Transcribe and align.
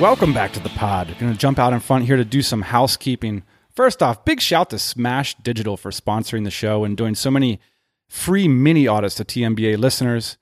Welcome 0.00 0.32
back 0.32 0.54
to 0.54 0.60
the 0.60 0.70
pod. 0.70 1.14
Going 1.18 1.30
to 1.30 1.38
jump 1.38 1.58
out 1.58 1.74
in 1.74 1.80
front 1.80 2.06
here 2.06 2.16
to 2.16 2.24
do 2.24 2.40
some 2.40 2.62
housekeeping. 2.62 3.42
First 3.76 4.02
off, 4.02 4.24
big 4.24 4.40
shout 4.40 4.70
to 4.70 4.78
Smash 4.78 5.34
Digital 5.34 5.76
for 5.76 5.90
sponsoring 5.90 6.44
the 6.44 6.50
show 6.50 6.84
and 6.84 6.96
doing 6.96 7.14
so 7.14 7.30
many 7.30 7.60
free 8.08 8.48
mini 8.48 8.88
audits 8.88 9.16
to 9.16 9.26
TMBA 9.26 9.76
listeners. 9.76 10.38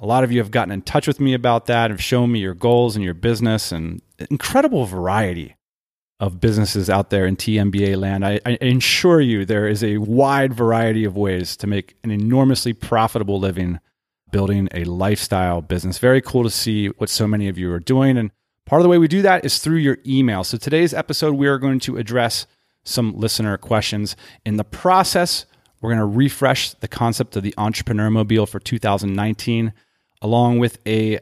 A 0.00 0.06
lot 0.06 0.24
of 0.24 0.32
you 0.32 0.38
have 0.38 0.50
gotten 0.50 0.72
in 0.72 0.80
touch 0.80 1.06
with 1.06 1.20
me 1.20 1.34
about 1.34 1.66
that, 1.66 1.90
have 1.90 2.02
shown 2.02 2.32
me 2.32 2.38
your 2.38 2.54
goals 2.54 2.96
and 2.96 3.04
your 3.04 3.12
business, 3.12 3.70
and 3.70 4.00
incredible 4.30 4.86
variety 4.86 5.56
of 6.18 6.40
businesses 6.40 6.88
out 6.88 7.10
there 7.10 7.26
in 7.26 7.36
TMBA 7.36 7.98
land. 7.98 8.24
I, 8.24 8.40
I 8.46 8.56
assure 8.62 9.20
you 9.20 9.44
there 9.44 9.68
is 9.68 9.84
a 9.84 9.98
wide 9.98 10.54
variety 10.54 11.04
of 11.04 11.18
ways 11.18 11.54
to 11.58 11.66
make 11.66 11.96
an 12.02 12.10
enormously 12.10 12.72
profitable 12.72 13.38
living 13.38 13.78
building 14.30 14.70
a 14.72 14.84
lifestyle 14.84 15.60
business. 15.60 15.98
Very 15.98 16.22
cool 16.22 16.44
to 16.44 16.50
see 16.50 16.86
what 16.86 17.10
so 17.10 17.26
many 17.26 17.48
of 17.48 17.58
you 17.58 17.70
are 17.70 17.78
doing. 17.78 18.16
And 18.16 18.30
Part 18.66 18.80
of 18.80 18.84
the 18.84 18.88
way 18.88 18.98
we 18.98 19.08
do 19.08 19.22
that 19.22 19.44
is 19.44 19.58
through 19.58 19.78
your 19.78 19.98
email. 20.06 20.44
So 20.44 20.56
today's 20.56 20.94
episode, 20.94 21.34
we 21.34 21.48
are 21.48 21.58
going 21.58 21.80
to 21.80 21.96
address 21.96 22.46
some 22.84 23.16
listener 23.16 23.56
questions. 23.58 24.16
In 24.44 24.56
the 24.56 24.64
process, 24.64 25.46
we're 25.80 25.90
going 25.90 25.98
to 25.98 26.16
refresh 26.16 26.70
the 26.74 26.88
concept 26.88 27.36
of 27.36 27.42
the 27.42 27.54
Entrepreneur 27.58 28.08
Mobile 28.08 28.46
for 28.46 28.60
2019, 28.60 29.72
along 30.20 30.58
with 30.58 30.78
a 30.86 31.18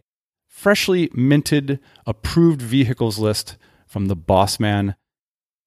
freshly 0.46 1.10
minted 1.14 1.80
approved 2.06 2.60
vehicles 2.60 3.18
list 3.18 3.56
from 3.86 4.06
the 4.06 4.16
Boss 4.16 4.60
Man. 4.60 4.94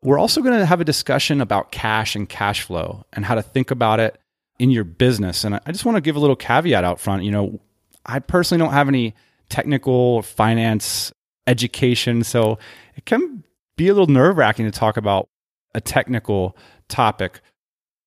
We're 0.04 0.20
also 0.20 0.42
going 0.42 0.60
to 0.60 0.66
have 0.66 0.82
a 0.82 0.86
discussion 0.86 1.42
about 1.42 1.72
cash 1.72 2.16
and 2.16 2.30
cash 2.30 2.62
flow 2.62 3.04
and 3.14 3.26
how 3.26 3.36
to 3.36 3.42
think 3.42 3.72
about 3.72 4.00
it 4.00 4.20
in 4.60 4.70
your 4.70 4.84
business. 4.84 5.44
And 5.44 5.56
I 5.56 5.72
just 5.72 5.86
want 5.86 5.98
to 5.98 6.02
give 6.02 6.16
a 6.16 6.20
little 6.20 6.36
caveat 6.36 6.84
out 6.84 7.00
front. 7.00 7.24
You 7.24 7.32
know, 7.32 7.60
I 8.06 8.20
personally 8.20 8.64
don't 8.64 8.74
have 8.74 8.88
any 8.88 9.16
technical 9.50 10.22
finance 10.22 11.12
education. 11.48 12.24
So 12.24 12.58
it 12.96 13.06
can 13.06 13.44
be 13.76 13.88
a 13.88 13.94
little 13.94 14.08
nerve 14.08 14.38
wracking 14.38 14.66
to 14.66 14.72
talk 14.72 14.98
about 14.98 15.28
a 15.76 15.82
technical 15.82 16.56
topic. 16.88 17.42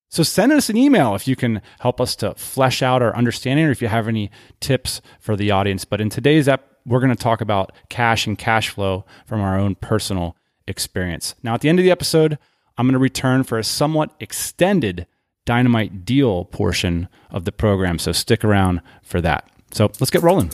So 0.09 0.23
send 0.23 0.53
us 0.53 0.69
an 0.69 0.77
email 0.77 1.15
if 1.15 1.27
you 1.27 1.35
can 1.35 1.61
help 1.79 1.99
us 1.99 2.15
to 2.17 2.33
flesh 2.35 2.81
out 2.81 3.01
our 3.01 3.15
understanding 3.15 3.65
or 3.65 3.71
if 3.71 3.81
you 3.81 3.89
have 3.89 4.07
any 4.07 4.31
tips 4.61 5.01
for 5.19 5.35
the 5.35 5.51
audience. 5.51 5.83
But 5.83 5.99
in 5.99 6.09
today's 6.09 6.47
ep, 6.47 6.65
we're 6.85 7.01
going 7.01 7.15
to 7.15 7.21
talk 7.21 7.41
about 7.41 7.73
cash 7.89 8.25
and 8.25 8.37
cash 8.37 8.69
flow 8.69 9.05
from 9.25 9.41
our 9.41 9.59
own 9.59 9.75
personal 9.75 10.37
experience. 10.65 11.35
Now, 11.43 11.53
at 11.53 11.61
the 11.61 11.67
end 11.67 11.79
of 11.79 11.83
the 11.83 11.91
episode, 11.91 12.37
I'm 12.77 12.85
going 12.85 12.93
to 12.93 12.99
return 12.99 13.43
for 13.43 13.57
a 13.57 13.63
somewhat 13.63 14.13
extended 14.19 15.07
dynamite 15.45 16.05
deal 16.05 16.45
portion 16.45 17.09
of 17.29 17.45
the 17.45 17.51
program. 17.51 17.99
So 17.99 18.11
stick 18.13 18.45
around 18.45 18.81
for 19.01 19.19
that. 19.21 19.49
So 19.71 19.91
let's 19.99 20.11
get 20.11 20.23
rolling. 20.23 20.51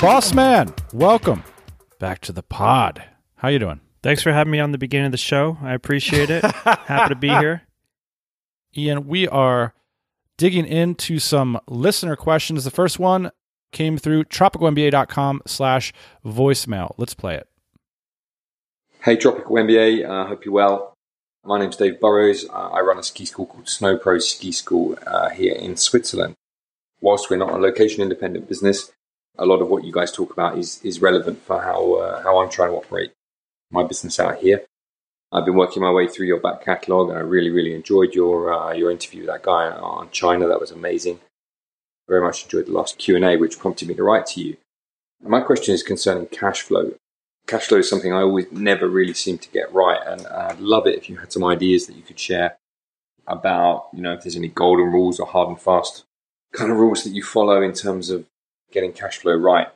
Boss 0.00 0.32
man, 0.32 0.72
welcome 0.92 1.42
back 1.98 2.20
to 2.20 2.30
the 2.30 2.44
pod. 2.44 3.02
How 3.34 3.48
you 3.48 3.58
doing? 3.58 3.80
Thanks 4.00 4.22
for 4.22 4.32
having 4.32 4.52
me 4.52 4.60
on 4.60 4.70
the 4.70 4.78
beginning 4.78 5.06
of 5.06 5.12
the 5.12 5.18
show. 5.18 5.58
I 5.60 5.74
appreciate 5.74 6.30
it. 6.30 6.44
Happy 6.44 7.08
to 7.08 7.18
be 7.18 7.28
here. 7.28 7.62
Ian, 8.76 9.08
we 9.08 9.26
are 9.26 9.74
digging 10.36 10.66
into 10.66 11.18
some 11.18 11.58
listener 11.66 12.14
questions. 12.14 12.62
The 12.62 12.70
first 12.70 13.00
one 13.00 13.32
came 13.72 13.98
through 13.98 14.26
tropicalmba.com 14.26 15.42
slash 15.46 15.92
voicemail. 16.24 16.94
Let's 16.96 17.14
play 17.14 17.34
it. 17.34 17.48
Hey, 19.02 19.16
Tropical 19.16 19.56
MBA. 19.56 20.08
I 20.08 20.22
uh, 20.22 20.26
hope 20.28 20.44
you're 20.44 20.54
well. 20.54 20.94
My 21.44 21.58
name's 21.58 21.74
Dave 21.74 21.98
Burrows. 21.98 22.48
Uh, 22.48 22.68
I 22.68 22.80
run 22.82 22.98
a 22.98 23.02
ski 23.02 23.24
school 23.24 23.46
called 23.46 23.68
Snow 23.68 23.96
Pro 23.96 24.20
Ski 24.20 24.52
School 24.52 24.96
uh, 25.08 25.30
here 25.30 25.54
in 25.54 25.76
Switzerland. 25.76 26.34
Whilst 27.00 27.30
we're 27.30 27.36
not 27.36 27.52
a 27.52 27.56
location 27.56 28.02
independent 28.02 28.48
business, 28.48 28.92
a 29.38 29.46
lot 29.46 29.62
of 29.62 29.68
what 29.68 29.84
you 29.84 29.92
guys 29.92 30.12
talk 30.12 30.32
about 30.32 30.58
is 30.58 30.80
is 30.82 31.00
relevant 31.00 31.42
for 31.42 31.60
how 31.60 31.94
uh, 31.94 32.22
how 32.22 32.38
I'm 32.40 32.50
trying 32.50 32.70
to 32.70 32.76
operate 32.76 33.12
my 33.70 33.84
business 33.84 34.18
out 34.18 34.38
here. 34.38 34.64
I've 35.30 35.44
been 35.44 35.56
working 35.56 35.82
my 35.82 35.92
way 35.92 36.08
through 36.08 36.26
your 36.26 36.40
back 36.40 36.64
catalogue, 36.64 37.10
and 37.10 37.18
I 37.18 37.22
really 37.22 37.50
really 37.50 37.74
enjoyed 37.74 38.14
your 38.14 38.52
uh, 38.52 38.72
your 38.72 38.90
interview 38.90 39.20
with 39.20 39.30
that 39.30 39.42
guy 39.42 39.68
on 39.68 40.10
China. 40.10 40.48
That 40.48 40.60
was 40.60 40.70
amazing. 40.70 41.20
Very 42.08 42.22
much 42.22 42.44
enjoyed 42.44 42.66
the 42.66 42.72
last 42.72 42.98
Q 42.98 43.16
and 43.16 43.24
A, 43.24 43.36
which 43.36 43.58
prompted 43.58 43.88
me 43.88 43.94
to 43.94 44.02
write 44.02 44.26
to 44.26 44.40
you. 44.40 44.56
My 45.22 45.40
question 45.40 45.74
is 45.74 45.82
concerning 45.82 46.26
cash 46.26 46.62
flow. 46.62 46.94
Cash 47.46 47.66
flow 47.66 47.78
is 47.78 47.88
something 47.88 48.12
I 48.12 48.22
always 48.22 48.50
never 48.52 48.88
really 48.88 49.14
seem 49.14 49.38
to 49.38 49.50
get 49.50 49.72
right, 49.72 50.00
and 50.06 50.26
I'd 50.26 50.60
love 50.60 50.86
it 50.86 50.96
if 50.96 51.08
you 51.08 51.16
had 51.16 51.32
some 51.32 51.44
ideas 51.44 51.86
that 51.86 51.96
you 51.96 52.02
could 52.02 52.18
share 52.18 52.56
about, 53.26 53.88
you 53.92 54.02
know, 54.02 54.14
if 54.14 54.22
there's 54.22 54.36
any 54.36 54.48
golden 54.48 54.86
rules 54.86 55.20
or 55.20 55.26
hard 55.26 55.48
and 55.48 55.60
fast 55.60 56.04
kind 56.52 56.70
of 56.70 56.78
rules 56.78 57.04
that 57.04 57.10
you 57.10 57.22
follow 57.22 57.60
in 57.62 57.72
terms 57.72 58.10
of 58.10 58.26
getting 58.70 58.92
cash 58.92 59.18
flow 59.18 59.34
right. 59.34 59.68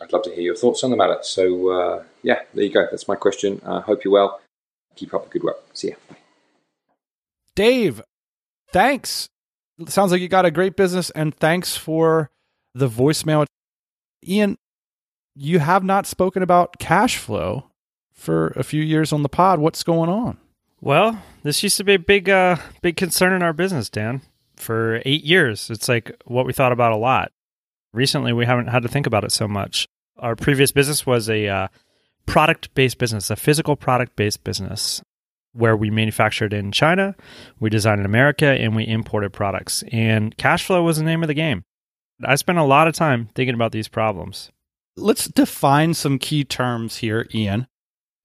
I'd 0.00 0.12
love 0.12 0.22
to 0.24 0.30
hear 0.30 0.42
your 0.42 0.56
thoughts 0.56 0.84
on 0.84 0.90
the 0.90 0.96
matter. 0.96 1.18
So, 1.22 1.70
uh, 1.70 2.04
yeah, 2.22 2.40
there 2.52 2.64
you 2.64 2.72
go. 2.72 2.86
That's 2.90 3.08
my 3.08 3.16
question. 3.16 3.60
I 3.64 3.76
uh, 3.76 3.80
hope 3.80 4.04
you're 4.04 4.12
well. 4.12 4.40
Keep 4.94 5.14
up 5.14 5.24
the 5.24 5.30
good 5.30 5.42
work. 5.42 5.56
See 5.72 5.88
ya. 5.88 5.94
Dave, 7.54 8.02
thanks. 8.72 9.28
Sounds 9.88 10.12
like 10.12 10.20
you 10.20 10.28
got 10.28 10.44
a 10.44 10.50
great 10.50 10.76
business, 10.76 11.10
and 11.10 11.34
thanks 11.34 11.76
for 11.76 12.30
the 12.74 12.88
voicemail. 12.88 13.46
Ian, 14.26 14.56
you 15.34 15.58
have 15.58 15.84
not 15.84 16.06
spoken 16.06 16.42
about 16.42 16.78
cash 16.78 17.16
flow 17.16 17.70
for 18.12 18.48
a 18.48 18.62
few 18.62 18.82
years 18.82 19.12
on 19.12 19.22
the 19.22 19.28
pod. 19.28 19.58
What's 19.58 19.82
going 19.82 20.10
on? 20.10 20.38
Well, 20.80 21.22
this 21.42 21.62
used 21.62 21.78
to 21.78 21.84
be 21.84 21.94
a 21.94 21.98
big, 21.98 22.28
uh, 22.28 22.56
big 22.82 22.96
concern 22.96 23.32
in 23.32 23.42
our 23.42 23.52
business, 23.54 23.88
Dan. 23.88 24.22
For 24.56 25.02
eight 25.04 25.24
years, 25.24 25.70
it's 25.70 25.88
like 25.88 26.10
what 26.24 26.46
we 26.46 26.54
thought 26.54 26.72
about 26.72 26.92
a 26.92 26.96
lot 26.96 27.32
recently 27.92 28.32
we 28.32 28.46
haven't 28.46 28.68
had 28.68 28.82
to 28.82 28.88
think 28.88 29.06
about 29.06 29.24
it 29.24 29.32
so 29.32 29.48
much. 29.48 29.86
Our 30.18 30.36
previous 30.36 30.72
business 30.72 31.04
was 31.04 31.28
a 31.28 31.48
uh, 31.48 31.68
product 32.26 32.74
based 32.74 32.98
business, 32.98 33.30
a 33.30 33.36
physical 33.36 33.76
product 33.76 34.16
based 34.16 34.44
business 34.44 35.02
where 35.52 35.76
we 35.76 35.90
manufactured 35.90 36.52
in 36.52 36.70
China, 36.70 37.14
we 37.58 37.70
designed 37.70 38.00
in 38.00 38.06
America, 38.06 38.46
and 38.46 38.76
we 38.76 38.86
imported 38.86 39.32
products. 39.32 39.82
And 39.90 40.36
cash 40.36 40.66
flow 40.66 40.82
was 40.82 40.98
the 40.98 41.04
name 41.04 41.22
of 41.22 41.28
the 41.28 41.34
game. 41.34 41.64
I 42.24 42.34
spent 42.36 42.58
a 42.58 42.64
lot 42.64 42.88
of 42.88 42.94
time 42.94 43.30
thinking 43.34 43.54
about 43.54 43.72
these 43.72 43.88
problems. 43.88 44.50
Let's 44.96 45.28
define 45.28 45.94
some 45.94 46.18
key 46.18 46.44
terms 46.44 46.98
here, 46.98 47.26
Ian, 47.34 47.66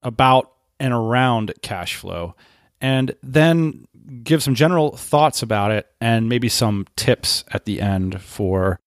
about 0.03 0.51
and 0.79 0.93
around 0.93 1.53
cash 1.61 1.95
flow, 1.95 2.35
and 2.79 3.15
then 3.21 3.85
give 4.23 4.41
some 4.41 4.55
general 4.55 4.95
thoughts 4.95 5.43
about 5.43 5.71
it 5.71 5.87
and 5.99 6.27
maybe 6.27 6.49
some 6.49 6.85
tips 6.95 7.43
at 7.51 7.65
the 7.65 7.81
end 7.81 8.21
for 8.21 8.79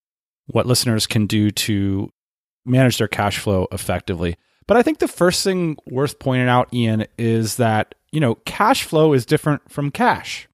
what 0.47 0.65
listeners 0.65 1.07
can 1.07 1.25
do 1.27 1.51
to 1.51 2.11
manage 2.65 2.97
their 2.97 3.07
cash 3.07 3.37
flow 3.37 3.67
effectively. 3.71 4.35
But 4.67 4.77
I 4.77 4.81
think 4.81 4.99
the 4.99 5.07
first 5.07 5.43
thing 5.43 5.77
worth 5.85 6.19
pointing 6.19 6.47
out, 6.47 6.73
Ian, 6.73 7.05
is 7.17 7.57
that, 7.57 7.95
you 8.11 8.19
know, 8.19 8.35
cash 8.45 8.83
flow 8.83 9.13
is 9.13 9.25
different 9.25 9.69
from 9.69 9.91
cash. 9.91 10.47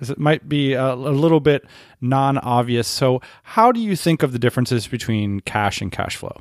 It 0.00 0.18
might 0.18 0.48
be 0.48 0.74
a, 0.74 0.94
a 0.94 0.94
little 0.94 1.40
bit 1.40 1.64
non 2.00 2.38
obvious. 2.38 2.88
So, 2.88 3.20
how 3.42 3.70
do 3.70 3.80
you 3.80 3.96
think 3.96 4.22
of 4.22 4.32
the 4.32 4.38
differences 4.38 4.86
between 4.86 5.40
cash 5.40 5.82
and 5.82 5.92
cash 5.92 6.16
flow? 6.16 6.36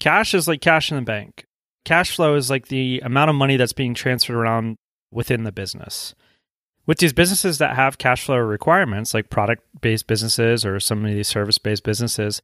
Cash 0.00 0.34
is 0.34 0.46
like 0.46 0.60
cash 0.60 0.90
in 0.90 0.96
the 0.96 1.02
bank. 1.02 1.46
Cash 1.84 2.14
flow 2.14 2.34
is 2.34 2.50
like 2.50 2.68
the 2.68 3.00
amount 3.02 3.30
of 3.30 3.36
money 3.36 3.56
that's 3.56 3.72
being 3.72 3.94
transferred 3.94 4.36
around 4.36 4.76
within 5.10 5.44
the 5.44 5.52
business 5.52 6.14
with 6.90 6.98
these 6.98 7.12
businesses 7.12 7.58
that 7.58 7.76
have 7.76 7.98
cash 7.98 8.24
flow 8.24 8.36
requirements, 8.38 9.14
like 9.14 9.30
product 9.30 9.62
based 9.80 10.08
businesses 10.08 10.66
or 10.66 10.80
some 10.80 11.04
of 11.04 11.12
these 11.12 11.28
service 11.28 11.56
based 11.56 11.84
businesses, 11.84 12.42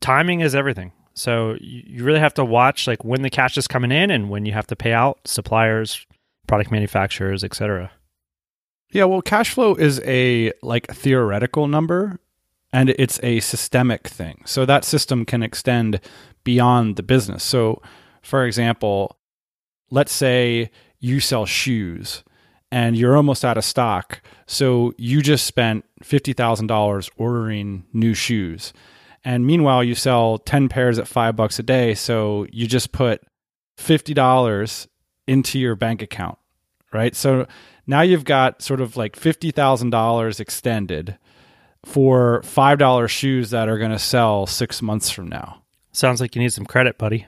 timing 0.00 0.40
is 0.40 0.56
everything. 0.56 0.90
So 1.14 1.54
you 1.60 2.02
really 2.02 2.18
have 2.18 2.34
to 2.34 2.44
watch 2.44 2.88
like 2.88 3.04
when 3.04 3.22
the 3.22 3.30
cash 3.30 3.56
is 3.56 3.68
coming 3.68 3.92
in 3.92 4.10
and 4.10 4.28
when 4.28 4.44
you 4.44 4.52
have 4.54 4.66
to 4.66 4.74
pay 4.74 4.92
out 4.92 5.20
suppliers, 5.24 6.04
product 6.48 6.72
manufacturers, 6.72 7.44
etc. 7.44 7.92
Yeah, 8.90 9.04
well, 9.04 9.22
cash 9.22 9.50
flow 9.50 9.76
is 9.76 10.00
a 10.04 10.50
like 10.64 10.88
theoretical 10.88 11.68
number 11.68 12.18
and 12.72 12.90
it's 12.90 13.20
a 13.22 13.38
systemic 13.38 14.08
thing. 14.08 14.42
So 14.46 14.66
that 14.66 14.84
system 14.84 15.24
can 15.24 15.44
extend 15.44 16.00
beyond 16.42 16.96
the 16.96 17.04
business. 17.04 17.44
So, 17.44 17.80
for 18.20 18.46
example, 18.46 19.16
let's 19.92 20.12
say 20.12 20.72
you 20.98 21.20
sell 21.20 21.46
shoes 21.46 22.24
and 22.76 22.94
you're 22.94 23.16
almost 23.16 23.42
out 23.42 23.56
of 23.56 23.64
stock. 23.64 24.20
So 24.46 24.92
you 24.98 25.22
just 25.22 25.46
spent 25.46 25.86
$50,000 26.04 27.10
ordering 27.16 27.86
new 27.94 28.12
shoes. 28.12 28.74
And 29.24 29.46
meanwhile, 29.46 29.82
you 29.82 29.94
sell 29.94 30.36
10 30.36 30.68
pairs 30.68 30.98
at 30.98 31.08
five 31.08 31.36
bucks 31.36 31.58
a 31.58 31.62
day. 31.62 31.94
So 31.94 32.46
you 32.52 32.66
just 32.66 32.92
put 32.92 33.22
$50 33.78 34.88
into 35.26 35.58
your 35.58 35.74
bank 35.74 36.02
account, 36.02 36.36
right? 36.92 37.16
So 37.16 37.46
now 37.86 38.02
you've 38.02 38.26
got 38.26 38.60
sort 38.60 38.82
of 38.82 38.94
like 38.94 39.18
$50,000 39.18 40.38
extended 40.38 41.16
for 41.82 42.42
$5 42.42 43.08
shoes 43.08 43.48
that 43.50 43.70
are 43.70 43.78
going 43.78 43.90
to 43.90 43.98
sell 43.98 44.44
six 44.44 44.82
months 44.82 45.08
from 45.08 45.28
now. 45.28 45.62
Sounds 45.92 46.20
like 46.20 46.36
you 46.36 46.42
need 46.42 46.52
some 46.52 46.66
credit, 46.66 46.98
buddy. 46.98 47.26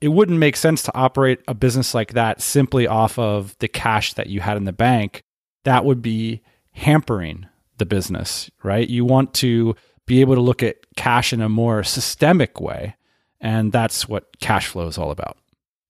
It 0.00 0.08
wouldn't 0.08 0.38
make 0.38 0.56
sense 0.56 0.82
to 0.84 0.96
operate 0.96 1.40
a 1.48 1.54
business 1.54 1.94
like 1.94 2.12
that 2.12 2.40
simply 2.40 2.86
off 2.86 3.18
of 3.18 3.56
the 3.58 3.68
cash 3.68 4.14
that 4.14 4.28
you 4.28 4.40
had 4.40 4.56
in 4.56 4.64
the 4.64 4.72
bank. 4.72 5.22
That 5.64 5.84
would 5.84 6.02
be 6.02 6.42
hampering 6.72 7.46
the 7.78 7.86
business, 7.86 8.50
right? 8.62 8.88
You 8.88 9.04
want 9.04 9.34
to 9.34 9.74
be 10.06 10.20
able 10.20 10.34
to 10.34 10.40
look 10.40 10.62
at 10.62 10.76
cash 10.96 11.32
in 11.32 11.40
a 11.40 11.48
more 11.48 11.82
systemic 11.82 12.60
way. 12.60 12.96
And 13.40 13.72
that's 13.72 14.08
what 14.08 14.40
cash 14.40 14.66
flow 14.68 14.86
is 14.86 14.98
all 14.98 15.10
about. 15.10 15.36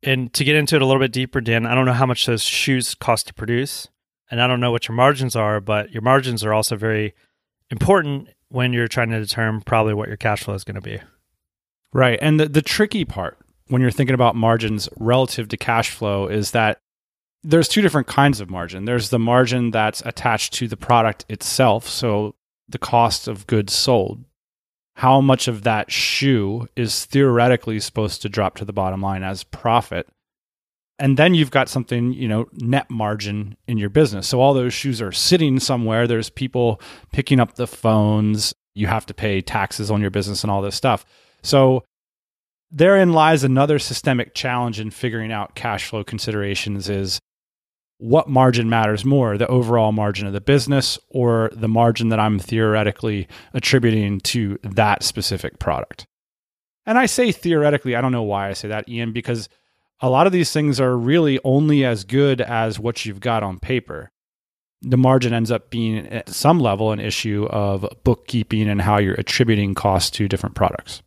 And 0.03 0.33
to 0.35 0.45
get 0.45 0.57
into 0.57 0.77
it 0.77 0.83
a 0.83 0.87
little 0.87 1.01
bit 1.01 1.13
deeper, 1.13 1.41
Dan, 1.41 1.67
I 1.67 1.75
don't 1.75 1.87
know 1.87 1.93
how 1.93 2.07
much 2.07 2.27
those 2.27 2.43
shoes 2.43 2.95
cost 2.95 3.27
to 3.29 3.35
produce. 3.35 3.89
And 4.31 4.43
I 4.43 4.47
don't 4.47 4.61
know 4.61 4.71
what 4.71 4.89
your 4.89 4.95
margins 4.95 5.35
are, 5.35 5.61
but 5.61 5.91
your 5.91 6.03
margins 6.03 6.45
are 6.45 6.53
also 6.53 6.77
very 6.77 7.15
important 7.71 8.29
when 8.49 8.73
you're 8.73 8.89
trying 8.89 9.11
to 9.11 9.21
determine 9.21 9.63
probably 9.63 9.95
what 9.95 10.09
your 10.09 10.17
cash 10.17 10.45
flow 10.45 10.55
is 10.55 10.65
going 10.65 10.75
to 10.75 10.81
be. 10.81 11.01
Right. 11.93 12.19
And 12.21 12.39
the, 12.39 12.47
the 12.49 12.63
tricky 12.63 13.05
part 13.05 13.39
when 13.69 13.83
you're 13.83 13.91
thinking 13.91 14.15
about 14.15 14.37
margins 14.37 14.89
relative 14.97 15.49
to 15.49 15.57
cash 15.57 15.91
flow 15.91 16.27
is 16.27 16.51
that 16.53 16.79
there's 17.43 17.69
two 17.69 17.83
different 17.83 18.07
kinds 18.07 18.41
of 18.41 18.51
margin. 18.51 18.85
There's 18.85 19.11
the 19.11 19.19
margin 19.19 19.71
that's 19.71 20.03
attached 20.05 20.53
to 20.55 20.69
the 20.69 20.77
product 20.77 21.25
itself, 21.29 21.89
so 21.89 22.35
the 22.69 22.79
cost 22.79 23.29
of 23.29 23.47
goods 23.47 23.73
sold. 23.73 24.25
How 24.97 25.21
much 25.21 25.47
of 25.47 25.63
that 25.63 25.93
shoe 25.93 26.67
is 26.75 27.05
theoretically 27.05 27.79
supposed 27.79 28.21
to 28.23 28.29
drop 28.29 28.57
to 28.57 28.65
the 28.65 28.73
bottom 28.73 29.01
line 29.01 29.23
as 29.23 29.45
profit? 29.45 30.09
And 30.99 31.17
then 31.17 31.35
you've 31.35 31.53
got 31.53 31.69
something, 31.69 32.13
you 32.13 32.27
know, 32.27 32.49
net 32.55 32.91
margin 32.91 33.57
in 33.69 33.79
your 33.79 33.91
business. 33.91 34.27
So 34.27 34.41
all 34.41 34.53
those 34.53 34.75
shoes 34.75 35.01
are 35.01 35.13
sitting 35.13 35.61
somewhere. 35.61 36.09
There's 36.09 36.31
people 36.31 36.81
picking 37.13 37.39
up 37.39 37.55
the 37.55 37.69
phones. 37.69 38.53
You 38.75 38.89
have 38.89 39.07
to 39.07 39.15
pay 39.15 39.41
taxes 39.41 39.93
on 39.93 40.01
your 40.01 40.11
business 40.11 40.43
and 40.43 40.51
all 40.51 40.61
this 40.61 40.75
stuff. 40.75 41.05
So 41.45 41.85
therein 42.71 43.13
lies 43.13 43.45
another 43.45 43.79
systemic 43.79 44.35
challenge 44.35 44.81
in 44.81 44.91
figuring 44.91 45.33
out 45.33 45.55
cash 45.55 45.87
flow 45.87 46.05
considerations 46.05 46.89
is 46.89 47.19
what 47.99 48.29
margin 48.29 48.69
matters 48.69 49.05
more 49.05 49.37
the 49.37 49.49
overall 49.49 49.91
margin 49.93 50.27
of 50.27 50.33
the 50.33 50.41
business 50.41 50.99
or 51.09 51.51
the 51.53 51.69
margin 51.69 52.11
that 52.11 52.21
I'm 52.21 52.39
theoretically 52.39 53.27
attributing 53.55 54.21
to 54.21 54.59
that 54.63 55.03
specific 55.03 55.59
product. 55.59 56.07
And 56.87 56.97
I 56.97 57.07
say 57.07 57.33
theoretically, 57.33 57.97
I 57.97 58.01
don't 58.01 58.13
know 58.13 58.23
why 58.23 58.49
I 58.49 58.53
say 58.53 58.69
that, 58.69 58.89
Ian, 58.89 59.13
because 59.13 59.49
a 60.01 60.09
lot 60.09 60.27
of 60.27 60.33
these 60.33 60.53
things 60.53 60.81
are 60.81 60.97
really 60.97 61.41
only 61.45 61.85
as 61.85 62.05
good 62.05 62.41
as 62.41 62.79
what 62.79 63.05
you've 63.05 63.21
got 63.21 63.43
on 63.43 63.59
paper. 63.59 64.11
The 64.81 64.97
margin 64.97 65.35
ends 65.35 65.51
up 65.51 65.71
being 65.71 66.07
at 66.07 66.29
some 66.29 66.61
level 66.61 66.93
an 66.93 67.01
issue 67.01 67.49
of 67.51 67.85
bookkeeping 68.05 68.69
and 68.69 68.81
how 68.81 68.99
you're 68.99 69.15
attributing 69.15 69.75
costs 69.75 70.11
to 70.13 70.29
different 70.29 70.55
products. 70.55 71.03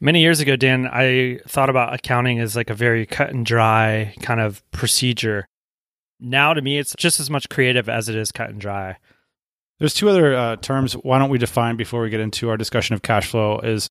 Many 0.00 0.20
years 0.20 0.38
ago, 0.38 0.54
Dan, 0.54 0.86
I 0.86 1.40
thought 1.48 1.70
about 1.70 1.92
accounting 1.92 2.38
as 2.38 2.54
like 2.54 2.70
a 2.70 2.74
very 2.74 3.04
cut 3.04 3.30
and 3.30 3.44
dry 3.44 4.14
kind 4.22 4.40
of 4.40 4.62
procedure. 4.70 5.48
Now 6.20 6.54
to 6.54 6.62
me 6.62 6.78
it's 6.78 6.94
just 6.96 7.18
as 7.18 7.30
much 7.30 7.48
creative 7.48 7.88
as 7.88 8.08
it 8.08 8.14
is 8.14 8.30
cut 8.30 8.50
and 8.50 8.60
dry. 8.60 8.98
There's 9.78 9.94
two 9.94 10.08
other 10.08 10.34
uh, 10.34 10.56
terms 10.56 10.94
why 10.94 11.18
don't 11.18 11.30
we 11.30 11.38
define 11.38 11.76
before 11.76 12.02
we 12.02 12.10
get 12.10 12.20
into 12.20 12.48
our 12.48 12.56
discussion 12.56 12.94
of 12.94 13.02
cash 13.02 13.28
flow 13.28 13.58
is 13.58 13.88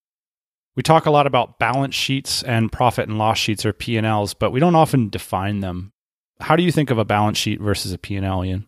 we 0.75 0.83
talk 0.83 1.05
a 1.05 1.11
lot 1.11 1.27
about 1.27 1.59
balance 1.59 1.95
sheets 1.95 2.43
and 2.43 2.71
profit 2.71 3.09
and 3.09 3.17
loss 3.17 3.37
sheets 3.37 3.65
or 3.65 3.73
p&l's 3.73 4.33
but 4.33 4.51
we 4.51 4.59
don't 4.59 4.75
often 4.75 5.09
define 5.09 5.59
them. 5.59 5.91
How 6.39 6.55
do 6.55 6.63
you 6.63 6.71
think 6.71 6.89
of 6.89 6.97
a 6.97 7.05
balance 7.05 7.37
sheet 7.37 7.59
versus 7.59 7.91
a 7.91 7.97
p&l 7.97 8.45
ian? 8.45 8.67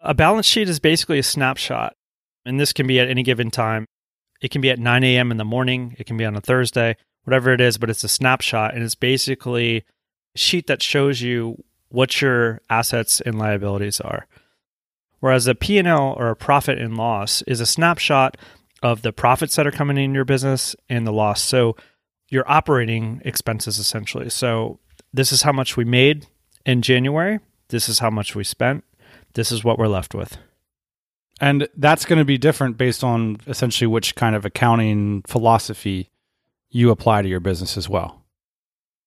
A 0.00 0.14
balance 0.14 0.46
sheet 0.46 0.68
is 0.68 0.80
basically 0.80 1.18
a 1.18 1.22
snapshot 1.22 1.94
and 2.44 2.60
this 2.60 2.74
can 2.74 2.86
be 2.86 3.00
at 3.00 3.08
any 3.08 3.22
given 3.22 3.50
time 3.50 3.86
it 4.40 4.50
can 4.50 4.60
be 4.60 4.70
at 4.70 4.78
9 4.78 5.04
a.m 5.04 5.30
in 5.30 5.36
the 5.36 5.44
morning 5.44 5.94
it 5.98 6.04
can 6.04 6.16
be 6.16 6.24
on 6.24 6.36
a 6.36 6.40
thursday 6.40 6.96
whatever 7.24 7.52
it 7.52 7.60
is 7.60 7.78
but 7.78 7.90
it's 7.90 8.04
a 8.04 8.08
snapshot 8.08 8.74
and 8.74 8.82
it's 8.82 8.94
basically 8.94 9.84
a 10.34 10.38
sheet 10.38 10.66
that 10.66 10.82
shows 10.82 11.20
you 11.20 11.62
what 11.88 12.20
your 12.20 12.60
assets 12.68 13.20
and 13.20 13.38
liabilities 13.38 14.00
are. 14.00 14.26
Whereas 15.20 15.46
a 15.46 15.54
P&L 15.54 16.14
or 16.16 16.30
a 16.30 16.36
profit 16.36 16.78
and 16.78 16.96
loss 16.96 17.42
is 17.42 17.60
a 17.60 17.66
snapshot 17.66 18.36
of 18.82 19.02
the 19.02 19.12
profits 19.12 19.56
that 19.56 19.66
are 19.66 19.72
coming 19.72 19.96
in 19.96 20.14
your 20.14 20.24
business 20.24 20.76
and 20.88 21.06
the 21.06 21.12
loss. 21.12 21.42
So 21.42 21.76
your 22.28 22.48
operating 22.50 23.20
expenses 23.24 23.78
essentially. 23.78 24.30
So 24.30 24.78
this 25.12 25.32
is 25.32 25.42
how 25.42 25.52
much 25.52 25.76
we 25.76 25.84
made 25.84 26.26
in 26.64 26.82
January, 26.82 27.40
this 27.68 27.88
is 27.88 27.98
how 27.98 28.10
much 28.10 28.34
we 28.34 28.44
spent, 28.44 28.84
this 29.34 29.50
is 29.50 29.64
what 29.64 29.78
we're 29.78 29.88
left 29.88 30.14
with. 30.14 30.38
And 31.40 31.68
that's 31.76 32.04
going 32.04 32.18
to 32.18 32.24
be 32.24 32.38
different 32.38 32.76
based 32.76 33.04
on 33.04 33.36
essentially 33.46 33.86
which 33.86 34.14
kind 34.14 34.34
of 34.34 34.44
accounting 34.44 35.22
philosophy 35.26 36.10
you 36.70 36.90
apply 36.90 37.22
to 37.22 37.28
your 37.28 37.40
business 37.40 37.76
as 37.76 37.88
well. 37.88 38.24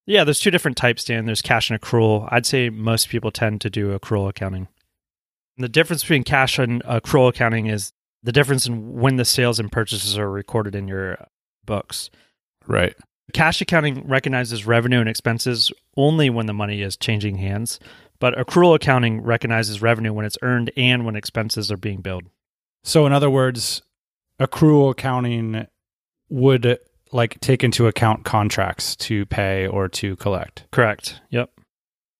Yeah, 0.05 0.23
there's 0.23 0.39
two 0.39 0.51
different 0.51 0.77
types, 0.77 1.03
Dan. 1.03 1.25
There's 1.25 1.41
cash 1.41 1.69
and 1.69 1.79
accrual. 1.79 2.27
I'd 2.31 2.45
say 2.45 2.69
most 2.69 3.09
people 3.09 3.31
tend 3.31 3.61
to 3.61 3.69
do 3.69 3.97
accrual 3.97 4.29
accounting. 4.29 4.67
And 5.57 5.63
the 5.63 5.69
difference 5.69 6.01
between 6.03 6.23
cash 6.23 6.57
and 6.57 6.83
accrual 6.83 7.29
accounting 7.29 7.67
is 7.67 7.93
the 8.23 8.31
difference 8.31 8.65
in 8.65 8.93
when 8.93 9.17
the 9.17 9.25
sales 9.25 9.59
and 9.59 9.71
purchases 9.71 10.17
are 10.17 10.29
recorded 10.29 10.75
in 10.75 10.87
your 10.87 11.17
books. 11.65 12.09
Right. 12.67 12.95
Cash 13.33 13.61
accounting 13.61 14.07
recognizes 14.07 14.65
revenue 14.65 14.99
and 14.99 15.09
expenses 15.09 15.71
only 15.95 16.29
when 16.29 16.45
the 16.45 16.53
money 16.53 16.81
is 16.81 16.97
changing 16.97 17.37
hands, 17.37 17.79
but 18.21 18.35
accrual 18.35 18.75
accounting 18.75 19.21
recognizes 19.21 19.81
revenue 19.81 20.13
when 20.13 20.25
it's 20.25 20.37
earned 20.43 20.71
and 20.77 21.05
when 21.05 21.15
expenses 21.15 21.71
are 21.71 21.77
being 21.77 22.01
billed. 22.01 22.29
So, 22.83 23.07
in 23.07 23.13
other 23.13 23.31
words, 23.31 23.81
accrual 24.39 24.91
accounting 24.91 25.65
would 26.29 26.77
like 27.11 27.39
take 27.41 27.63
into 27.63 27.87
account 27.87 28.23
contracts 28.23 28.95
to 28.95 29.25
pay 29.25 29.65
or 29.67 29.89
to 29.89 30.15
collect. 30.17 30.65
Correct. 30.71 31.19
Yep. 31.31 31.49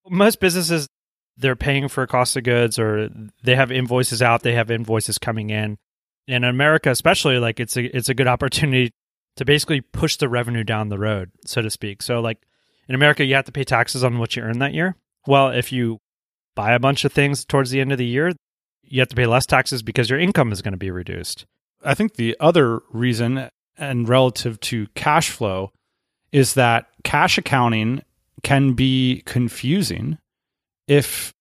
Most 0.09 0.39
businesses 0.39 0.87
they're 1.37 1.55
paying 1.55 1.87
for 1.87 2.05
cost 2.07 2.35
of 2.35 2.43
goods 2.43 2.77
or 2.77 3.09
they 3.43 3.55
have 3.55 3.71
invoices 3.71 4.21
out, 4.21 4.41
they 4.41 4.53
have 4.53 4.69
invoices 4.69 5.17
coming 5.17 5.49
in. 5.51 5.77
In 6.27 6.43
America 6.43 6.89
especially 6.89 7.37
like 7.37 7.59
it's 7.59 7.77
a 7.77 7.95
it's 7.95 8.09
a 8.09 8.13
good 8.15 8.27
opportunity 8.27 8.91
to 9.35 9.45
basically 9.45 9.81
push 9.81 10.17
the 10.17 10.27
revenue 10.27 10.63
down 10.63 10.89
the 10.89 10.99
road, 10.99 11.29
so 11.45 11.61
to 11.61 11.69
speak. 11.69 12.01
So 12.01 12.21
like 12.21 12.39
in 12.89 12.95
America 12.95 13.23
you 13.23 13.35
have 13.35 13.45
to 13.45 13.51
pay 13.51 13.63
taxes 13.63 14.03
on 14.03 14.17
what 14.17 14.35
you 14.35 14.41
earn 14.41 14.57
that 14.59 14.73
year. 14.73 14.95
Well, 15.27 15.49
if 15.49 15.71
you 15.71 15.99
buy 16.55 16.73
a 16.73 16.79
bunch 16.79 17.05
of 17.05 17.13
things 17.13 17.45
towards 17.45 17.71
the 17.71 17.79
end 17.79 17.91
of 17.91 17.97
the 17.97 18.05
year, 18.05 18.31
you 18.83 18.99
have 18.99 19.09
to 19.09 19.15
pay 19.15 19.25
less 19.25 19.45
taxes 19.45 19.83
because 19.83 20.09
your 20.09 20.19
income 20.19 20.51
is 20.51 20.61
going 20.61 20.73
to 20.73 20.77
be 20.77 20.91
reduced. 20.91 21.45
I 21.83 21.93
think 21.93 22.15
the 22.15 22.35
other 22.39 22.81
reason 22.91 23.49
and 23.77 24.07
relative 24.07 24.59
to 24.61 24.87
cash 24.95 25.29
flow 25.29 25.71
is 26.31 26.53
that 26.55 26.87
cash 27.03 27.37
accounting 27.37 28.03
can 28.43 28.73
be 28.73 29.23
confusing 29.25 30.17
if 30.87 31.31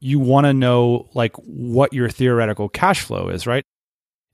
you 0.00 0.18
want 0.18 0.46
to 0.46 0.52
know 0.52 1.08
like 1.14 1.34
what 1.36 1.92
your 1.92 2.08
theoretical 2.08 2.68
cash 2.68 3.00
flow 3.00 3.28
is, 3.28 3.46
right? 3.46 3.64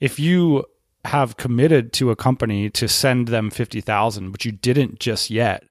If 0.00 0.18
you 0.18 0.64
have 1.04 1.36
committed 1.36 1.92
to 1.94 2.10
a 2.10 2.16
company 2.16 2.68
to 2.70 2.88
send 2.88 3.28
them 3.28 3.50
50,000 3.50 4.30
but 4.30 4.44
you 4.44 4.52
didn't 4.52 4.98
just 5.00 5.30
yet 5.30 5.64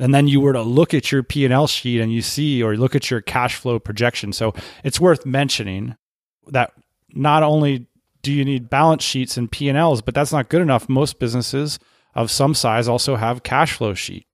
and 0.00 0.14
then 0.14 0.26
you 0.26 0.40
were 0.40 0.54
to 0.54 0.62
look 0.62 0.94
at 0.94 1.12
your 1.12 1.22
P&L 1.22 1.66
sheet 1.66 2.00
and 2.00 2.12
you 2.12 2.22
see 2.22 2.62
or 2.62 2.74
look 2.76 2.96
at 2.96 3.10
your 3.10 3.20
cash 3.20 3.56
flow 3.56 3.78
projection. 3.78 4.32
So 4.32 4.54
it's 4.82 4.98
worth 4.98 5.26
mentioning 5.26 5.94
that 6.48 6.72
not 7.12 7.42
only 7.42 7.86
do 8.22 8.32
you 8.32 8.44
need 8.44 8.70
balance 8.70 9.04
sheets 9.04 9.36
and 9.36 9.52
P&Ls, 9.52 10.00
but 10.00 10.14
that's 10.14 10.32
not 10.32 10.48
good 10.48 10.62
enough. 10.62 10.88
Most 10.88 11.18
businesses 11.18 11.78
of 12.14 12.30
some 12.30 12.54
size 12.54 12.88
also 12.88 13.16
have 13.16 13.42
cash 13.42 13.74
flow 13.74 13.92
sheet 13.92 14.26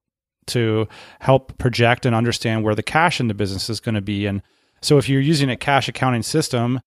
to 0.47 0.87
help 1.21 1.59
project 1.59 2.07
and 2.07 2.15
understand 2.15 2.63
where 2.63 2.77
the 2.77 2.83
cash 2.83 3.19
in 3.19 3.27
the 3.27 3.35
business 3.35 3.69
is 3.69 3.81
going 3.81 3.97
to 3.97 4.01
be. 4.01 4.25
And 4.27 4.43
so 4.81 4.99
if 4.99 5.09
you're 5.09 5.21
using 5.21 5.51
a 5.51 5.57
cash 5.57 5.89
accounting 5.89 6.23
system, 6.23 6.81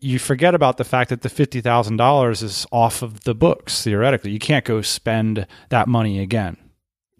you 0.00 0.18
forget 0.18 0.54
about 0.54 0.78
the 0.78 0.84
fact 0.84 1.10
that 1.10 1.20
the 1.20 1.28
$50,000 1.28 2.42
is 2.42 2.66
off 2.72 3.02
of 3.02 3.24
the 3.24 3.34
books 3.34 3.84
theoretically. 3.84 4.30
You 4.30 4.38
can't 4.38 4.64
go 4.64 4.80
spend 4.80 5.46
that 5.68 5.86
money 5.86 6.18
again. 6.18 6.56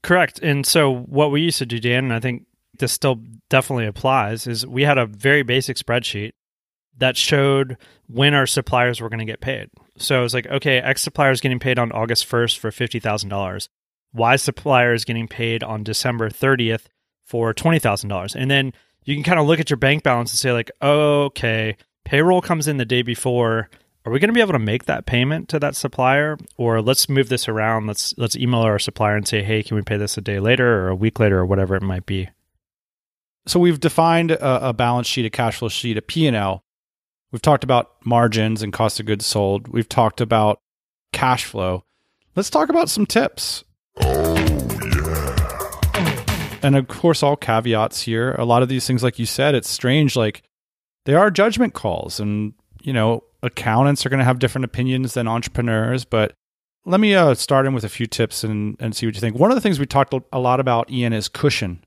Correct. 0.03 0.39
And 0.41 0.67
so 0.67 0.95
what 0.95 1.31
we 1.31 1.43
used 1.43 1.59
to 1.59 1.67
do, 1.67 1.81
Dan, 1.81 2.05
and 2.05 2.13
I 2.13 2.21
think 2.21 2.47
this 2.79 2.93
still 2.93 3.21
definitely 3.49 3.87
applies, 3.87 4.47
is 4.47 4.67
we 4.67 4.83
had 4.83 4.99
a 4.99 5.07
very 5.07 5.43
basic 5.43 5.77
spreadsheet 5.77 6.33
that 6.99 7.17
showed 7.17 7.77
when 8.07 8.35
our 8.35 8.47
suppliers 8.47 9.01
were 9.01 9.09
going 9.09 9.19
to 9.19 9.25
get 9.25 9.41
paid. 9.41 9.69
So 9.99 10.21
it 10.21 10.23
was 10.23 10.35
like, 10.35 10.47
okay, 10.47 10.79
X 10.79 11.03
supplier 11.03 11.31
is 11.31 11.41
getting 11.41 11.59
paid 11.59 11.79
on 11.79 11.93
August 11.93 12.29
1st 12.29 12.59
for 12.59 12.71
$50,000. 12.71 13.69
Y 14.13 14.37
supplier 14.37 14.95
is 14.95 15.05
getting 15.05 15.29
paid 15.29 15.63
on 15.63 15.83
December 15.83 16.31
30th 16.31 16.87
for 17.25 17.53
$20,000. 17.53 18.35
And 18.35 18.51
then 18.51 18.73
you 19.05 19.15
can 19.15 19.25
kind 19.25 19.39
of 19.39 19.47
look 19.47 19.61
at 19.61 19.71
your 19.71 19.77
bank 19.77 20.03
balance 20.03 20.33
and 20.33 20.39
say, 20.39 20.53
like, 20.53 20.71
oh, 20.81 21.25
okay, 21.25 21.77
payroll 22.05 22.41
comes 22.41 22.69
in 22.69 22.77
the 22.77 22.85
day 22.85 23.03
before 23.03 23.69
are 24.07 24.13
we 24.13 24.21
going 24.21 24.29
to 24.29 24.35
be 24.35 24.41
able 24.41 24.53
to 24.53 24.59
make 24.61 24.85
that 24.85 25.05
payment 25.05 25.49
to 25.49 25.59
that 25.59 25.75
supplier? 25.75 26.39
Or 26.57 26.81
let's 26.81 27.09
move 27.09 27.29
this 27.29 27.49
around. 27.49 27.89
Let's 27.89 28.15
let's 28.17 28.37
email 28.37 28.61
our 28.61 28.79
supplier 28.79 29.17
and 29.17 29.27
say 29.27 29.43
hey 29.43 29.65
can 29.65 29.77
we 29.77 29.83
pay 29.83 29.97
this 29.97 30.17
a 30.17 30.21
day 30.21 30.39
later 30.39 30.85
or 30.85 30.89
a 30.89 30.95
week 30.95 31.19
later 31.19 31.41
or 31.41 31.47
whatever 31.47 31.75
it 31.75 31.83
might 31.83 32.07
be? 32.07 32.29
So 33.47 33.59
we've 33.59 33.81
defined 33.81 34.31
a, 34.31 34.69
a 34.69 34.73
balance 34.73 35.09
sheet 35.09 35.27
a 35.27 35.31
cash 35.31 35.59
flow 35.59 35.69
sheet 35.69 35.99
a 35.99 36.03
p&l 36.03 36.63
we've 37.33 37.43
talked 37.43 37.65
about 37.65 37.95
margins 38.05 38.63
and 38.63 38.73
cost 38.73 39.01
of 39.01 39.07
goods 39.07 39.27
sold. 39.27 39.69
We've 39.69 39.89
talked 39.89 40.21
about 40.21 40.61
cash 41.13 41.45
flow. 41.45 41.85
Let's 42.37 42.51
talk 42.51 42.69
about 42.69 42.89
some 42.89 43.07
tips. 43.07 43.65
Oh 44.01 44.35
yeah. 44.95 46.59
and 46.63 46.77
of 46.77 46.87
course 46.87 47.25
all 47.25 47.37
caveats 47.37 48.03
here. 48.03 48.33
A 48.39 48.45
lot 48.45 48.63
of 48.63 48.69
these 48.69 48.87
things 48.87 49.03
like 49.03 49.19
you 49.19 49.27
said 49.27 49.57
it's 49.57 49.69
strange. 49.69 50.15
Like 50.15 50.45
they 51.07 51.15
are 51.15 51.31
judgment 51.31 51.75
calls 51.75 52.21
and 52.21 52.53
you 52.83 52.93
know 52.93 53.25
accountants 53.47 54.05
are 54.05 54.09
going 54.09 54.19
to 54.19 54.25
have 54.25 54.39
different 54.39 54.65
opinions 54.65 55.15
than 55.15 55.29
entrepreneurs 55.29 56.05
but 56.05 56.33
let 56.85 57.01
me 57.01 57.15
uh, 57.15 57.35
start 57.35 57.67
in 57.67 57.75
with 57.75 57.83
a 57.83 57.89
few 57.89 58.07
tips 58.07 58.45
and, 58.45 58.77
and 58.79 58.95
see 58.95 59.07
what 59.07 59.15
you 59.15 59.21
think 59.21 59.37
one 59.37 59.51
of 59.51 59.57
the 59.57 59.61
things 59.61 59.79
we 59.79 59.87
talked 59.87 60.15
a 60.33 60.39
lot 60.39 60.61
about 60.61 60.91
ian 60.91 61.13
is 61.13 61.29
cushion 61.29 61.83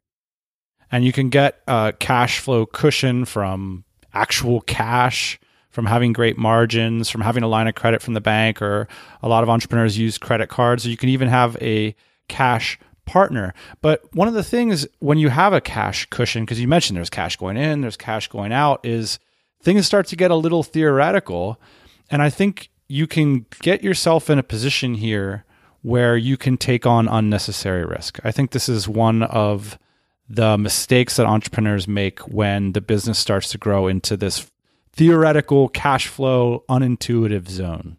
and 0.91 1.05
you 1.05 1.11
can 1.11 1.29
get 1.29 1.61
a 1.67 1.93
cash 1.99 2.39
flow 2.39 2.65
cushion 2.65 3.25
from 3.25 3.83
actual 4.13 4.61
cash 4.61 5.39
from 5.69 5.85
having 5.85 6.13
great 6.13 6.37
margins 6.37 7.09
from 7.09 7.21
having 7.21 7.43
a 7.43 7.47
line 7.47 7.67
of 7.67 7.75
credit 7.75 8.01
from 8.01 8.13
the 8.13 8.21
bank 8.21 8.61
or 8.61 8.87
a 9.21 9.29
lot 9.29 9.43
of 9.43 9.49
entrepreneurs 9.49 9.97
use 9.97 10.17
credit 10.17 10.49
cards 10.49 10.85
or 10.85 10.89
you 10.89 10.97
can 10.97 11.09
even 11.09 11.27
have 11.27 11.55
a 11.61 11.95
cash 12.27 12.79
partner. 13.09 13.55
But 13.81 14.03
one 14.15 14.27
of 14.27 14.35
the 14.35 14.43
things 14.43 14.87
when 14.99 15.17
you 15.17 15.29
have 15.29 15.51
a 15.51 15.59
cash 15.59 16.05
cushion, 16.05 16.45
because 16.45 16.61
you 16.61 16.67
mentioned 16.67 16.95
there's 16.95 17.09
cash 17.09 17.35
going 17.35 17.57
in, 17.57 17.81
there's 17.81 17.97
cash 17.97 18.27
going 18.29 18.53
out, 18.53 18.85
is 18.85 19.19
things 19.61 19.85
start 19.85 20.07
to 20.07 20.15
get 20.15 20.31
a 20.31 20.35
little 20.35 20.63
theoretical. 20.63 21.59
And 22.09 22.21
I 22.21 22.29
think 22.29 22.69
you 22.87 23.07
can 23.07 23.45
get 23.61 23.83
yourself 23.83 24.29
in 24.29 24.39
a 24.39 24.43
position 24.43 24.95
here 24.95 25.45
where 25.81 26.17
you 26.17 26.37
can 26.37 26.57
take 26.57 26.85
on 26.85 27.07
unnecessary 27.07 27.85
risk. 27.85 28.19
I 28.23 28.31
think 28.31 28.51
this 28.51 28.67
is 28.67 28.87
one 28.87 29.23
of 29.23 29.77
the 30.27 30.57
mistakes 30.57 31.15
that 31.15 31.25
entrepreneurs 31.25 31.87
make 31.87 32.19
when 32.21 32.73
the 32.73 32.81
business 32.81 33.17
starts 33.17 33.49
to 33.51 33.57
grow 33.57 33.87
into 33.87 34.17
this 34.17 34.51
theoretical 34.91 35.69
cash 35.69 36.07
flow 36.07 36.63
unintuitive 36.69 37.47
zone. 37.47 37.97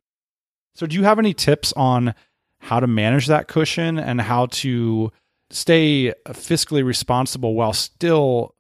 So 0.75 0.87
do 0.87 0.97
you 0.97 1.05
have 1.05 1.19
any 1.19 1.35
tips 1.35 1.73
on 1.75 2.15
how 2.61 2.79
to 2.79 2.87
manage 2.87 3.27
that 3.27 3.49
cushion 3.49 3.99
and 3.99 4.21
how 4.21 4.47
to 4.47 5.11
stay 5.51 6.13
fiscally 6.29 6.85
responsible 6.85 7.55
while 7.55 7.73
still 7.73 8.55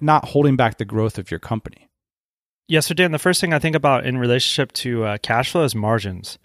not 0.00 0.26
holding 0.26 0.56
back 0.56 0.78
the 0.78 0.84
growth 0.84 1.18
of 1.18 1.30
your 1.30 1.40
company. 1.40 1.88
Yeah, 2.68 2.80
so 2.80 2.94
Dan, 2.94 3.12
the 3.12 3.18
first 3.18 3.40
thing 3.40 3.52
I 3.52 3.58
think 3.58 3.76
about 3.76 4.06
in 4.06 4.18
relationship 4.18 4.72
to 4.72 5.04
uh, 5.04 5.18
cash 5.18 5.52
flow 5.52 5.62
is 5.62 5.74
margins. 5.74 6.38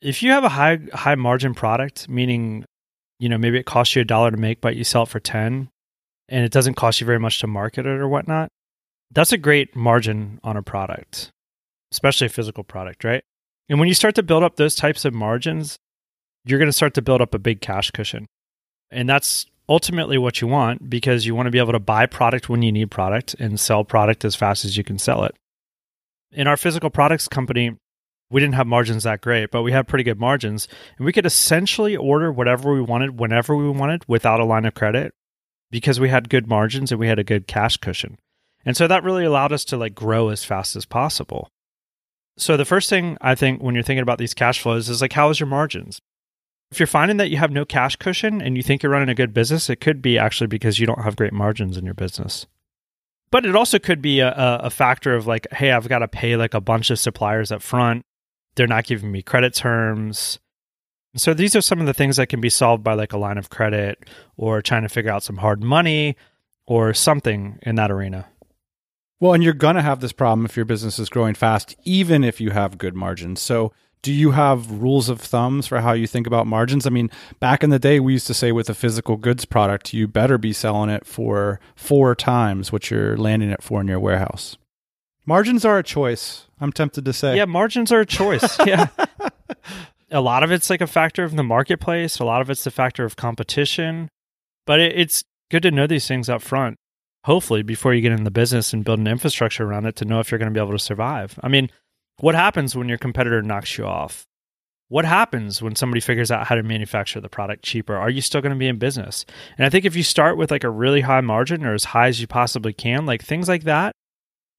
If 0.00 0.22
you 0.22 0.30
have 0.30 0.44
a 0.44 0.48
high 0.48 0.78
high 0.94 1.16
margin 1.16 1.54
product, 1.54 2.08
meaning 2.08 2.64
you 3.18 3.28
know 3.28 3.38
maybe 3.38 3.58
it 3.58 3.66
costs 3.66 3.94
you 3.94 4.02
a 4.02 4.04
dollar 4.04 4.30
to 4.30 4.36
make, 4.36 4.60
but 4.60 4.76
you 4.76 4.84
sell 4.84 5.02
it 5.02 5.08
for 5.08 5.20
ten, 5.20 5.68
and 6.28 6.44
it 6.44 6.52
doesn't 6.52 6.74
cost 6.74 7.00
you 7.00 7.06
very 7.06 7.18
much 7.18 7.40
to 7.40 7.46
market 7.46 7.86
it 7.86 8.00
or 8.00 8.08
whatnot, 8.08 8.50
that's 9.12 9.32
a 9.32 9.38
great 9.38 9.74
margin 9.74 10.40
on 10.42 10.56
a 10.56 10.62
product, 10.62 11.30
especially 11.92 12.26
a 12.26 12.30
physical 12.30 12.64
product, 12.64 13.04
right? 13.04 13.22
And 13.68 13.78
when 13.78 13.88
you 13.88 13.94
start 13.94 14.14
to 14.16 14.22
build 14.22 14.42
up 14.42 14.56
those 14.56 14.74
types 14.74 15.04
of 15.04 15.14
margins, 15.14 15.78
you're 16.44 16.58
going 16.58 16.68
to 16.68 16.72
start 16.72 16.94
to 16.94 17.02
build 17.02 17.20
up 17.20 17.34
a 17.34 17.38
big 17.38 17.60
cash 17.60 17.90
cushion. 17.90 18.26
And 18.90 19.08
that's 19.08 19.46
ultimately 19.68 20.16
what 20.16 20.40
you 20.40 20.48
want 20.48 20.88
because 20.88 21.26
you 21.26 21.34
want 21.34 21.46
to 21.46 21.50
be 21.50 21.58
able 21.58 21.72
to 21.72 21.78
buy 21.78 22.06
product 22.06 22.48
when 22.48 22.62
you 22.62 22.72
need 22.72 22.90
product 22.90 23.34
and 23.38 23.60
sell 23.60 23.84
product 23.84 24.24
as 24.24 24.34
fast 24.34 24.64
as 24.64 24.76
you 24.76 24.84
can 24.84 24.98
sell 24.98 25.24
it. 25.24 25.34
In 26.32 26.46
our 26.46 26.56
physical 26.56 26.90
products 26.90 27.28
company, 27.28 27.76
we 28.30 28.40
didn't 28.40 28.54
have 28.54 28.66
margins 28.66 29.04
that 29.04 29.22
great, 29.22 29.50
but 29.50 29.62
we 29.62 29.72
had 29.72 29.88
pretty 29.88 30.04
good 30.04 30.20
margins. 30.20 30.68
And 30.96 31.06
we 31.06 31.12
could 31.12 31.26
essentially 31.26 31.96
order 31.96 32.30
whatever 32.30 32.72
we 32.72 32.82
wanted 32.82 33.18
whenever 33.18 33.56
we 33.56 33.70
wanted 33.70 34.04
without 34.06 34.40
a 34.40 34.44
line 34.44 34.66
of 34.66 34.74
credit 34.74 35.14
because 35.70 35.98
we 35.98 36.08
had 36.08 36.28
good 36.28 36.46
margins 36.46 36.92
and 36.92 37.00
we 37.00 37.08
had 37.08 37.18
a 37.18 37.24
good 37.24 37.46
cash 37.46 37.76
cushion. 37.78 38.18
And 38.64 38.76
so 38.76 38.86
that 38.86 39.04
really 39.04 39.24
allowed 39.24 39.52
us 39.52 39.64
to 39.66 39.76
like 39.76 39.94
grow 39.94 40.28
as 40.28 40.44
fast 40.44 40.76
as 40.76 40.84
possible. 40.84 41.48
So 42.36 42.56
the 42.56 42.64
first 42.64 42.90
thing 42.90 43.16
I 43.20 43.34
think 43.34 43.62
when 43.62 43.74
you're 43.74 43.82
thinking 43.82 44.02
about 44.02 44.18
these 44.18 44.34
cash 44.34 44.60
flows 44.60 44.88
is 44.88 45.00
like 45.00 45.14
how 45.14 45.30
is 45.30 45.40
your 45.40 45.46
margins? 45.46 46.00
If 46.70 46.78
you're 46.78 46.86
finding 46.86 47.16
that 47.16 47.30
you 47.30 47.38
have 47.38 47.50
no 47.50 47.64
cash 47.64 47.96
cushion 47.96 48.42
and 48.42 48.56
you 48.56 48.62
think 48.62 48.82
you're 48.82 48.92
running 48.92 49.08
a 49.08 49.14
good 49.14 49.32
business, 49.32 49.70
it 49.70 49.80
could 49.80 50.02
be 50.02 50.18
actually 50.18 50.48
because 50.48 50.78
you 50.78 50.86
don't 50.86 51.02
have 51.02 51.16
great 51.16 51.32
margins 51.32 51.78
in 51.78 51.86
your 51.86 51.94
business. 51.94 52.46
But 53.30 53.44
it 53.44 53.54
also 53.54 53.78
could 53.78 54.00
be 54.00 54.20
a, 54.20 54.32
a 54.34 54.70
factor 54.70 55.14
of 55.14 55.26
like, 55.26 55.46
hey, 55.52 55.72
I've 55.72 55.88
got 55.88 55.98
to 55.98 56.08
pay 56.08 56.36
like 56.36 56.54
a 56.54 56.60
bunch 56.60 56.90
of 56.90 56.98
suppliers 56.98 57.52
up 57.52 57.62
front. 57.62 58.04
They're 58.54 58.66
not 58.66 58.84
giving 58.84 59.12
me 59.12 59.22
credit 59.22 59.54
terms. 59.54 60.38
So 61.16 61.34
these 61.34 61.56
are 61.56 61.60
some 61.60 61.80
of 61.80 61.86
the 61.86 61.94
things 61.94 62.16
that 62.16 62.28
can 62.28 62.40
be 62.40 62.50
solved 62.50 62.82
by 62.82 62.94
like 62.94 63.12
a 63.12 63.18
line 63.18 63.38
of 63.38 63.50
credit 63.50 64.08
or 64.36 64.62
trying 64.62 64.82
to 64.82 64.88
figure 64.88 65.10
out 65.10 65.22
some 65.22 65.38
hard 65.38 65.62
money 65.62 66.16
or 66.66 66.94
something 66.94 67.58
in 67.62 67.76
that 67.76 67.90
arena. 67.90 68.28
Well, 69.20 69.34
and 69.34 69.42
you're 69.42 69.52
going 69.52 69.76
to 69.76 69.82
have 69.82 70.00
this 70.00 70.12
problem 70.12 70.44
if 70.44 70.56
your 70.56 70.64
business 70.64 70.98
is 70.98 71.08
growing 71.08 71.34
fast, 71.34 71.74
even 71.84 72.22
if 72.22 72.40
you 72.40 72.50
have 72.50 72.78
good 72.78 72.94
margins. 72.94 73.40
So 73.40 73.72
do 74.02 74.12
you 74.12 74.30
have 74.32 74.70
rules 74.70 75.08
of 75.08 75.20
thumbs 75.20 75.66
for 75.66 75.80
how 75.80 75.92
you 75.92 76.06
think 76.06 76.26
about 76.26 76.46
margins? 76.46 76.86
I 76.86 76.90
mean, 76.90 77.10
back 77.40 77.64
in 77.64 77.70
the 77.70 77.78
day, 77.78 78.00
we 78.00 78.12
used 78.12 78.26
to 78.28 78.34
say 78.34 78.52
with 78.52 78.70
a 78.70 78.74
physical 78.74 79.16
goods 79.16 79.44
product, 79.44 79.92
you 79.92 80.06
better 80.06 80.38
be 80.38 80.52
selling 80.52 80.90
it 80.90 81.04
for 81.04 81.60
four 81.74 82.14
times 82.14 82.72
what 82.72 82.90
you're 82.90 83.16
landing 83.16 83.50
it 83.50 83.62
for 83.62 83.80
in 83.80 83.88
your 83.88 84.00
warehouse. 84.00 84.56
Margins 85.26 85.64
are 85.64 85.78
a 85.78 85.82
choice. 85.82 86.46
I'm 86.60 86.72
tempted 86.72 87.04
to 87.04 87.12
say. 87.12 87.36
Yeah, 87.36 87.44
margins 87.44 87.92
are 87.92 88.00
a 88.00 88.06
choice. 88.06 88.58
yeah. 88.66 88.88
a 90.10 90.20
lot 90.20 90.42
of 90.42 90.50
it's 90.50 90.70
like 90.70 90.80
a 90.80 90.86
factor 90.86 91.24
of 91.24 91.36
the 91.36 91.42
marketplace, 91.42 92.18
a 92.18 92.24
lot 92.24 92.40
of 92.40 92.50
it's 92.50 92.64
the 92.64 92.70
factor 92.70 93.04
of 93.04 93.16
competition. 93.16 94.08
But 94.66 94.80
it, 94.80 94.98
it's 94.98 95.24
good 95.50 95.62
to 95.62 95.70
know 95.70 95.86
these 95.86 96.06
things 96.06 96.28
up 96.28 96.42
front, 96.42 96.76
hopefully, 97.24 97.62
before 97.62 97.94
you 97.94 98.00
get 98.00 98.12
in 98.12 98.24
the 98.24 98.30
business 98.30 98.72
and 98.72 98.84
build 98.84 99.00
an 99.00 99.06
infrastructure 99.06 99.64
around 99.64 99.86
it 99.86 99.96
to 99.96 100.04
know 100.04 100.20
if 100.20 100.30
you're 100.30 100.38
going 100.38 100.52
to 100.52 100.58
be 100.58 100.62
able 100.62 100.76
to 100.76 100.82
survive. 100.82 101.38
I 101.42 101.48
mean, 101.48 101.70
what 102.20 102.34
happens 102.34 102.74
when 102.74 102.88
your 102.88 102.98
competitor 102.98 103.42
knocks 103.42 103.78
you 103.78 103.84
off? 103.84 104.24
What 104.88 105.04
happens 105.04 105.60
when 105.60 105.76
somebody 105.76 106.00
figures 106.00 106.30
out 106.30 106.46
how 106.46 106.54
to 106.54 106.62
manufacture 106.62 107.20
the 107.20 107.28
product 107.28 107.62
cheaper? 107.62 107.94
Are 107.94 108.08
you 108.08 108.22
still 108.22 108.40
going 108.40 108.54
to 108.54 108.58
be 108.58 108.68
in 108.68 108.78
business? 108.78 109.26
And 109.58 109.66
I 109.66 109.70
think 109.70 109.84
if 109.84 109.94
you 109.94 110.02
start 110.02 110.38
with 110.38 110.50
like 110.50 110.64
a 110.64 110.70
really 110.70 111.02
high 111.02 111.20
margin 111.20 111.64
or 111.64 111.74
as 111.74 111.84
high 111.84 112.08
as 112.08 112.20
you 112.20 112.26
possibly 112.26 112.72
can, 112.72 113.04
like 113.04 113.22
things 113.22 113.48
like 113.48 113.64
that, 113.64 113.92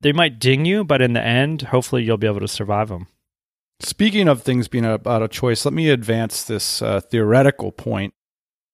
they 0.01 0.13
might 0.13 0.39
ding 0.39 0.65
you, 0.65 0.83
but 0.83 1.01
in 1.01 1.13
the 1.13 1.21
end, 1.21 1.63
hopefully 1.63 2.03
you'll 2.03 2.17
be 2.17 2.27
able 2.27 2.39
to 2.41 2.47
survive 2.47 2.89
them. 2.89 3.07
Speaking 3.81 4.27
of 4.27 4.43
things 4.43 4.67
being 4.67 4.85
about 4.85 5.23
a 5.23 5.27
choice, 5.27 5.65
let 5.65 5.73
me 5.73 5.89
advance 5.89 6.43
this 6.43 6.81
uh, 6.81 7.01
theoretical 7.01 7.71
point 7.71 8.13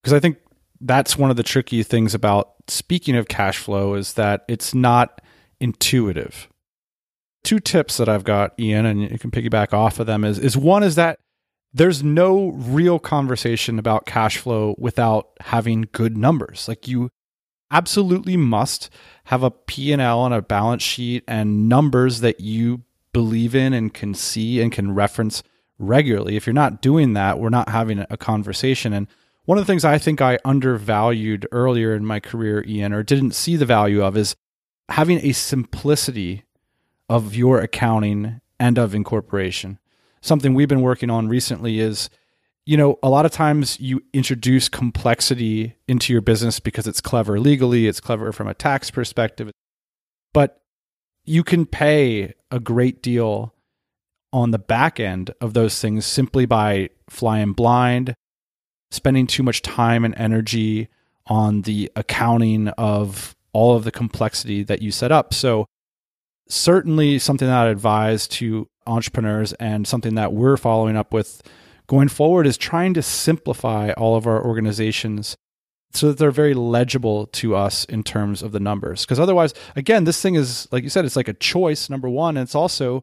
because 0.04 0.14
I 0.14 0.20
think 0.20 0.38
that's 0.82 1.18
one 1.18 1.30
of 1.30 1.38
the 1.38 1.44
tricky 1.44 1.84
things 1.84 2.14
about 2.14 2.54
speaking 2.68 3.16
of 3.16 3.28
cash 3.28 3.58
flow 3.58 3.94
is 3.94 4.14
that 4.14 4.44
it's 4.48 4.74
not 4.74 5.22
intuitive 5.60 6.50
two 7.46 7.60
tips 7.60 7.98
that 7.98 8.10
I've 8.10 8.26
got, 8.26 8.60
Ian, 8.60 8.86
and 8.86 9.02
you 9.02 9.18
can 9.18 9.32
piggyback 9.32 9.72
off 9.72 10.00
of 10.00 10.08
them 10.08 10.26
is 10.26 10.38
is 10.38 10.58
one 10.58 10.84
is 10.84 10.96
that 10.96 11.20
there's 11.74 12.04
no 12.04 12.50
real 12.52 13.00
conversation 13.00 13.80
about 13.80 14.06
cash 14.06 14.38
flow 14.38 14.76
without 14.78 15.30
having 15.42 15.88
good 15.92 16.18
numbers. 16.18 16.68
Like 16.68 16.88
you 16.88 17.10
absolutely 17.72 18.38
must 18.38 18.90
have 19.26 19.44
a 19.44 19.52
P&L 19.52 20.26
and 20.26 20.34
a 20.34 20.42
balance 20.42 20.84
sheet 20.84 21.24
and 21.28 21.68
numbers 21.68 22.22
that 22.22 22.40
you 22.40 22.84
believe 23.12 23.56
in 23.56 23.74
and 23.74 23.94
can 23.94 24.14
see 24.14 24.62
and 24.62 24.72
can 24.72 24.94
reference 24.94 25.44
regularly. 25.78 26.38
If 26.38 26.48
you're 26.48 26.54
not 26.54 26.82
doing 26.82 27.14
that, 27.14 27.40
we're 27.40 27.50
not 27.50 27.70
having 27.70 28.06
a 28.10 28.18
conversation 28.18 28.94
and 28.94 29.08
one 29.44 29.60
of 29.60 29.62
the 29.66 29.72
things 29.72 29.86
I 29.86 30.00
think 30.00 30.22
I 30.22 30.40
undervalued 30.44 31.48
earlier 31.52 31.94
in 31.94 32.04
my 32.04 32.20
career, 32.20 32.64
Ian, 32.68 32.94
or 32.94 33.04
didn't 33.04 33.36
see 33.36 33.56
the 33.56 33.66
value 33.66 34.04
of 34.04 34.18
is 34.18 34.36
having 34.90 35.20
a 35.20 35.34
simplicity 35.34 36.45
of 37.10 37.36
your 37.36 37.60
accounting 37.60 38.42
and 38.60 38.78
of 38.78 38.96
incorporation. 38.96 39.80
Something 40.22 40.54
we've 40.54 40.68
been 40.68 40.82
working 40.82 41.10
on 41.10 41.28
recently 41.28 41.80
is 41.80 42.10
you 42.66 42.78
know, 42.78 42.98
a 43.04 43.10
lot 43.10 43.26
of 43.26 43.32
times 43.32 43.80
you 43.80 44.02
introduce 44.12 44.70
complexity 44.70 45.76
into 45.88 46.12
your 46.12 46.22
business 46.22 46.60
because 46.60 46.88
it's 46.88 47.02
clever 47.02 47.40
legally, 47.40 47.88
it's 47.88 48.00
clever 48.00 48.32
from 48.32 48.48
a 48.48 48.56
tax 48.56 48.90
perspective. 48.90 49.52
But 50.34 50.62
you 51.26 51.44
can 51.44 51.66
pay 51.66 52.34
a 52.50 52.60
great 52.60 53.04
deal 53.04 53.54
on 54.34 54.52
the 54.52 54.60
back 54.60 55.00
end 55.00 55.32
of 55.40 55.54
those 55.54 55.80
things 55.80 56.06
simply 56.06 56.46
by 56.46 56.90
flying 57.08 57.54
blind, 57.54 58.16
spending 58.92 59.28
too 59.28 59.44
much 59.44 59.62
time 59.62 60.04
and 60.04 60.16
energy 60.18 60.90
on 61.28 61.62
the 61.62 61.92
accounting 61.96 62.70
of 62.70 63.36
all 63.54 63.76
of 63.76 63.84
the 63.84 63.92
complexity 63.92 64.64
that 64.64 64.82
you 64.82 64.92
set 64.92 65.12
up. 65.12 65.34
So 65.34 65.68
certainly 66.48 67.20
something 67.20 67.48
that 67.48 67.68
I 67.68 67.70
advise 67.70 68.28
to 68.28 68.68
entrepreneurs 68.88 69.54
and 69.54 69.88
something 69.88 70.16
that 70.16 70.34
we're 70.34 70.58
following 70.58 70.96
up 70.96 71.14
with 71.14 71.42
going 71.88 72.08
forward 72.08 72.48
is 72.48 72.58
trying 72.58 72.94
to 72.94 73.02
simplify 73.02 73.92
all 73.92 74.16
of 74.16 74.28
our 74.28 74.44
organizations 74.44 75.36
so 75.94 76.08
that 76.08 76.18
they're 76.18 76.32
very 76.32 76.54
legible 76.54 77.28
to 77.28 77.56
us 77.56 77.86
in 77.86 78.04
terms 78.04 78.42
of 78.42 78.52
the 78.52 78.60
numbers. 78.60 79.06
Because 79.06 79.20
otherwise, 79.20 79.54
again, 79.76 80.04
this 80.04 80.22
thing 80.22 80.36
is, 80.36 80.68
like 80.72 80.84
you 80.84 80.90
said, 80.90 81.06
it's 81.06 81.16
like 81.16 81.28
a 81.28 81.34
choice, 81.34 81.90
number 81.90 82.10
one. 82.10 82.38
And 82.38 82.44
it's 82.44 82.56
also 82.56 83.02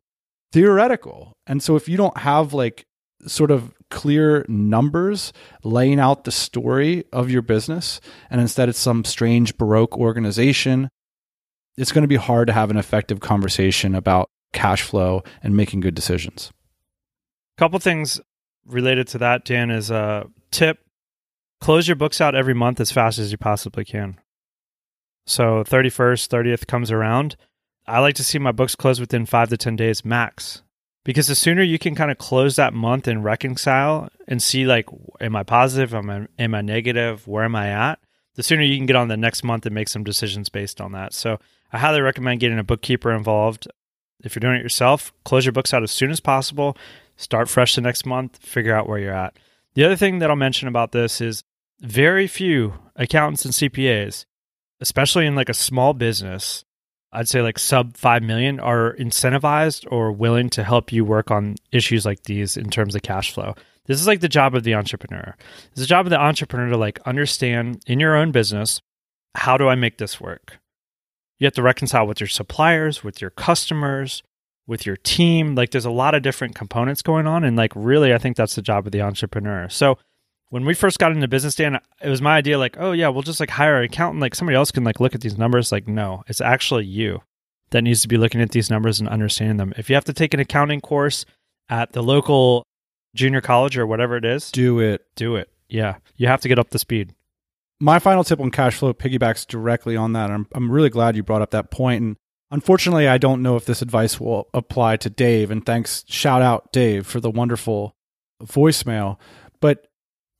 theoretical. 0.52 1.32
And 1.46 1.62
so 1.62 1.76
if 1.76 1.88
you 1.88 1.96
don't 1.96 2.18
have 2.18 2.52
like 2.52 2.84
sort 3.26 3.50
of 3.50 3.72
clear 3.90 4.44
numbers 4.48 5.32
laying 5.64 6.00
out 6.00 6.24
the 6.24 6.32
story 6.32 7.04
of 7.12 7.30
your 7.30 7.42
business, 7.42 8.00
and 8.30 8.40
instead 8.40 8.68
it's 8.68 8.78
some 8.78 9.04
strange 9.04 9.56
Baroque 9.56 9.96
organization, 9.96 10.88
it's 11.76 11.92
going 11.92 12.02
to 12.02 12.08
be 12.08 12.16
hard 12.16 12.46
to 12.48 12.52
have 12.52 12.70
an 12.70 12.76
effective 12.76 13.20
conversation 13.20 13.94
about 13.94 14.30
cash 14.52 14.82
flow 14.82 15.22
and 15.42 15.56
making 15.56 15.80
good 15.80 15.94
decisions. 15.94 16.52
A 17.56 17.58
couple 17.58 17.78
things 17.78 18.20
related 18.66 19.08
to 19.08 19.18
that, 19.18 19.44
Dan, 19.44 19.70
is 19.70 19.90
a 19.90 20.26
tip 20.50 20.78
close 21.62 21.86
your 21.86 21.96
books 21.96 22.20
out 22.20 22.34
every 22.34 22.54
month 22.54 22.80
as 22.80 22.90
fast 22.90 23.18
as 23.18 23.30
you 23.30 23.38
possibly 23.38 23.84
can. 23.84 24.18
So 25.26 25.62
31st, 25.64 26.28
30th 26.28 26.66
comes 26.66 26.90
around. 26.90 27.36
I 27.86 28.00
like 28.00 28.16
to 28.16 28.24
see 28.24 28.38
my 28.38 28.52
books 28.52 28.74
close 28.74 28.98
within 28.98 29.26
five 29.26 29.48
to 29.50 29.56
10 29.56 29.76
days 29.76 30.04
max. 30.04 30.62
Because 31.04 31.26
the 31.26 31.34
sooner 31.34 31.62
you 31.62 31.78
can 31.78 31.94
kind 31.94 32.10
of 32.10 32.18
close 32.18 32.56
that 32.56 32.74
month 32.74 33.08
and 33.08 33.24
reconcile 33.24 34.08
and 34.28 34.40
see, 34.40 34.66
like, 34.66 34.86
am 35.20 35.34
I 35.34 35.42
positive? 35.42 35.94
Am 35.94 36.08
I, 36.08 36.26
am 36.38 36.54
I 36.54 36.60
negative? 36.60 37.26
Where 37.26 37.44
am 37.44 37.56
I 37.56 37.68
at? 37.70 37.98
The 38.34 38.42
sooner 38.42 38.62
you 38.62 38.76
can 38.76 38.86
get 38.86 38.96
on 38.96 39.08
the 39.08 39.16
next 39.16 39.42
month 39.42 39.66
and 39.66 39.74
make 39.74 39.88
some 39.88 40.04
decisions 40.04 40.48
based 40.48 40.80
on 40.80 40.92
that. 40.92 41.12
So 41.12 41.38
I 41.72 41.78
highly 41.78 42.00
recommend 42.00 42.40
getting 42.40 42.58
a 42.58 42.64
bookkeeper 42.64 43.12
involved. 43.12 43.66
If 44.22 44.34
you're 44.34 44.40
doing 44.40 44.56
it 44.56 44.62
yourself, 44.62 45.12
close 45.24 45.44
your 45.44 45.52
books 45.52 45.72
out 45.72 45.82
as 45.82 45.90
soon 45.90 46.10
as 46.10 46.20
possible. 46.20 46.76
Start 47.16 47.48
fresh 47.48 47.74
the 47.74 47.80
next 47.80 48.06
month, 48.06 48.38
figure 48.38 48.74
out 48.74 48.88
where 48.88 48.98
you're 48.98 49.14
at. 49.14 49.38
The 49.74 49.84
other 49.84 49.96
thing 49.96 50.18
that 50.18 50.30
I'll 50.30 50.36
mention 50.36 50.68
about 50.68 50.92
this 50.92 51.20
is 51.20 51.42
very 51.80 52.26
few 52.26 52.74
accountants 52.94 53.44
and 53.44 53.54
CPAs, 53.54 54.26
especially 54.80 55.26
in 55.26 55.34
like 55.34 55.48
a 55.48 55.54
small 55.54 55.94
business, 55.94 56.64
I'd 57.12 57.28
say 57.28 57.42
like 57.42 57.58
sub 57.58 57.96
5 57.96 58.22
million 58.22 58.60
are 58.60 58.94
incentivized 58.98 59.86
or 59.90 60.12
willing 60.12 60.50
to 60.50 60.64
help 60.64 60.92
you 60.92 61.04
work 61.04 61.30
on 61.30 61.56
issues 61.70 62.06
like 62.06 62.22
these 62.24 62.56
in 62.56 62.70
terms 62.70 62.94
of 62.94 63.02
cash 63.02 63.32
flow. 63.32 63.54
This 63.86 64.00
is 64.00 64.06
like 64.06 64.20
the 64.20 64.28
job 64.28 64.54
of 64.54 64.62
the 64.62 64.74
entrepreneur. 64.74 65.36
It's 65.72 65.80
the 65.80 65.86
job 65.86 66.06
of 66.06 66.10
the 66.10 66.20
entrepreneur 66.20 66.70
to 66.70 66.76
like 66.76 67.00
understand 67.04 67.82
in 67.86 68.00
your 68.00 68.16
own 68.16 68.30
business, 68.30 68.80
how 69.34 69.56
do 69.56 69.68
I 69.68 69.74
make 69.74 69.98
this 69.98 70.20
work? 70.20 70.58
You 71.42 71.46
have 71.46 71.54
to 71.54 71.62
reconcile 71.62 72.06
with 72.06 72.20
your 72.20 72.28
suppliers, 72.28 73.02
with 73.02 73.20
your 73.20 73.30
customers, 73.30 74.22
with 74.68 74.86
your 74.86 74.96
team. 74.96 75.56
Like 75.56 75.72
there's 75.72 75.84
a 75.84 75.90
lot 75.90 76.14
of 76.14 76.22
different 76.22 76.54
components 76.54 77.02
going 77.02 77.26
on. 77.26 77.42
And 77.42 77.56
like 77.56 77.72
really, 77.74 78.14
I 78.14 78.18
think 78.18 78.36
that's 78.36 78.54
the 78.54 78.62
job 78.62 78.86
of 78.86 78.92
the 78.92 79.02
entrepreneur. 79.02 79.68
So 79.68 79.98
when 80.50 80.64
we 80.64 80.72
first 80.72 81.00
got 81.00 81.10
into 81.10 81.26
business, 81.26 81.56
Dan, 81.56 81.80
it 82.00 82.08
was 82.08 82.22
my 82.22 82.36
idea 82.36 82.60
like, 82.60 82.76
oh 82.78 82.92
yeah, 82.92 83.08
we'll 83.08 83.22
just 83.22 83.40
like 83.40 83.50
hire 83.50 83.78
an 83.78 83.86
accountant. 83.86 84.20
Like 84.20 84.36
somebody 84.36 84.54
else 84.54 84.70
can 84.70 84.84
like 84.84 85.00
look 85.00 85.16
at 85.16 85.20
these 85.20 85.36
numbers. 85.36 85.72
Like, 85.72 85.88
no, 85.88 86.22
it's 86.28 86.40
actually 86.40 86.84
you 86.84 87.22
that 87.70 87.82
needs 87.82 88.02
to 88.02 88.08
be 88.08 88.18
looking 88.18 88.40
at 88.40 88.52
these 88.52 88.70
numbers 88.70 89.00
and 89.00 89.08
understanding 89.08 89.56
them. 89.56 89.74
If 89.76 89.90
you 89.90 89.96
have 89.96 90.04
to 90.04 90.12
take 90.12 90.34
an 90.34 90.38
accounting 90.40 90.80
course 90.80 91.24
at 91.68 91.92
the 91.92 92.04
local 92.04 92.62
junior 93.16 93.40
college 93.40 93.76
or 93.76 93.84
whatever 93.84 94.16
it 94.16 94.24
is, 94.24 94.52
do 94.52 94.78
it. 94.78 95.04
Do 95.16 95.34
it. 95.34 95.50
Yeah. 95.68 95.96
You 96.14 96.28
have 96.28 96.42
to 96.42 96.48
get 96.48 96.60
up 96.60 96.70
to 96.70 96.78
speed. 96.78 97.16
My 97.82 97.98
final 97.98 98.22
tip 98.22 98.38
on 98.38 98.52
cash 98.52 98.76
flow 98.76 98.94
piggybacks 98.94 99.44
directly 99.44 99.96
on 99.96 100.12
that. 100.12 100.30
I'm 100.30 100.46
I'm 100.52 100.70
really 100.70 100.88
glad 100.88 101.16
you 101.16 101.24
brought 101.24 101.42
up 101.42 101.50
that 101.50 101.72
point 101.72 102.00
and 102.00 102.16
unfortunately 102.52 103.08
I 103.08 103.18
don't 103.18 103.42
know 103.42 103.56
if 103.56 103.64
this 103.64 103.82
advice 103.82 104.20
will 104.20 104.48
apply 104.54 104.98
to 104.98 105.10
Dave 105.10 105.50
and 105.50 105.66
thanks 105.66 106.04
shout 106.06 106.42
out 106.42 106.72
Dave 106.72 107.08
for 107.08 107.18
the 107.18 107.28
wonderful 107.28 107.96
voicemail. 108.40 109.16
But 109.60 109.88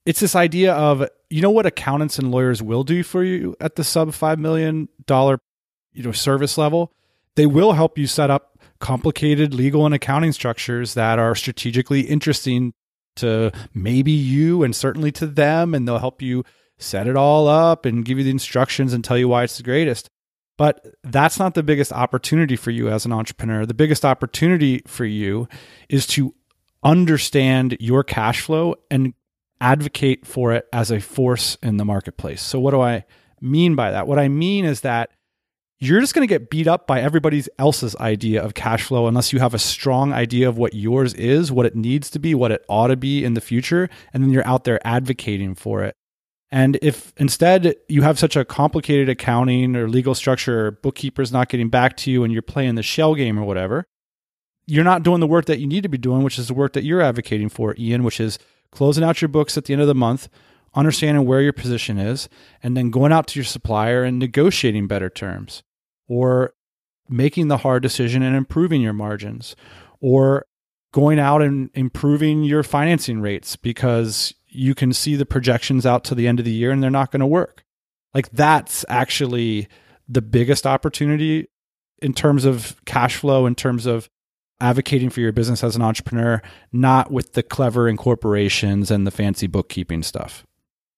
it's 0.05 0.21
this 0.21 0.37
idea 0.37 0.73
of 0.73 1.05
you 1.29 1.41
know 1.41 1.51
what 1.51 1.65
accountants 1.65 2.17
and 2.17 2.31
lawyers 2.31 2.63
will 2.63 2.85
do 2.85 3.03
for 3.03 3.25
you 3.25 3.57
at 3.59 3.75
the 3.75 3.83
sub 3.83 4.13
five 4.13 4.39
million 4.39 4.87
dollar 5.05 5.37
you 5.91 6.01
know 6.01 6.13
service 6.13 6.57
level 6.57 6.93
they 7.35 7.45
will 7.45 7.73
help 7.73 7.97
you 7.97 8.07
set 8.07 8.29
up 8.29 8.57
complicated 8.79 9.53
legal 9.53 9.85
and 9.85 9.93
accounting 9.93 10.31
structures 10.31 10.93
that 10.93 11.19
are 11.19 11.35
strategically 11.35 12.01
interesting 12.01 12.71
to 13.17 13.51
maybe 13.73 14.13
you 14.13 14.63
and 14.63 14.73
certainly 14.73 15.11
to 15.11 15.27
them 15.27 15.73
and 15.73 15.85
they'll 15.85 15.99
help 15.99 16.21
you 16.21 16.45
set 16.77 17.07
it 17.07 17.15
all 17.15 17.47
up 17.47 17.85
and 17.85 18.05
give 18.05 18.17
you 18.17 18.23
the 18.23 18.29
instructions 18.29 18.93
and 18.93 19.03
tell 19.03 19.17
you 19.17 19.27
why 19.27 19.43
it's 19.43 19.57
the 19.57 19.63
greatest 19.63 20.07
but 20.55 20.85
that's 21.03 21.39
not 21.39 21.55
the 21.55 21.63
biggest 21.63 21.91
opportunity 21.91 22.55
for 22.55 22.69
you 22.69 22.89
as 22.89 23.05
an 23.05 23.11
entrepreneur 23.11 23.65
the 23.65 23.73
biggest 23.73 24.05
opportunity 24.05 24.81
for 24.85 25.05
you 25.05 25.47
is 25.89 26.05
to 26.05 26.33
understand 26.83 27.77
your 27.79 28.03
cash 28.03 28.41
flow 28.41 28.75
and 28.91 29.13
advocate 29.61 30.25
for 30.25 30.51
it 30.53 30.67
as 30.73 30.91
a 30.91 30.99
force 30.99 31.57
in 31.63 31.77
the 31.77 31.85
marketplace. 31.85 32.41
So, 32.41 32.59
what 32.59 32.71
do 32.71 32.81
I 32.81 33.05
mean 33.41 33.75
by 33.75 33.91
that? 33.91 34.07
What 34.07 34.19
I 34.19 34.27
mean 34.27 34.65
is 34.65 34.81
that 34.81 35.09
you're 35.79 36.01
just 36.01 36.13
going 36.13 36.27
to 36.27 36.33
get 36.33 36.49
beat 36.49 36.67
up 36.67 36.87
by 36.87 37.01
everybody 37.01 37.43
else's 37.57 37.95
idea 37.97 38.43
of 38.43 38.53
cash 38.53 38.83
flow 38.83 39.07
unless 39.07 39.33
you 39.33 39.39
have 39.39 39.53
a 39.53 39.59
strong 39.59 40.13
idea 40.13 40.47
of 40.47 40.57
what 40.57 40.73
yours 40.73 41.13
is, 41.13 41.51
what 41.51 41.65
it 41.65 41.75
needs 41.75 42.09
to 42.11 42.19
be, 42.19 42.35
what 42.35 42.51
it 42.51 42.63
ought 42.69 42.87
to 42.87 42.95
be 42.95 43.23
in 43.23 43.33
the 43.33 43.41
future, 43.41 43.89
and 44.13 44.23
then 44.23 44.29
you're 44.29 44.47
out 44.47 44.65
there 44.65 44.85
advocating 44.85 45.55
for 45.55 45.83
it. 45.83 45.95
And 46.53 46.77
if 46.83 47.13
instead 47.17 47.73
you 47.89 48.03
have 48.03 48.19
such 48.19 48.35
a 48.35 48.45
complicated 48.45 49.09
accounting 49.09 49.75
or 49.75 49.89
legal 49.89 50.13
structure, 50.13 50.67
or 50.67 50.71
bookkeeper's 50.71 51.31
not 51.31 51.49
getting 51.49 51.67
back 51.67 51.97
to 51.97 52.11
you 52.11 52.23
and 52.23 52.31
you're 52.31 52.43
playing 52.43 52.75
the 52.75 52.83
shell 52.83 53.15
game 53.15 53.39
or 53.39 53.43
whatever, 53.43 53.87
you're 54.67 54.83
not 54.83 55.01
doing 55.01 55.19
the 55.19 55.25
work 55.25 55.45
that 55.45 55.59
you 55.59 55.65
need 55.65 55.81
to 55.81 55.89
be 55.89 55.97
doing, 55.97 56.21
which 56.21 56.37
is 56.37 56.49
the 56.49 56.53
work 56.53 56.73
that 56.73 56.83
you're 56.83 57.01
advocating 57.01 57.49
for, 57.49 57.73
Ian, 57.79 58.03
which 58.03 58.19
is 58.19 58.37
closing 58.71 59.03
out 59.03 59.19
your 59.19 59.29
books 59.29 59.57
at 59.57 59.65
the 59.65 59.73
end 59.73 59.81
of 59.81 59.87
the 59.87 59.95
month, 59.95 60.29
understanding 60.75 61.25
where 61.25 61.41
your 61.41 61.53
position 61.53 61.97
is, 61.97 62.29
and 62.61 62.77
then 62.77 62.91
going 62.91 63.11
out 63.11 63.25
to 63.29 63.39
your 63.39 63.45
supplier 63.45 64.03
and 64.03 64.19
negotiating 64.19 64.85
better 64.85 65.09
terms, 65.09 65.63
or 66.07 66.53
making 67.09 67.47
the 67.47 67.57
hard 67.57 67.81
decision 67.81 68.21
and 68.21 68.35
improving 68.35 68.79
your 68.79 68.93
margins, 68.93 69.55
or 70.01 70.45
going 70.91 71.17
out 71.17 71.41
and 71.41 71.71
improving 71.73 72.43
your 72.43 72.61
financing 72.61 73.21
rates 73.21 73.55
because 73.55 74.35
you 74.53 74.75
can 74.75 74.93
see 74.93 75.15
the 75.15 75.25
projections 75.25 75.85
out 75.85 76.03
to 76.05 76.15
the 76.15 76.27
end 76.27 76.39
of 76.39 76.45
the 76.45 76.51
year 76.51 76.71
and 76.71 76.81
they're 76.81 76.89
not 76.89 77.11
going 77.11 77.19
to 77.19 77.25
work. 77.25 77.63
Like 78.13 78.29
that's 78.31 78.85
actually 78.89 79.67
the 80.07 80.21
biggest 80.21 80.67
opportunity 80.67 81.47
in 82.01 82.13
terms 82.13 82.45
of 82.45 82.75
cash 82.85 83.15
flow, 83.15 83.45
in 83.45 83.55
terms 83.55 83.85
of 83.85 84.09
advocating 84.59 85.09
for 85.09 85.19
your 85.19 85.31
business 85.31 85.63
as 85.63 85.75
an 85.75 85.81
entrepreneur, 85.81 86.41
not 86.71 87.11
with 87.11 87.33
the 87.33 87.43
clever 87.43 87.89
incorporations 87.89 88.91
and 88.91 89.07
the 89.07 89.11
fancy 89.11 89.47
bookkeeping 89.47 90.03
stuff. 90.03 90.45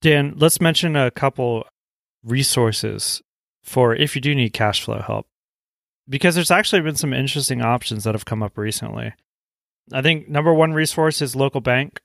Dan, 0.01 0.33
let's 0.37 0.61
mention 0.61 0.95
a 0.95 1.11
couple 1.11 1.65
resources 2.23 3.21
for 3.63 3.95
if 3.95 4.15
you 4.15 4.21
do 4.21 4.35
need 4.35 4.51
cash 4.53 4.83
flow 4.83 4.99
help. 4.99 5.27
Because 6.07 6.35
there's 6.35 6.51
actually 6.51 6.83
been 6.83 6.95
some 6.95 7.13
interesting 7.13 7.63
options 7.63 8.03
that 8.03 8.13
have 8.13 8.25
come 8.25 8.43
up 8.43 8.57
recently. 8.57 9.13
I 9.91 10.01
think 10.01 10.29
number 10.29 10.53
one 10.53 10.73
resource 10.73 11.21
is 11.21 11.35
local 11.35 11.61
bank. 11.61 11.99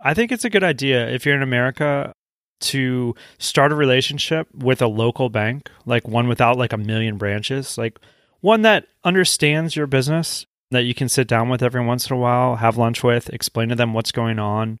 I 0.00 0.14
think 0.14 0.30
it's 0.30 0.44
a 0.44 0.50
good 0.50 0.64
idea 0.64 1.08
if 1.08 1.26
you're 1.26 1.34
in 1.34 1.42
America 1.42 2.12
to 2.60 3.14
start 3.38 3.72
a 3.72 3.76
relationship 3.76 4.48
with 4.54 4.82
a 4.82 4.86
local 4.86 5.28
bank, 5.28 5.70
like 5.86 6.06
one 6.06 6.28
without 6.28 6.56
like 6.56 6.72
a 6.72 6.78
million 6.78 7.16
branches, 7.16 7.78
like 7.78 7.98
one 8.40 8.62
that 8.62 8.86
understands 9.04 9.76
your 9.76 9.86
business 9.86 10.46
that 10.70 10.84
you 10.84 10.94
can 10.94 11.08
sit 11.08 11.26
down 11.26 11.48
with 11.48 11.62
every 11.62 11.84
once 11.84 12.08
in 12.08 12.16
a 12.16 12.18
while, 12.18 12.56
have 12.56 12.76
lunch 12.76 13.02
with, 13.02 13.30
explain 13.30 13.68
to 13.68 13.74
them 13.74 13.94
what's 13.94 14.12
going 14.12 14.38
on, 14.38 14.78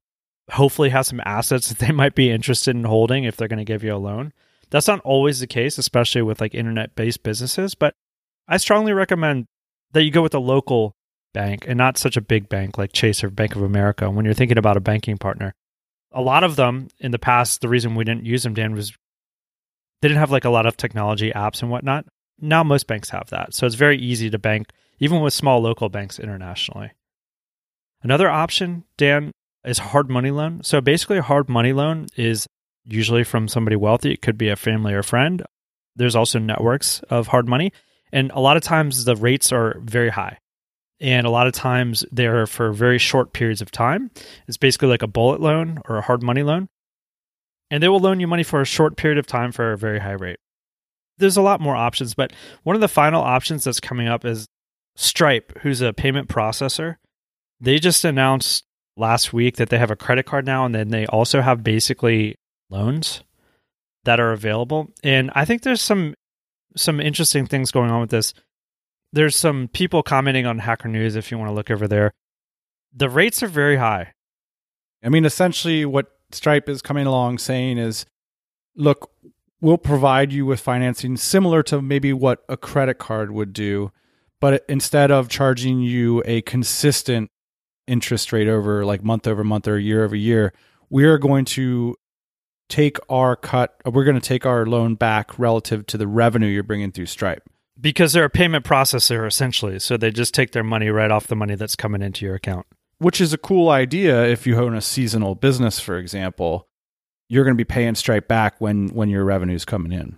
hopefully 0.50 0.90
have 0.90 1.06
some 1.06 1.20
assets 1.24 1.68
that 1.68 1.78
they 1.78 1.92
might 1.92 2.14
be 2.14 2.30
interested 2.30 2.76
in 2.76 2.84
holding 2.84 3.24
if 3.24 3.36
they're 3.36 3.48
going 3.48 3.58
to 3.58 3.64
give 3.64 3.84
you 3.84 3.94
a 3.94 3.96
loan. 3.96 4.32
That's 4.70 4.88
not 4.88 5.00
always 5.00 5.40
the 5.40 5.46
case, 5.46 5.78
especially 5.78 6.22
with 6.22 6.40
like 6.40 6.54
internet 6.54 6.94
based 6.94 7.22
businesses, 7.22 7.74
but 7.74 7.94
I 8.46 8.58
strongly 8.58 8.92
recommend 8.92 9.46
that 9.92 10.02
you 10.02 10.10
go 10.10 10.22
with 10.22 10.34
a 10.34 10.38
local 10.38 10.94
bank 11.34 11.64
and 11.68 11.76
not 11.76 11.98
such 11.98 12.16
a 12.16 12.22
big 12.22 12.48
bank 12.48 12.78
like 12.78 12.92
Chase 12.92 13.22
or 13.22 13.30
Bank 13.30 13.56
of 13.56 13.62
America 13.62 14.10
when 14.10 14.24
you're 14.24 14.34
thinking 14.34 14.58
about 14.58 14.76
a 14.76 14.80
banking 14.80 15.18
partner. 15.18 15.54
A 16.12 16.22
lot 16.22 16.44
of 16.44 16.56
them 16.56 16.88
in 16.98 17.10
the 17.10 17.18
past, 17.18 17.60
the 17.60 17.68
reason 17.68 17.94
we 17.94 18.04
didn't 18.04 18.24
use 18.24 18.42
them, 18.42 18.54
Dan, 18.54 18.74
was 18.74 18.92
they 20.00 20.08
didn't 20.08 20.20
have 20.20 20.30
like 20.30 20.44
a 20.44 20.50
lot 20.50 20.66
of 20.66 20.76
technology 20.76 21.30
apps 21.32 21.62
and 21.62 21.70
whatnot. 21.70 22.06
Now 22.40 22.62
most 22.62 22.86
banks 22.86 23.10
have 23.10 23.30
that. 23.30 23.54
So 23.54 23.66
it's 23.66 23.74
very 23.74 23.98
easy 23.98 24.30
to 24.30 24.38
bank 24.38 24.68
even 25.00 25.20
with 25.20 25.34
small 25.34 25.60
local 25.60 25.88
banks 25.88 26.18
internationally. 26.18 26.92
Another 28.02 28.30
option, 28.30 28.84
Dan, 28.96 29.32
is 29.64 29.78
hard 29.78 30.08
money 30.08 30.30
loan. 30.30 30.62
So 30.62 30.80
basically, 30.80 31.18
a 31.18 31.22
hard 31.22 31.48
money 31.48 31.72
loan 31.72 32.06
is 32.16 32.46
usually 32.84 33.24
from 33.24 33.48
somebody 33.48 33.76
wealthy. 33.76 34.12
It 34.12 34.22
could 34.22 34.38
be 34.38 34.48
a 34.48 34.56
family 34.56 34.94
or 34.94 35.02
friend. 35.02 35.42
There's 35.96 36.16
also 36.16 36.38
networks 36.38 37.00
of 37.10 37.28
hard 37.28 37.48
money. 37.48 37.72
And 38.12 38.30
a 38.32 38.40
lot 38.40 38.56
of 38.56 38.62
times 38.62 39.04
the 39.04 39.16
rates 39.16 39.52
are 39.52 39.78
very 39.80 40.10
high. 40.10 40.38
And 41.00 41.26
a 41.26 41.30
lot 41.30 41.46
of 41.46 41.52
times 41.52 42.04
they're 42.10 42.46
for 42.46 42.72
very 42.72 42.98
short 42.98 43.32
periods 43.32 43.62
of 43.62 43.70
time. 43.70 44.10
It's 44.48 44.56
basically 44.56 44.88
like 44.88 45.02
a 45.02 45.06
bullet 45.06 45.40
loan 45.40 45.80
or 45.88 45.98
a 45.98 46.02
hard 46.02 46.22
money 46.22 46.42
loan. 46.42 46.68
And 47.70 47.82
they 47.82 47.88
will 47.88 48.00
loan 48.00 48.18
you 48.18 48.26
money 48.26 48.42
for 48.42 48.60
a 48.60 48.66
short 48.66 48.96
period 48.96 49.18
of 49.18 49.26
time 49.26 49.52
for 49.52 49.72
a 49.72 49.78
very 49.78 50.00
high 50.00 50.12
rate. 50.12 50.38
There's 51.18 51.36
a 51.36 51.42
lot 51.42 51.60
more 51.60 51.76
options, 51.76 52.14
but 52.14 52.32
one 52.62 52.74
of 52.74 52.80
the 52.80 52.88
final 52.88 53.22
options 53.22 53.64
that's 53.64 53.80
coming 53.80 54.08
up 54.08 54.24
is 54.24 54.46
Stripe, 54.96 55.58
who's 55.60 55.80
a 55.80 55.92
payment 55.92 56.28
processor, 56.28 56.96
they 57.60 57.78
just 57.78 58.04
announced 58.04 58.64
last 58.96 59.32
week 59.32 59.56
that 59.56 59.68
they 59.68 59.78
have 59.78 59.92
a 59.92 59.96
credit 59.96 60.26
card 60.26 60.44
now, 60.44 60.64
and 60.64 60.74
then 60.74 60.88
they 60.88 61.06
also 61.06 61.40
have 61.40 61.62
basically 61.62 62.36
loans 62.68 63.22
that 64.04 64.18
are 64.18 64.32
available. 64.32 64.90
And 65.04 65.30
I 65.34 65.44
think 65.44 65.62
there's 65.62 65.80
some 65.80 66.14
some 66.76 67.00
interesting 67.00 67.46
things 67.46 67.70
going 67.70 67.90
on 67.90 68.00
with 68.00 68.10
this. 68.10 68.34
There's 69.12 69.36
some 69.36 69.68
people 69.68 70.02
commenting 70.02 70.46
on 70.46 70.58
Hacker 70.58 70.88
News 70.88 71.16
if 71.16 71.30
you 71.30 71.38
want 71.38 71.48
to 71.50 71.54
look 71.54 71.70
over 71.70 71.88
there. 71.88 72.12
The 72.94 73.08
rates 73.08 73.42
are 73.42 73.48
very 73.48 73.76
high. 73.76 74.12
I 75.02 75.08
mean, 75.08 75.24
essentially, 75.24 75.84
what 75.84 76.06
Stripe 76.30 76.68
is 76.68 76.82
coming 76.82 77.06
along 77.06 77.38
saying 77.38 77.78
is 77.78 78.04
look, 78.76 79.10
we'll 79.60 79.78
provide 79.78 80.32
you 80.32 80.46
with 80.46 80.60
financing 80.60 81.16
similar 81.16 81.62
to 81.64 81.82
maybe 81.82 82.12
what 82.12 82.44
a 82.48 82.56
credit 82.56 82.98
card 82.98 83.30
would 83.30 83.52
do, 83.52 83.90
but 84.40 84.64
instead 84.68 85.10
of 85.10 85.28
charging 85.28 85.80
you 85.80 86.22
a 86.24 86.42
consistent 86.42 87.30
interest 87.86 88.32
rate 88.32 88.48
over 88.48 88.84
like 88.84 89.02
month 89.02 89.26
over 89.26 89.42
month 89.42 89.66
or 89.66 89.78
year 89.78 90.04
over 90.04 90.14
year, 90.14 90.52
we're 90.90 91.18
going 91.18 91.44
to 91.44 91.96
take 92.68 92.98
our 93.08 93.34
cut, 93.34 93.74
we're 93.84 94.04
going 94.04 94.20
to 94.20 94.26
take 94.26 94.46
our 94.46 94.66
loan 94.66 94.94
back 94.94 95.38
relative 95.38 95.86
to 95.86 95.98
the 95.98 96.06
revenue 96.06 96.46
you're 96.46 96.62
bringing 96.62 96.92
through 96.92 97.06
Stripe. 97.06 97.48
Because 97.80 98.12
they're 98.12 98.24
a 98.24 98.30
payment 98.30 98.64
processor 98.64 99.26
essentially. 99.26 99.78
So 99.78 99.96
they 99.96 100.10
just 100.10 100.34
take 100.34 100.52
their 100.52 100.64
money 100.64 100.88
right 100.88 101.10
off 101.10 101.26
the 101.26 101.36
money 101.36 101.54
that's 101.54 101.76
coming 101.76 102.02
into 102.02 102.24
your 102.24 102.34
account. 102.34 102.66
Which 102.98 103.20
is 103.20 103.32
a 103.32 103.38
cool 103.38 103.68
idea 103.68 104.26
if 104.26 104.46
you 104.46 104.56
own 104.56 104.74
a 104.74 104.80
seasonal 104.80 105.36
business, 105.36 105.78
for 105.78 105.96
example. 105.96 106.66
You're 107.28 107.44
going 107.44 107.54
to 107.54 107.64
be 107.64 107.64
paying 107.64 107.94
Stripe 107.94 108.26
back 108.26 108.60
when 108.60 108.88
when 108.88 109.08
your 109.08 109.24
revenue's 109.24 109.64
coming 109.64 109.92
in. 109.92 110.16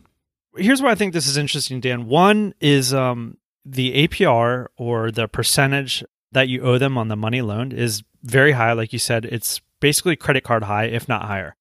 Here's 0.56 0.80
why 0.80 0.90
I 0.90 0.94
think 0.94 1.12
this 1.12 1.26
is 1.26 1.36
interesting, 1.36 1.80
Dan. 1.80 2.06
One 2.06 2.54
is 2.60 2.94
um, 2.94 3.36
the 3.64 4.06
APR 4.08 4.66
or 4.76 5.10
the 5.10 5.28
percentage 5.28 6.04
that 6.32 6.48
you 6.48 6.62
owe 6.62 6.78
them 6.78 6.96
on 6.96 7.08
the 7.08 7.16
money 7.16 7.42
loaned 7.42 7.72
is 7.72 8.02
very 8.22 8.52
high. 8.52 8.72
Like 8.72 8.92
you 8.92 8.98
said, 8.98 9.24
it's 9.24 9.60
basically 9.80 10.16
credit 10.16 10.44
card 10.44 10.64
high, 10.64 10.84
if 10.84 11.08
not 11.08 11.24
higher. 11.24 11.56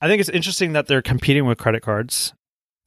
I 0.00 0.08
think 0.08 0.20
it's 0.20 0.28
interesting 0.28 0.72
that 0.72 0.86
they're 0.86 1.02
competing 1.02 1.46
with 1.46 1.58
credit 1.58 1.82
cards. 1.82 2.32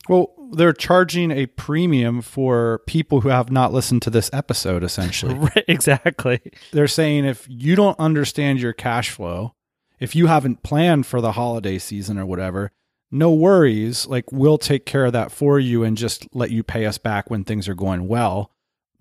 Well, 0.09 0.33
they're 0.51 0.73
charging 0.73 1.31
a 1.31 1.45
premium 1.45 2.21
for 2.21 2.81
people 2.87 3.21
who 3.21 3.29
have 3.29 3.51
not 3.51 3.71
listened 3.71 4.01
to 4.03 4.09
this 4.09 4.29
episode, 4.33 4.83
essentially. 4.83 5.33
right, 5.55 5.65
exactly. 5.67 6.41
They're 6.71 6.87
saying 6.87 7.25
if 7.25 7.45
you 7.49 7.75
don't 7.75 7.99
understand 7.99 8.59
your 8.59 8.73
cash 8.73 9.11
flow, 9.11 9.53
if 9.99 10.15
you 10.15 10.27
haven't 10.27 10.63
planned 10.63 11.05
for 11.05 11.21
the 11.21 11.33
holiday 11.33 11.77
season 11.77 12.17
or 12.17 12.25
whatever, 12.25 12.71
no 13.11 13.31
worries. 13.31 14.07
Like, 14.07 14.31
we'll 14.31 14.57
take 14.57 14.85
care 14.85 15.05
of 15.05 15.13
that 15.13 15.31
for 15.31 15.59
you 15.59 15.83
and 15.83 15.95
just 15.95 16.27
let 16.33 16.49
you 16.49 16.63
pay 16.63 16.85
us 16.85 16.97
back 16.97 17.29
when 17.29 17.43
things 17.43 17.67
are 17.67 17.75
going 17.75 18.07
well. 18.07 18.51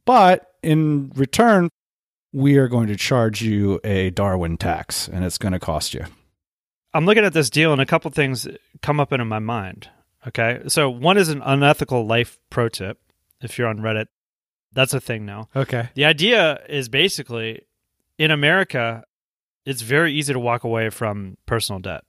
But 0.04 0.52
in 0.62 1.12
return, 1.14 1.70
we 2.32 2.58
are 2.58 2.68
going 2.68 2.88
to 2.88 2.96
charge 2.96 3.42
you 3.42 3.80
a 3.82 4.10
Darwin 4.10 4.56
tax 4.56 5.08
and 5.08 5.24
it's 5.24 5.38
going 5.38 5.52
to 5.52 5.58
cost 5.58 5.94
you. 5.94 6.04
I'm 6.92 7.06
looking 7.06 7.24
at 7.24 7.32
this 7.32 7.50
deal 7.50 7.72
and 7.72 7.80
a 7.80 7.86
couple 7.86 8.10
things 8.10 8.48
come 8.82 9.00
up 9.00 9.12
into 9.12 9.24
my 9.24 9.38
mind. 9.38 9.88
Okay. 10.26 10.61
So, 10.68 10.90
one 10.90 11.16
is 11.16 11.28
an 11.28 11.42
unethical 11.42 12.06
life 12.06 12.38
pro 12.50 12.68
tip. 12.68 12.98
If 13.40 13.59
you're 13.59 13.68
on 13.68 13.78
Reddit, 13.78 14.06
that's 14.72 14.94
a 14.94 15.00
thing 15.00 15.24
now. 15.24 15.48
Okay. 15.56 15.88
The 15.94 16.04
idea 16.04 16.61
is 16.68 16.88
basically 16.88 17.62
in 18.18 18.30
America, 18.30 19.04
it's 19.64 19.83
very 19.83 20.12
easy 20.12 20.33
to 20.33 20.38
walk 20.38 20.64
away 20.64 20.90
from 20.90 21.38
personal 21.46 21.80
debt. 21.80 22.04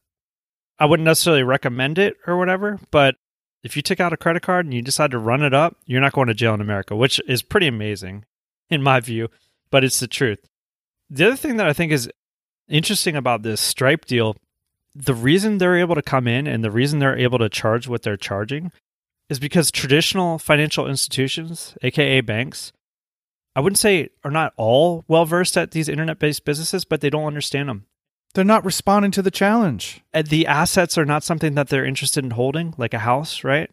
I 0.78 0.86
wouldn't 0.86 1.06
necessarily 1.06 1.44
recommend 1.44 1.98
it 2.00 2.16
or 2.28 2.38
whatever, 2.38 2.80
but 2.92 3.16
if 3.64 3.76
you 3.76 3.82
take 3.82 4.00
out 4.00 4.14
a 4.14 4.18
credit 4.18 4.42
card 4.42 4.66
and 4.66 4.74
you 4.74 4.82
decide 4.82 5.12
to 5.12 5.20
run 5.20 5.44
it 5.44 5.54
up, 5.54 5.78
you're 5.86 6.02
not 6.02 6.14
going 6.14 6.28
to 6.28 6.34
jail 6.34 6.54
in 6.54 6.62
America, 6.62 6.96
which 6.96 7.22
is 7.28 7.42
pretty 7.44 7.68
amazing 7.68 8.26
in 8.70 8.82
my 8.82 9.00
view, 9.00 9.30
but 9.70 9.84
it's 9.84 10.00
the 10.00 10.08
truth. 10.08 10.40
The 11.10 11.28
other 11.28 11.36
thing 11.36 11.58
that 11.58 11.68
I 11.68 11.74
think 11.74 11.92
is 11.92 12.10
interesting 12.68 13.16
about 13.16 13.44
this 13.44 13.62
Stripe 13.62 14.06
deal, 14.06 14.36
the 14.94 15.14
reason 15.14 15.58
they're 15.58 15.78
able 15.78 15.96
to 15.96 16.02
come 16.02 16.28
in 16.28 16.48
and 16.48 16.64
the 16.64 16.72
reason 16.72 17.00
they're 17.00 17.18
able 17.18 17.40
to 17.40 17.50
charge 17.50 17.88
what 17.88 18.04
they're 18.04 18.18
charging 18.18 18.72
is 19.30 19.40
because 19.40 19.72
traditional 19.72 20.38
financial 20.38 20.88
institutions, 20.88 21.78
aka 21.82 22.22
banks, 22.22 22.74
I 23.56 23.62
wouldn't 23.62 23.80
say 23.80 24.10
are 24.24 24.32
not 24.32 24.54
all 24.58 25.06
well 25.08 25.26
versed 25.26 25.58
at 25.58 25.72
these 25.72 25.90
internet 25.90 26.20
based 26.20 26.46
businesses, 26.46 26.86
but 26.86 27.02
they 27.02 27.10
don't 27.10 27.26
understand 27.26 27.70
them. 27.70 27.86
They're 28.34 28.46
not 28.46 28.66
responding 28.66 29.12
to 29.12 29.22
the 29.22 29.32
challenge. 29.32 30.02
And 30.14 30.28
the 30.28 30.48
assets 30.48 30.98
are 30.98 31.06
not 31.06 31.24
something 31.24 31.56
that 31.56 31.70
they're 31.70 31.86
interested 31.86 32.24
in 32.24 32.32
holding, 32.32 32.74
like 32.78 32.94
a 32.94 33.00
house, 33.00 33.44
right? 33.44 33.70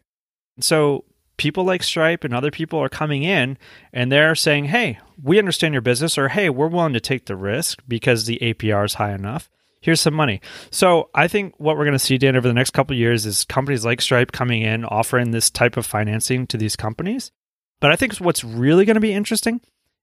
So 0.59 1.05
people 1.37 1.63
like 1.63 1.81
Stripe 1.81 2.25
and 2.25 2.33
other 2.33 2.51
people 2.51 2.79
are 2.79 2.89
coming 2.89 3.23
in 3.23 3.57
and 3.93 4.11
they're 4.11 4.35
saying, 4.35 4.65
hey, 4.65 4.99
we 5.21 5.39
understand 5.39 5.73
your 5.73 5.81
business, 5.81 6.17
or 6.17 6.27
hey, 6.29 6.49
we're 6.49 6.67
willing 6.67 6.93
to 6.93 6.99
take 6.99 7.25
the 7.25 7.37
risk 7.37 7.81
because 7.87 8.25
the 8.25 8.39
APR 8.41 8.85
is 8.85 8.95
high 8.95 9.13
enough. 9.13 9.49
Here's 9.81 10.01
some 10.01 10.13
money. 10.13 10.41
So 10.71 11.09
I 11.15 11.27
think 11.27 11.53
what 11.57 11.77
we're 11.77 11.85
going 11.85 11.93
to 11.93 11.99
see, 11.99 12.17
Dan, 12.17 12.35
over 12.35 12.47
the 12.47 12.53
next 12.53 12.71
couple 12.71 12.95
years 12.95 13.25
is 13.25 13.45
companies 13.45 13.85
like 13.85 14.01
Stripe 14.01 14.31
coming 14.31 14.61
in, 14.61 14.83
offering 14.85 15.31
this 15.31 15.49
type 15.49 15.77
of 15.77 15.85
financing 15.85 16.47
to 16.47 16.57
these 16.57 16.75
companies. 16.75 17.31
But 17.79 17.91
I 17.91 17.95
think 17.95 18.15
what's 18.17 18.43
really 18.43 18.85
going 18.85 18.95
to 18.95 19.01
be 19.01 19.13
interesting 19.13 19.61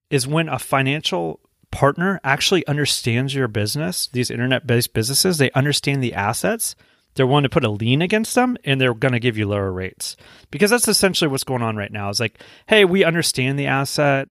is 0.08 0.26
when 0.26 0.48
a 0.48 0.58
financial 0.58 1.40
partner 1.70 2.20
actually 2.24 2.66
understands 2.66 3.34
your 3.34 3.48
business, 3.48 4.08
these 4.08 4.30
internet 4.30 4.66
based 4.66 4.94
businesses, 4.94 5.36
they 5.36 5.50
understand 5.50 6.02
the 6.02 6.14
assets. 6.14 6.74
They're 7.14 7.26
willing 7.26 7.42
to 7.42 7.50
put 7.50 7.64
a 7.64 7.70
lien 7.70 8.02
against 8.02 8.34
them 8.34 8.56
and 8.64 8.80
they're 8.80 8.94
going 8.94 9.12
to 9.12 9.20
give 9.20 9.36
you 9.36 9.46
lower 9.46 9.72
rates. 9.72 10.16
Because 10.50 10.70
that's 10.70 10.88
essentially 10.88 11.28
what's 11.28 11.44
going 11.44 11.62
on 11.62 11.76
right 11.76 11.92
now. 11.92 12.08
Is 12.08 12.20
like, 12.20 12.40
hey, 12.66 12.84
we 12.84 13.04
understand 13.04 13.58
the 13.58 13.66
asset. 13.66 14.28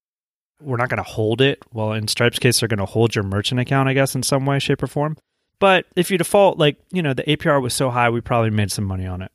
We're 0.61 0.77
not 0.77 0.89
going 0.89 1.03
to 1.03 1.03
hold 1.03 1.41
it. 1.41 1.61
Well, 1.73 1.93
in 1.93 2.07
Stripe's 2.07 2.39
case, 2.39 2.59
they're 2.59 2.69
going 2.69 2.79
to 2.79 2.85
hold 2.85 3.13
your 3.13 3.23
merchant 3.23 3.59
account, 3.59 3.89
I 3.89 3.93
guess, 3.93 4.15
in 4.15 4.23
some 4.23 4.45
way, 4.45 4.59
shape, 4.59 4.81
or 4.81 4.87
form. 4.87 5.17
But 5.59 5.85
if 5.95 6.11
you 6.11 6.17
default, 6.17 6.57
like, 6.57 6.77
you 6.91 7.01
know, 7.01 7.13
the 7.13 7.23
APR 7.23 7.61
was 7.61 7.73
so 7.73 7.89
high, 7.89 8.09
we 8.09 8.21
probably 8.21 8.49
made 8.49 8.71
some 8.71 8.85
money 8.85 9.05
on 9.05 9.21
it. 9.21 9.31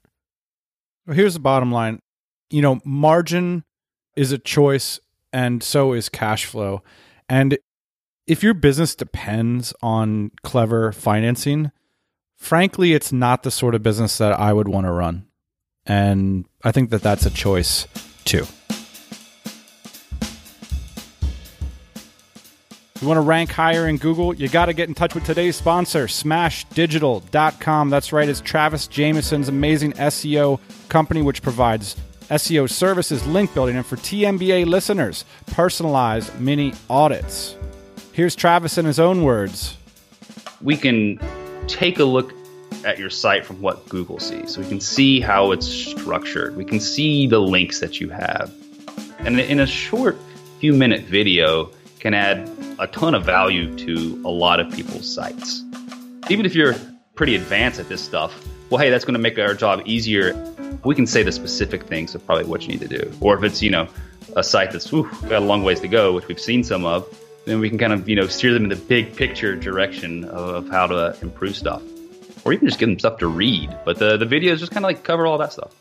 Well, 1.06 1.16
here's 1.16 1.34
the 1.34 1.40
bottom 1.40 1.72
line 1.72 2.00
you 2.50 2.60
know, 2.60 2.80
margin 2.84 3.64
is 4.16 4.32
a 4.32 4.38
choice, 4.38 4.98
and 5.32 5.62
so 5.62 5.92
is 5.92 6.08
cash 6.08 6.44
flow. 6.44 6.82
And 7.28 7.58
if 8.26 8.42
your 8.42 8.54
business 8.54 8.94
depends 8.94 9.72
on 9.82 10.32
clever 10.42 10.92
financing, 10.92 11.70
frankly, 12.36 12.92
it's 12.92 13.12
not 13.12 13.44
the 13.44 13.50
sort 13.50 13.74
of 13.74 13.82
business 13.82 14.18
that 14.18 14.38
I 14.38 14.52
would 14.52 14.68
want 14.68 14.86
to 14.86 14.90
run. 14.92 15.26
And 15.86 16.46
I 16.64 16.72
think 16.72 16.90
that 16.90 17.02
that's 17.02 17.24
a 17.24 17.30
choice 17.30 17.86
too. 18.24 18.46
You 23.00 23.08
want 23.08 23.16
to 23.16 23.22
rank 23.22 23.50
higher 23.50 23.88
in 23.88 23.96
Google, 23.96 24.34
you 24.34 24.50
got 24.50 24.66
to 24.66 24.74
get 24.74 24.88
in 24.88 24.94
touch 24.94 25.14
with 25.14 25.24
today's 25.24 25.56
sponsor, 25.56 26.06
smashdigital.com. 26.06 27.88
That's 27.88 28.12
right, 28.12 28.28
it's 28.28 28.42
Travis 28.42 28.86
Jamison's 28.88 29.48
amazing 29.48 29.92
SEO 29.92 30.60
company, 30.90 31.22
which 31.22 31.40
provides 31.40 31.96
SEO 32.28 32.68
services, 32.68 33.26
link 33.26 33.54
building, 33.54 33.76
and 33.76 33.86
for 33.86 33.96
TMBA 33.96 34.66
listeners, 34.66 35.24
personalized 35.46 36.38
mini 36.38 36.74
audits. 36.90 37.56
Here's 38.12 38.36
Travis 38.36 38.76
in 38.76 38.84
his 38.84 39.00
own 39.00 39.22
words. 39.22 39.78
We 40.60 40.76
can 40.76 41.18
take 41.68 41.98
a 42.00 42.04
look 42.04 42.34
at 42.84 42.98
your 42.98 43.08
site 43.08 43.46
from 43.46 43.62
what 43.62 43.88
Google 43.88 44.18
sees. 44.18 44.58
We 44.58 44.66
can 44.66 44.80
see 44.80 45.20
how 45.20 45.52
it's 45.52 45.66
structured. 45.66 46.54
We 46.54 46.66
can 46.66 46.80
see 46.80 47.26
the 47.26 47.40
links 47.40 47.80
that 47.80 47.98
you 47.98 48.10
have. 48.10 48.52
And 49.20 49.40
in 49.40 49.58
a 49.58 49.66
short 49.66 50.18
few 50.58 50.74
minute 50.74 51.04
video 51.04 51.70
can 52.00 52.14
add 52.14 52.50
a 52.78 52.86
ton 52.86 53.14
of 53.14 53.24
value 53.24 53.76
to 53.76 54.20
a 54.24 54.30
lot 54.30 54.58
of 54.58 54.72
people's 54.72 55.12
sites. 55.12 55.62
Even 56.28 56.46
if 56.46 56.54
you're 56.54 56.74
pretty 57.14 57.36
advanced 57.36 57.78
at 57.78 57.88
this 57.88 58.02
stuff, 58.02 58.46
well, 58.70 58.80
hey, 58.80 58.90
that's 58.90 59.04
going 59.04 59.14
to 59.14 59.20
make 59.20 59.38
our 59.38 59.54
job 59.54 59.82
easier. 59.84 60.34
We 60.84 60.94
can 60.94 61.06
say 61.06 61.22
the 61.22 61.32
specific 61.32 61.84
things 61.84 62.14
of 62.14 62.24
probably 62.24 62.44
what 62.44 62.62
you 62.62 62.68
need 62.68 62.80
to 62.80 62.88
do. 62.88 63.12
Or 63.20 63.36
if 63.36 63.42
it's, 63.42 63.60
you 63.60 63.70
know, 63.70 63.88
a 64.36 64.42
site 64.42 64.70
that's 64.70 64.90
whew, 64.90 65.10
got 65.22 65.42
a 65.42 65.44
long 65.44 65.62
ways 65.62 65.80
to 65.80 65.88
go, 65.88 66.12
which 66.12 66.28
we've 66.28 66.40
seen 66.40 66.64
some 66.64 66.84
of, 66.84 67.06
then 67.44 67.58
we 67.58 67.68
can 67.68 67.78
kind 67.78 67.92
of, 67.92 68.08
you 68.08 68.16
know, 68.16 68.26
steer 68.26 68.54
them 68.54 68.64
in 68.64 68.68
the 68.68 68.76
big 68.76 69.16
picture 69.16 69.56
direction 69.56 70.24
of, 70.24 70.68
how 70.68 70.86
to 70.86 71.16
improve 71.20 71.56
stuff. 71.56 71.82
Or 72.44 72.52
even 72.52 72.66
just 72.66 72.78
give 72.78 72.88
them 72.88 72.98
stuff 72.98 73.18
to 73.18 73.26
read. 73.26 73.76
But 73.84 73.98
the, 73.98 74.16
the 74.16 74.24
videos 74.24 74.58
just 74.58 74.72
kind 74.72 74.84
of 74.84 74.88
like 74.88 75.02
cover 75.02 75.26
all 75.26 75.36
that 75.38 75.52
stuff. 75.52 75.74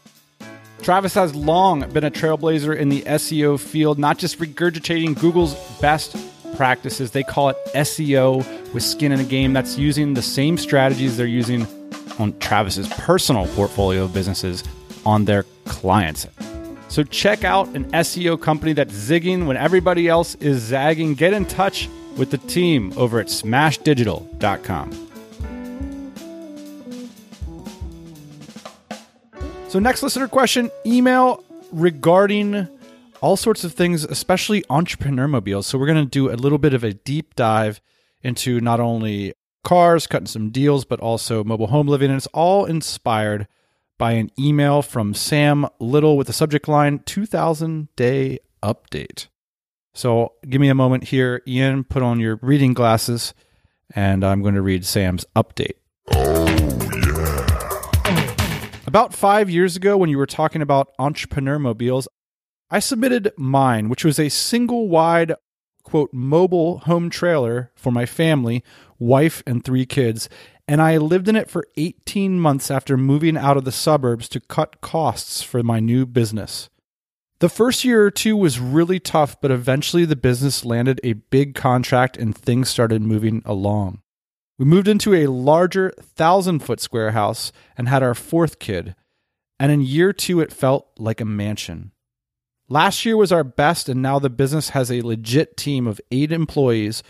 Travis 0.82 1.14
has 1.14 1.36
long 1.36 1.90
been 1.92 2.04
a 2.04 2.12
trailblazer 2.12 2.76
in 2.76 2.90
the 2.90 3.02
SEO 3.02 3.60
field, 3.60 4.00
not 4.00 4.18
just 4.18 4.40
regurgitating 4.40 5.20
Google's 5.20 5.54
best 5.80 6.16
practices. 6.56 7.12
They 7.12 7.24
call 7.24 7.50
it 7.50 7.58
SEO 7.76 8.46
with 8.74 8.84
skin 8.84 9.12
in 9.12 9.20
the 9.20 9.26
game. 9.26 9.54
That's 9.54 9.78
using 9.78 10.14
the 10.14 10.22
same 10.22 10.58
strategies 10.58 11.18
they're 11.18 11.28
using 11.28 11.68
on 12.18 12.38
Travis's 12.40 12.88
personal 12.90 13.48
portfolio 13.48 14.06
of 14.06 14.14
businesses 14.14 14.64
on 15.06 15.26
their 15.26 15.44
clients. 15.66 16.28
So 16.88 17.04
check 17.04 17.44
out 17.44 17.68
an 17.70 17.86
SEO 17.92 18.42
company 18.42 18.74
that's 18.74 18.94
zigging 18.94 19.46
when 19.46 19.58
everybody 19.58 20.08
else 20.08 20.36
is 20.36 20.62
zagging. 20.62 21.14
Get 21.14 21.34
in 21.34 21.46
touch 21.46 21.88
with 22.18 22.32
the 22.32 22.38
team 22.40 22.94
over 22.98 23.20
at 23.20 23.28
smashdigital.com. 23.28 25.09
So, 29.70 29.78
next 29.78 30.02
listener 30.02 30.28
question 30.28 30.72
email 30.84 31.44
regarding 31.72 32.68
all 33.22 33.38
sorts 33.38 33.64
of 33.64 33.72
things, 33.72 34.04
especially 34.04 34.66
entrepreneur 34.68 35.28
mobiles. 35.28 35.68
So, 35.68 35.78
we're 35.78 35.86
going 35.86 36.04
to 36.04 36.10
do 36.10 36.32
a 36.32 36.34
little 36.34 36.58
bit 36.58 36.74
of 36.74 36.84
a 36.84 36.94
deep 36.94 37.36
dive 37.36 37.80
into 38.24 38.60
not 38.60 38.80
only 38.80 39.36
cars, 39.64 40.08
cutting 40.08 40.26
some 40.26 40.50
deals, 40.50 40.86
but 40.86 41.00
also 41.00 41.44
mobile 41.44 41.68
home 41.68 41.88
living. 41.88 42.10
And 42.10 42.18
it's 42.18 42.26
all 42.28 42.66
inspired 42.66 43.48
by 44.00 44.14
an 44.14 44.32
email 44.40 44.82
from 44.82 45.14
Sam 45.14 45.68
Little 45.80 46.18
with 46.18 46.26
the 46.26 46.34
subject 46.34 46.68
line 46.68 47.00
2000 47.06 47.96
day 47.96 48.40
update. 48.64 49.28
So 49.94 50.34
give 50.50 50.62
me 50.62 50.70
a 50.70 50.76
moment 50.76 51.04
here. 51.06 51.44
Ian, 51.46 51.84
put 51.84 52.02
on 52.02 52.20
your 52.20 52.40
reading 52.42 52.74
glasses, 52.74 53.36
and 53.94 54.24
I'm 54.24 54.42
going 54.42 54.56
to 54.56 54.64
read 54.64 54.84
Sam's 54.84 55.26
update. 55.36 55.79
About 58.90 59.14
five 59.14 59.52
years 59.52 59.76
ago, 59.76 59.98
when 59.98 60.10
you 60.10 60.18
were 60.18 60.26
talking 60.26 60.64
about 60.64 60.96
entrepreneur 60.98 61.60
mobiles, 61.60 62.08
I 62.72 62.80
submitted 62.80 63.32
mine, 63.38 63.88
which 63.88 64.04
was 64.04 64.18
a 64.18 64.30
single 64.30 64.88
wide, 64.88 65.36
quote, 65.84 66.12
mobile 66.12 66.80
home 66.80 67.12
trailer 67.12 67.72
for 67.76 67.92
my 67.92 68.08
family, 68.08 68.64
wife, 68.98 69.44
and 69.46 69.64
three 69.64 69.86
kids. 69.86 70.28
And 70.68 70.82
I 70.82 70.98
lived 70.98 71.28
in 71.28 71.36
it 71.36 71.52
for 71.52 71.68
18 71.78 72.40
months 72.40 72.72
after 72.72 72.98
moving 72.98 73.38
out 73.38 73.58
of 73.58 73.64
the 73.64 73.72
suburbs 73.72 74.28
to 74.30 74.40
cut 74.40 74.82
costs 74.82 75.44
for 75.44 75.62
my 75.62 75.80
new 75.80 76.08
business. 76.08 76.68
The 77.42 77.50
first 77.50 77.86
year 77.86 78.04
or 78.04 78.10
two 78.10 78.36
was 78.36 78.60
really 78.60 79.00
tough, 79.00 79.40
but 79.40 79.52
eventually 79.52 80.06
the 80.06 80.16
business 80.16 80.66
landed 80.66 81.00
a 81.04 81.14
big 81.14 81.54
contract 81.54 82.18
and 82.18 82.36
things 82.36 82.70
started 82.70 83.04
moving 83.04 83.44
along. 83.46 84.02
We 84.60 84.66
moved 84.66 84.90
into 84.90 85.16
a 85.16 85.28
larger 85.28 85.94
thousand 86.02 86.60
foot 86.60 86.82
square 86.82 87.12
house 87.12 87.54
and 87.78 87.88
had 87.88 88.04
our 88.04 88.14
fourth 88.14 88.60
kid. 88.60 88.94
And 89.58 89.72
in 89.72 89.82
year 89.82 90.12
two, 90.12 90.42
it 90.42 90.52
felt 90.52 90.90
like 90.98 91.22
a 91.22 91.26
mansion. 91.26 91.94
Last 92.68 93.06
year 93.06 93.16
was 93.16 93.32
our 93.32 93.46
best, 93.46 93.88
and 93.88 94.02
now 94.02 94.20
the 94.20 94.30
business 94.30 94.70
has 94.70 94.92
a 94.92 95.02
legit 95.02 95.56
team 95.56 95.88
of 95.88 96.02
eight 96.12 96.34
employees. 96.34 97.04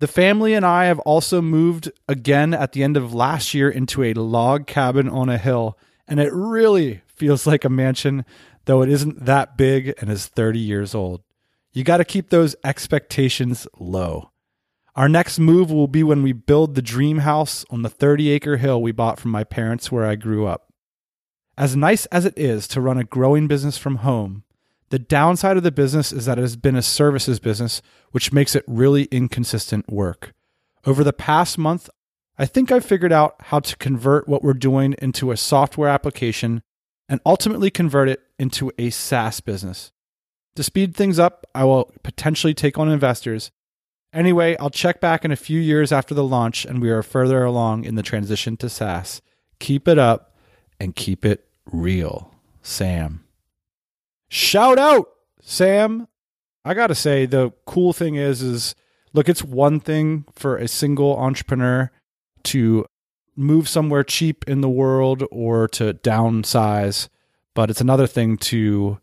The 0.00 0.06
family 0.06 0.54
and 0.54 0.64
I 0.64 0.86
have 0.86 0.98
also 1.00 1.42
moved 1.42 1.92
again 2.08 2.54
at 2.54 2.72
the 2.72 2.82
end 2.82 2.96
of 2.96 3.14
last 3.14 3.52
year 3.52 3.68
into 3.68 4.02
a 4.02 4.14
log 4.14 4.66
cabin 4.66 5.08
on 5.08 5.28
a 5.28 5.38
hill, 5.38 5.78
and 6.08 6.18
it 6.18 6.32
really 6.32 7.02
feels 7.06 7.46
like 7.46 7.66
a 7.66 7.70
mansion, 7.70 8.24
though 8.64 8.80
it 8.80 8.88
isn't 8.88 9.26
that 9.26 9.58
big 9.58 9.94
and 10.00 10.10
is 10.10 10.26
30 10.26 10.58
years 10.58 10.94
old. 10.94 11.22
You 11.72 11.84
got 11.84 11.98
to 11.98 12.04
keep 12.06 12.30
those 12.30 12.56
expectations 12.64 13.68
low. 13.78 14.30
Our 14.96 15.10
next 15.10 15.38
move 15.38 15.70
will 15.70 15.88
be 15.88 16.02
when 16.02 16.22
we 16.22 16.32
build 16.32 16.74
the 16.74 16.80
dream 16.80 17.18
house 17.18 17.66
on 17.68 17.82
the 17.82 17.90
30 17.90 18.30
acre 18.30 18.56
hill 18.56 18.80
we 18.80 18.92
bought 18.92 19.20
from 19.20 19.30
my 19.30 19.44
parents 19.44 19.92
where 19.92 20.06
I 20.06 20.14
grew 20.14 20.46
up. 20.46 20.72
As 21.58 21.76
nice 21.76 22.06
as 22.06 22.24
it 22.24 22.32
is 22.38 22.66
to 22.68 22.80
run 22.80 22.96
a 22.96 23.04
growing 23.04 23.46
business 23.46 23.76
from 23.76 23.96
home, 23.96 24.44
the 24.88 24.98
downside 24.98 25.58
of 25.58 25.62
the 25.64 25.70
business 25.70 26.12
is 26.12 26.24
that 26.24 26.38
it 26.38 26.42
has 26.42 26.56
been 26.56 26.76
a 26.76 26.82
services 26.82 27.38
business, 27.38 27.82
which 28.12 28.32
makes 28.32 28.56
it 28.56 28.64
really 28.66 29.04
inconsistent 29.04 29.86
work. 29.92 30.32
Over 30.86 31.04
the 31.04 31.12
past 31.12 31.58
month, 31.58 31.90
I 32.38 32.46
think 32.46 32.72
I've 32.72 32.84
figured 32.84 33.12
out 33.12 33.36
how 33.40 33.60
to 33.60 33.76
convert 33.76 34.28
what 34.28 34.42
we're 34.42 34.54
doing 34.54 34.94
into 35.02 35.30
a 35.30 35.36
software 35.36 35.90
application 35.90 36.62
and 37.06 37.20
ultimately 37.26 37.70
convert 37.70 38.08
it 38.08 38.20
into 38.38 38.72
a 38.78 38.88
SaaS 38.88 39.40
business. 39.40 39.92
To 40.54 40.62
speed 40.62 40.96
things 40.96 41.18
up, 41.18 41.46
I 41.54 41.64
will 41.64 41.92
potentially 42.02 42.54
take 42.54 42.78
on 42.78 42.88
investors 42.88 43.50
Anyway, 44.16 44.56
I'll 44.58 44.70
check 44.70 44.98
back 44.98 45.26
in 45.26 45.30
a 45.30 45.36
few 45.36 45.60
years 45.60 45.92
after 45.92 46.14
the 46.14 46.24
launch 46.24 46.64
and 46.64 46.80
we 46.80 46.88
are 46.88 47.02
further 47.02 47.44
along 47.44 47.84
in 47.84 47.96
the 47.96 48.02
transition 48.02 48.56
to 48.56 48.70
SaaS. 48.70 49.20
Keep 49.58 49.86
it 49.86 49.98
up 49.98 50.34
and 50.80 50.96
keep 50.96 51.26
it 51.26 51.46
real. 51.66 52.32
Sam. 52.62 53.24
Shout 54.28 54.78
out, 54.78 55.06
Sam. 55.42 56.08
I 56.64 56.72
got 56.72 56.86
to 56.86 56.94
say 56.94 57.26
the 57.26 57.52
cool 57.66 57.92
thing 57.92 58.14
is 58.14 58.40
is 58.40 58.74
look, 59.12 59.28
it's 59.28 59.44
one 59.44 59.80
thing 59.80 60.24
for 60.32 60.56
a 60.56 60.66
single 60.66 61.18
entrepreneur 61.18 61.90
to 62.44 62.86
move 63.36 63.68
somewhere 63.68 64.02
cheap 64.02 64.44
in 64.48 64.62
the 64.62 64.68
world 64.70 65.24
or 65.30 65.68
to 65.68 65.92
downsize, 65.92 67.08
but 67.52 67.68
it's 67.68 67.82
another 67.82 68.06
thing 68.06 68.38
to 68.38 68.98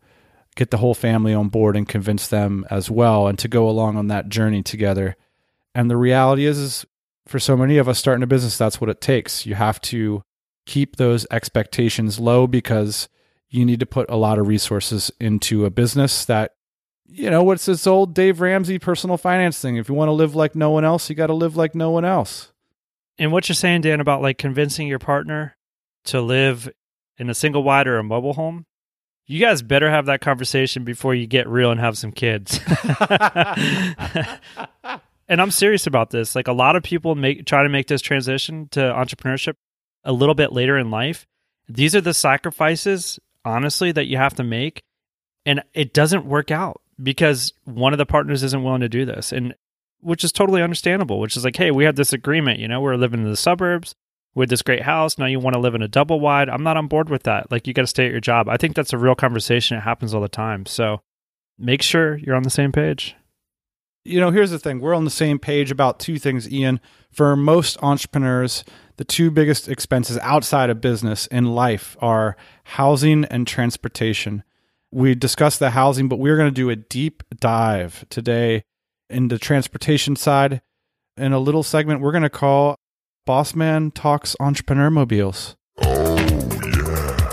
get 0.54 0.70
the 0.70 0.76
whole 0.76 0.94
family 0.94 1.34
on 1.34 1.48
board 1.48 1.76
and 1.76 1.88
convince 1.88 2.28
them 2.28 2.64
as 2.70 2.90
well 2.90 3.26
and 3.26 3.38
to 3.38 3.48
go 3.48 3.68
along 3.68 3.96
on 3.96 4.08
that 4.08 4.28
journey 4.28 4.62
together. 4.62 5.16
And 5.74 5.90
the 5.90 5.96
reality 5.96 6.46
is, 6.46 6.58
is 6.58 6.86
for 7.26 7.38
so 7.38 7.56
many 7.56 7.78
of 7.78 7.88
us 7.88 7.98
starting 7.98 8.22
a 8.22 8.28
business, 8.28 8.56
that's 8.56 8.80
what 8.80 8.90
it 8.90 9.00
takes. 9.00 9.46
You 9.46 9.54
have 9.54 9.80
to 9.82 10.22
keep 10.66 10.96
those 10.96 11.26
expectations 11.30 12.18
low 12.18 12.46
because 12.46 13.08
you 13.48 13.64
need 13.64 13.80
to 13.80 13.86
put 13.86 14.10
a 14.10 14.16
lot 14.16 14.38
of 14.38 14.46
resources 14.46 15.10
into 15.20 15.64
a 15.64 15.70
business 15.70 16.24
that, 16.26 16.54
you 17.06 17.30
know, 17.30 17.42
what's 17.42 17.66
this 17.66 17.86
old 17.86 18.14
Dave 18.14 18.40
Ramsey 18.40 18.78
personal 18.78 19.16
finance 19.16 19.60
thing? 19.60 19.76
If 19.76 19.88
you 19.88 19.94
want 19.94 20.08
to 20.08 20.12
live 20.12 20.34
like 20.34 20.54
no 20.54 20.70
one 20.70 20.84
else, 20.84 21.08
you 21.10 21.16
got 21.16 21.26
to 21.28 21.34
live 21.34 21.56
like 21.56 21.74
no 21.74 21.90
one 21.90 22.04
else. 22.04 22.52
And 23.18 23.30
what 23.30 23.48
you're 23.48 23.54
saying, 23.54 23.82
Dan, 23.82 24.00
about 24.00 24.22
like 24.22 24.38
convincing 24.38 24.88
your 24.88 24.98
partner 24.98 25.56
to 26.04 26.20
live 26.20 26.68
in 27.18 27.30
a 27.30 27.34
single 27.34 27.62
wide 27.62 27.86
or 27.86 27.98
a 27.98 28.02
mobile 28.02 28.34
home, 28.34 28.66
you 29.26 29.40
guys 29.40 29.62
better 29.62 29.90
have 29.90 30.06
that 30.06 30.20
conversation 30.20 30.84
before 30.84 31.14
you 31.14 31.26
get 31.26 31.48
real 31.48 31.70
and 31.70 31.80
have 31.80 31.96
some 31.96 32.12
kids. 32.12 32.60
and 35.28 35.40
I'm 35.40 35.50
serious 35.50 35.86
about 35.86 36.10
this. 36.10 36.34
Like 36.34 36.48
a 36.48 36.52
lot 36.52 36.76
of 36.76 36.82
people 36.82 37.14
make 37.14 37.46
try 37.46 37.62
to 37.62 37.68
make 37.68 37.86
this 37.86 38.02
transition 38.02 38.68
to 38.72 38.80
entrepreneurship 38.80 39.54
a 40.04 40.12
little 40.12 40.34
bit 40.34 40.52
later 40.52 40.76
in 40.76 40.90
life. 40.90 41.26
These 41.68 41.94
are 41.94 42.02
the 42.02 42.12
sacrifices, 42.12 43.18
honestly, 43.44 43.92
that 43.92 44.06
you 44.06 44.18
have 44.18 44.34
to 44.34 44.44
make. 44.44 44.82
And 45.46 45.62
it 45.72 45.94
doesn't 45.94 46.26
work 46.26 46.50
out 46.50 46.82
because 47.02 47.54
one 47.64 47.92
of 47.94 47.98
the 47.98 48.06
partners 48.06 48.42
isn't 48.42 48.62
willing 48.62 48.82
to 48.82 48.88
do 48.88 49.06
this. 49.06 49.32
And 49.32 49.54
which 50.00 50.22
is 50.22 50.32
totally 50.32 50.60
understandable, 50.60 51.18
which 51.18 51.34
is 51.34 51.44
like, 51.46 51.56
hey, 51.56 51.70
we 51.70 51.84
had 51.84 51.96
this 51.96 52.12
agreement, 52.12 52.58
you 52.58 52.68
know, 52.68 52.82
we're 52.82 52.96
living 52.96 53.22
in 53.22 53.30
the 53.30 53.36
suburbs 53.38 53.94
with 54.34 54.50
this 54.50 54.62
great 54.62 54.82
house. 54.82 55.18
Now 55.18 55.26
you 55.26 55.38
want 55.38 55.54
to 55.54 55.60
live 55.60 55.74
in 55.74 55.82
a 55.82 55.88
double 55.88 56.20
wide. 56.20 56.48
I'm 56.48 56.62
not 56.62 56.76
on 56.76 56.88
board 56.88 57.08
with 57.08 57.22
that. 57.24 57.50
Like 57.50 57.66
you 57.66 57.74
got 57.74 57.82
to 57.82 57.86
stay 57.86 58.06
at 58.06 58.12
your 58.12 58.20
job. 58.20 58.48
I 58.48 58.56
think 58.56 58.74
that's 58.74 58.92
a 58.92 58.98
real 58.98 59.14
conversation. 59.14 59.76
It 59.76 59.82
happens 59.82 60.14
all 60.14 60.20
the 60.20 60.28
time. 60.28 60.66
So 60.66 61.00
make 61.58 61.82
sure 61.82 62.16
you're 62.16 62.36
on 62.36 62.42
the 62.42 62.50
same 62.50 62.72
page. 62.72 63.16
You 64.04 64.20
know, 64.20 64.30
here's 64.30 64.50
the 64.50 64.58
thing 64.58 64.80
we're 64.80 64.94
on 64.94 65.04
the 65.04 65.10
same 65.10 65.38
page 65.38 65.70
about 65.70 65.98
two 65.98 66.18
things, 66.18 66.50
Ian. 66.52 66.80
For 67.10 67.36
most 67.36 67.78
entrepreneurs, 67.82 68.64
the 68.96 69.04
two 69.04 69.30
biggest 69.30 69.68
expenses 69.68 70.18
outside 70.18 70.68
of 70.68 70.80
business 70.80 71.26
in 71.28 71.54
life 71.54 71.96
are 72.00 72.36
housing 72.64 73.24
and 73.24 73.46
transportation. 73.46 74.42
We 74.90 75.14
discussed 75.14 75.58
the 75.58 75.70
housing, 75.70 76.08
but 76.08 76.18
we're 76.18 76.36
going 76.36 76.50
to 76.50 76.54
do 76.54 76.70
a 76.70 76.76
deep 76.76 77.22
dive 77.40 78.04
today 78.10 78.64
in 79.08 79.28
the 79.28 79.38
transportation 79.38 80.16
side 80.16 80.60
in 81.16 81.32
a 81.32 81.38
little 81.38 81.62
segment 81.62 82.00
we're 82.00 82.12
going 82.12 82.22
to 82.22 82.30
call 82.30 82.76
Bossman 83.26 83.90
Talks 83.94 84.36
Entrepreneur 84.38 84.90
Mobiles. 84.90 85.56
Oh, 85.82 86.16
yeah. 86.76 87.24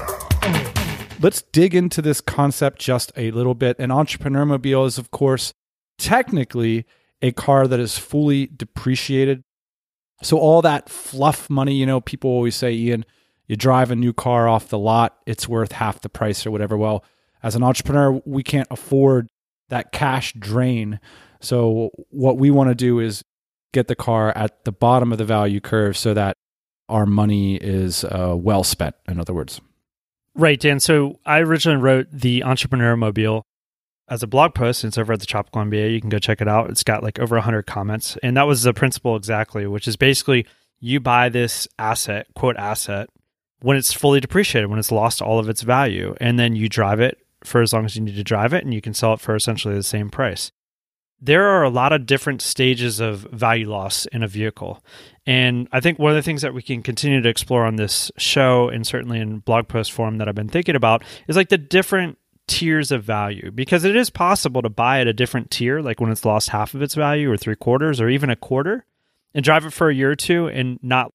Let's 1.19 1.41
dig 1.41 1.75
into 1.75 2.01
this 2.01 2.21
concept 2.21 2.80
just 2.80 3.12
a 3.17 3.32
little 3.32 3.56
bit. 3.56 3.77
An 3.77 3.91
entrepreneur 3.91 4.45
mobile 4.45 4.86
is, 4.86 4.97
of 4.97 5.12
course, 5.12 5.54
technically 5.97 6.86
a 7.21 7.34
car 7.34 7.67
that 7.67 7.80
is 7.80 7.97
fully 7.97 8.47
depreciated. 8.47 9.43
So, 10.23 10.38
all 10.38 10.62
that 10.62 10.88
fluff 10.88 11.49
money, 11.49 11.75
you 11.75 11.86
know, 11.86 11.99
people 11.99 12.30
always 12.30 12.56
say, 12.56 12.71
Ian, 12.71 13.06
you 13.47 13.58
drive 13.58 13.91
a 13.91 13.95
new 13.95 14.13
car 14.13 14.47
off 14.47 14.69
the 14.69 14.80
lot, 14.80 15.17
it's 15.25 15.49
worth 15.49 15.73
half 15.73 15.99
the 15.99 16.10
price 16.10 16.45
or 16.45 16.51
whatever. 16.51 16.77
Well, 16.77 17.04
as 17.43 17.56
an 17.56 17.63
entrepreneur, 17.63 18.21
we 18.25 18.43
can't 18.43 18.67
afford 18.71 19.27
that 19.67 19.91
cash 19.91 20.32
drain. 20.39 21.01
So, 21.41 21.89
what 22.12 22.38
we 22.38 22.49
want 22.49 22.69
to 22.69 22.75
do 22.75 22.99
is 22.99 23.25
get 23.73 23.88
the 23.88 23.95
car 23.95 24.36
at 24.36 24.65
the 24.65 24.71
bottom 24.71 25.12
of 25.12 25.17
the 25.17 25.25
value 25.25 25.60
curve 25.60 25.97
so 25.97 26.13
that 26.13 26.38
our 26.89 27.05
money 27.05 27.55
is 27.55 28.03
uh, 28.03 28.36
well 28.38 28.63
spent, 28.63 28.95
in 29.07 29.19
other 29.19 29.34
words. 29.34 29.62
Right, 30.36 30.60
Dan. 30.60 30.79
So 30.79 31.19
I 31.25 31.39
originally 31.39 31.81
wrote 31.81 32.07
the 32.12 32.43
Entrepreneur 32.43 32.95
Mobile 32.95 33.43
as 34.10 34.23
a 34.23 34.27
blog 34.27 34.53
post. 34.53 34.84
It's 34.84 34.97
over 34.97 35.13
at 35.13 35.19
the 35.19 35.25
Tropical 35.25 35.62
MBA. 35.63 35.93
You 35.93 36.01
can 36.01 36.10
go 36.10 36.19
check 36.19 36.41
it 36.41 36.47
out. 36.47 36.69
It's 36.69 36.84
got 36.84 37.03
like 37.03 37.19
over 37.19 37.36
100 37.36 37.65
comments. 37.65 38.17
And 38.23 38.38
that 38.38 38.47
was 38.47 38.63
the 38.63 38.73
principle 38.73 39.15
exactly, 39.15 39.65
which 39.67 39.88
is 39.88 39.95
basically 39.95 40.45
you 40.79 40.99
buy 40.99 41.29
this 41.29 41.67
asset, 41.77 42.27
quote, 42.36 42.57
asset, 42.57 43.10
when 43.62 43.77
it's 43.77 43.93
fully 43.93 44.19
depreciated, 44.19 44.69
when 44.69 44.79
it's 44.79 44.91
lost 44.91 45.21
all 45.21 45.39
of 45.39 45.49
its 45.49 45.62
value. 45.62 46.15
And 46.19 46.39
then 46.39 46.55
you 46.55 46.67
drive 46.69 46.99
it 46.99 47.17
for 47.43 47.62
as 47.62 47.73
long 47.73 47.86
as 47.86 47.95
you 47.95 48.01
need 48.01 48.15
to 48.15 48.23
drive 48.23 48.53
it 48.53 48.63
and 48.63 48.73
you 48.73 48.81
can 48.81 48.93
sell 48.93 49.13
it 49.13 49.19
for 49.19 49.36
essentially 49.36 49.75
the 49.75 49.84
same 49.84 50.10
price 50.10 50.51
there 51.21 51.45
are 51.45 51.63
a 51.63 51.69
lot 51.69 51.93
of 51.93 52.07
different 52.07 52.41
stages 52.41 52.99
of 52.99 53.21
value 53.31 53.69
loss 53.69 54.07
in 54.07 54.23
a 54.23 54.27
vehicle. 54.27 54.84
And 55.25 55.67
I 55.71 55.79
think 55.79 55.99
one 55.99 56.12
of 56.12 56.15
the 56.15 56.23
things 56.23 56.41
that 56.41 56.55
we 56.55 56.63
can 56.63 56.81
continue 56.81 57.21
to 57.21 57.29
explore 57.29 57.65
on 57.65 57.75
this 57.75 58.12
show 58.17 58.69
and 58.69 58.86
certainly 58.86 59.19
in 59.19 59.39
blog 59.39 59.67
post 59.67 59.91
form 59.91 60.17
that 60.17 60.27
I've 60.27 60.36
been 60.36 60.49
thinking 60.49 60.75
about 60.75 61.03
is 61.27 61.36
like 61.36 61.49
the 61.49 61.60
different 61.60 62.17
tiers 62.47 62.91
of 62.91 63.03
value 63.03 63.51
because 63.51 63.86
it 63.86 63.95
is 63.95 64.10
possible 64.10 64.63
to 64.63 64.69
buy 64.69 64.99
at 64.99 65.07
a 65.07 65.13
different 65.13 65.51
tier, 65.51 65.79
like 65.79 66.01
when 66.01 66.12
it's 66.12 66.25
lost 66.25 66.49
half 66.49 66.73
of 66.73 66.81
its 66.81 66.95
value 66.95 67.31
or 67.31 67.38
three 67.38 67.55
quarters 67.55 68.01
or 68.01 68.10
even 68.10 68.31
a 68.31 68.36
quarter, 68.36 68.86
and 69.34 69.45
drive 69.45 69.65
it 69.65 69.71
for 69.71 69.89
a 69.89 69.95
year 69.95 70.12
or 70.12 70.15
two 70.15 70.47
and 70.47 70.79
not 70.81 71.13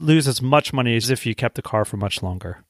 lose 0.00 0.28
as 0.28 0.40
much 0.40 0.72
money 0.72 0.96
as 0.96 1.10
if 1.10 1.26
you 1.26 1.34
kept 1.34 1.56
the 1.56 1.62
car 1.62 1.84
for 1.84 1.96
much 1.96 2.22
longer. 2.22 2.64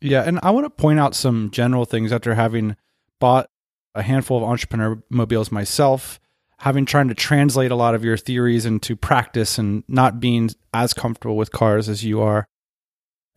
Yeah. 0.00 0.22
And 0.22 0.38
I 0.42 0.50
want 0.50 0.66
to 0.66 0.70
point 0.70 1.00
out 1.00 1.14
some 1.14 1.50
general 1.50 1.86
things 1.86 2.12
after 2.12 2.34
having 2.34 2.76
bought 3.18 3.49
a 3.94 4.02
handful 4.02 4.38
of 4.38 4.44
entrepreneur 4.44 5.02
mobiles 5.10 5.50
myself, 5.50 6.20
having 6.58 6.84
trying 6.84 7.08
to 7.08 7.14
translate 7.14 7.70
a 7.70 7.74
lot 7.76 7.94
of 7.94 8.04
your 8.04 8.16
theories 8.16 8.66
into 8.66 8.94
practice 8.96 9.58
and 9.58 9.82
not 9.88 10.20
being 10.20 10.50
as 10.74 10.92
comfortable 10.94 11.36
with 11.36 11.50
cars 11.52 11.88
as 11.88 12.04
you 12.04 12.20
are. 12.20 12.46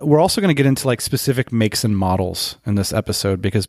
We're 0.01 0.19
also 0.19 0.41
going 0.41 0.49
to 0.49 0.53
get 0.53 0.65
into 0.65 0.87
like 0.87 1.01
specific 1.01 1.51
makes 1.51 1.83
and 1.83 1.97
models 1.97 2.57
in 2.65 2.75
this 2.75 2.91
episode 2.91 3.41
because 3.41 3.67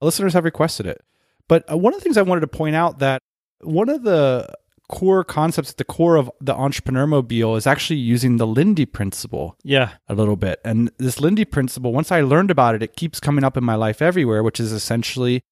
listeners 0.00 0.34
have 0.34 0.44
requested 0.44 0.86
it. 0.86 1.00
But 1.48 1.70
uh, 1.70 1.76
one 1.76 1.94
of 1.94 2.00
the 2.00 2.04
things 2.04 2.16
I 2.16 2.22
wanted 2.22 2.42
to 2.42 2.46
point 2.48 2.76
out 2.76 2.98
that 2.98 3.20
one 3.60 3.88
of 3.88 4.02
the 4.02 4.48
core 4.88 5.24
concepts 5.24 5.70
at 5.70 5.76
the 5.78 5.84
core 5.84 6.16
of 6.16 6.30
the 6.40 6.54
entrepreneur 6.54 7.06
mobile 7.06 7.56
is 7.56 7.66
actually 7.66 7.98
using 8.00 8.36
the 8.36 8.46
Lindy 8.46 8.84
principle 8.84 9.56
Yeah. 9.62 9.92
a 10.08 10.14
little 10.14 10.36
bit. 10.36 10.60
And 10.64 10.90
this 10.98 11.20
Lindy 11.20 11.44
principle, 11.46 11.92
once 11.92 12.12
I 12.12 12.20
learned 12.20 12.50
about 12.50 12.74
it, 12.74 12.82
it 12.82 12.94
keeps 12.96 13.18
coming 13.20 13.44
up 13.44 13.56
in 13.56 13.64
my 13.64 13.74
life 13.76 14.02
everywhere, 14.02 14.42
which 14.42 14.60
is 14.60 14.72
essentially 14.72 15.42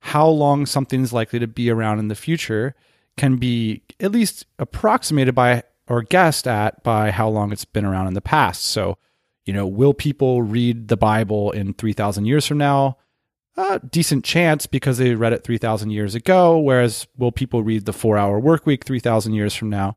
how 0.00 0.26
long 0.26 0.66
something's 0.66 1.12
likely 1.12 1.38
to 1.38 1.46
be 1.46 1.70
around 1.70 1.98
in 1.98 2.08
the 2.08 2.14
future 2.14 2.74
can 3.16 3.36
be 3.36 3.82
at 4.00 4.12
least 4.12 4.46
approximated 4.58 5.34
by 5.34 5.62
or 5.88 6.02
guessed 6.02 6.46
at 6.46 6.82
by 6.82 7.10
how 7.10 7.28
long 7.28 7.52
it's 7.52 7.64
been 7.64 7.84
around 7.84 8.06
in 8.06 8.14
the 8.14 8.20
past. 8.20 8.64
So, 8.64 8.98
you 9.44 9.52
know, 9.52 9.66
will 9.66 9.94
people 9.94 10.42
read 10.42 10.88
the 10.88 10.96
Bible 10.96 11.50
in 11.50 11.74
3,000 11.74 12.26
years 12.26 12.46
from 12.46 12.58
now? 12.58 12.98
A 13.56 13.80
decent 13.80 14.24
chance 14.24 14.66
because 14.66 14.98
they 14.98 15.14
read 15.14 15.32
it 15.32 15.42
3,000 15.42 15.90
years 15.90 16.14
ago. 16.14 16.58
Whereas, 16.58 17.08
will 17.16 17.32
people 17.32 17.62
read 17.62 17.86
the 17.86 17.92
four 17.92 18.16
hour 18.16 18.38
work 18.38 18.66
week 18.66 18.84
3,000 18.84 19.32
years 19.32 19.54
from 19.54 19.68
now? 19.68 19.96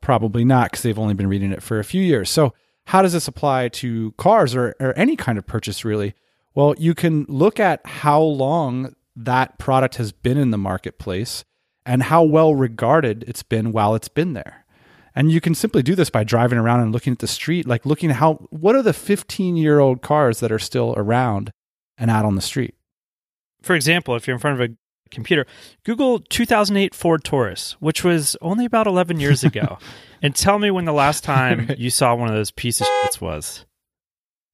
Probably 0.00 0.44
not 0.44 0.70
because 0.70 0.82
they've 0.82 0.98
only 0.98 1.14
been 1.14 1.26
reading 1.26 1.50
it 1.50 1.62
for 1.62 1.78
a 1.80 1.84
few 1.84 2.02
years. 2.02 2.30
So, 2.30 2.54
how 2.86 3.02
does 3.02 3.12
this 3.12 3.28
apply 3.28 3.68
to 3.68 4.12
cars 4.18 4.54
or, 4.54 4.74
or 4.78 4.96
any 4.96 5.16
kind 5.16 5.38
of 5.38 5.46
purchase, 5.46 5.84
really? 5.84 6.14
Well, 6.54 6.74
you 6.78 6.94
can 6.94 7.24
look 7.28 7.58
at 7.58 7.84
how 7.86 8.20
long 8.20 8.94
that 9.16 9.58
product 9.58 9.96
has 9.96 10.12
been 10.12 10.38
in 10.38 10.50
the 10.50 10.58
marketplace 10.58 11.44
and 11.84 12.04
how 12.04 12.22
well 12.22 12.54
regarded 12.54 13.24
it's 13.26 13.42
been 13.42 13.72
while 13.72 13.94
it's 13.94 14.08
been 14.08 14.32
there. 14.32 14.64
And 15.14 15.30
you 15.30 15.40
can 15.40 15.54
simply 15.54 15.82
do 15.82 15.94
this 15.94 16.10
by 16.10 16.24
driving 16.24 16.58
around 16.58 16.80
and 16.80 16.92
looking 16.92 17.12
at 17.12 17.18
the 17.18 17.26
street, 17.26 17.66
like 17.66 17.84
looking 17.84 18.10
at 18.10 18.16
how 18.16 18.34
what 18.50 18.74
are 18.74 18.82
the 18.82 18.94
15 18.94 19.56
year 19.56 19.78
old 19.78 20.00
cars 20.00 20.40
that 20.40 20.52
are 20.52 20.58
still 20.58 20.94
around 20.96 21.52
and 21.98 22.10
out 22.10 22.24
on 22.24 22.34
the 22.34 22.40
street. 22.40 22.74
For 23.62 23.76
example, 23.76 24.16
if 24.16 24.26
you're 24.26 24.34
in 24.34 24.40
front 24.40 24.60
of 24.60 24.70
a 24.70 24.74
computer, 25.10 25.46
Google 25.84 26.18
2008 26.18 26.94
Ford 26.94 27.22
Taurus, 27.24 27.76
which 27.80 28.02
was 28.02 28.36
only 28.40 28.64
about 28.64 28.86
11 28.86 29.20
years 29.20 29.44
ago, 29.44 29.78
and 30.22 30.34
tell 30.34 30.58
me 30.58 30.70
when 30.70 30.86
the 30.86 30.92
last 30.92 31.22
time 31.22 31.70
you 31.76 31.90
saw 31.90 32.14
one 32.14 32.28
of 32.28 32.34
those 32.34 32.50
pieces 32.50 32.86
of 32.86 33.10
shits 33.10 33.20
was. 33.20 33.66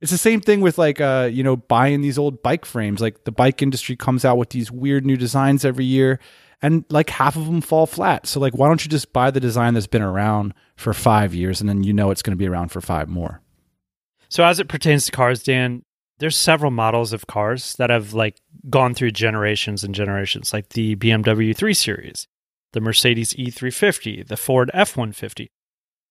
It's 0.01 0.13
the 0.13 0.19
same 0.19 0.41
thing 0.41 0.61
with 0.61 0.79
like 0.79 1.01
uh, 1.01 1.29
you 1.33 1.43
know, 1.43 1.57
buying 1.57 2.01
these 2.01 2.19
old 2.19 2.43
bike 2.43 2.65
frames. 2.65 3.01
Like 3.01 3.25
the 3.25 3.33
bike 3.33 3.63
industry 3.63 3.97
comes 3.97 4.25
out 4.25 4.39
with 4.39 4.51
these 4.51 4.71
weird 4.71 5.05
new 5.05 5.17
designs 5.17 5.65
every 5.65 5.85
year 5.85 6.21
and 6.63 6.85
like 6.91 7.11
half 7.11 7.37
of 7.37 7.47
them 7.47 7.61
fall 7.61 7.87
flat. 7.87 8.27
So 8.27 8.41
like 8.41 8.57
why 8.57 8.69
don't 8.69 8.85
you 8.85 8.91
just 8.91 9.13
buy 9.13 9.31
the 9.31 9.41
design 9.41 9.75
that's 9.75 9.87
been 9.87 10.03
around 10.03 10.55
for 10.77 10.93
5 10.93 11.35
years 11.35 11.61
and 11.61 11.69
then 11.69 11.83
you 11.83 11.93
know 11.93 12.11
it's 12.11 12.23
going 12.23 12.37
to 12.37 12.39
be 12.39 12.49
around 12.49 12.69
for 12.69 12.81
5 12.81 13.09
more. 13.09 13.41
So 14.29 14.45
as 14.45 14.61
it 14.61 14.69
pertains 14.69 15.07
to 15.07 15.13
cars, 15.13 15.43
Dan, 15.43 15.83
there's 16.19 16.37
several 16.37 16.71
models 16.71 17.13
of 17.13 17.27
cars 17.27 17.75
that 17.75 17.91
have 17.91 18.13
like 18.13 18.41
gone 18.69 18.95
through 18.95 19.13
generations 19.13 19.85
and 19.85 19.95
generations, 19.95 20.53
like 20.53 20.71
the 20.71 20.97
BMW 20.97 21.57
3 21.57 21.75
Series, 21.75 22.27
the 22.73 22.81
Mercedes 22.81 23.35
E350, 23.35 24.27
the 24.27 24.37
Ford 24.37 24.71
F150. 24.75 25.49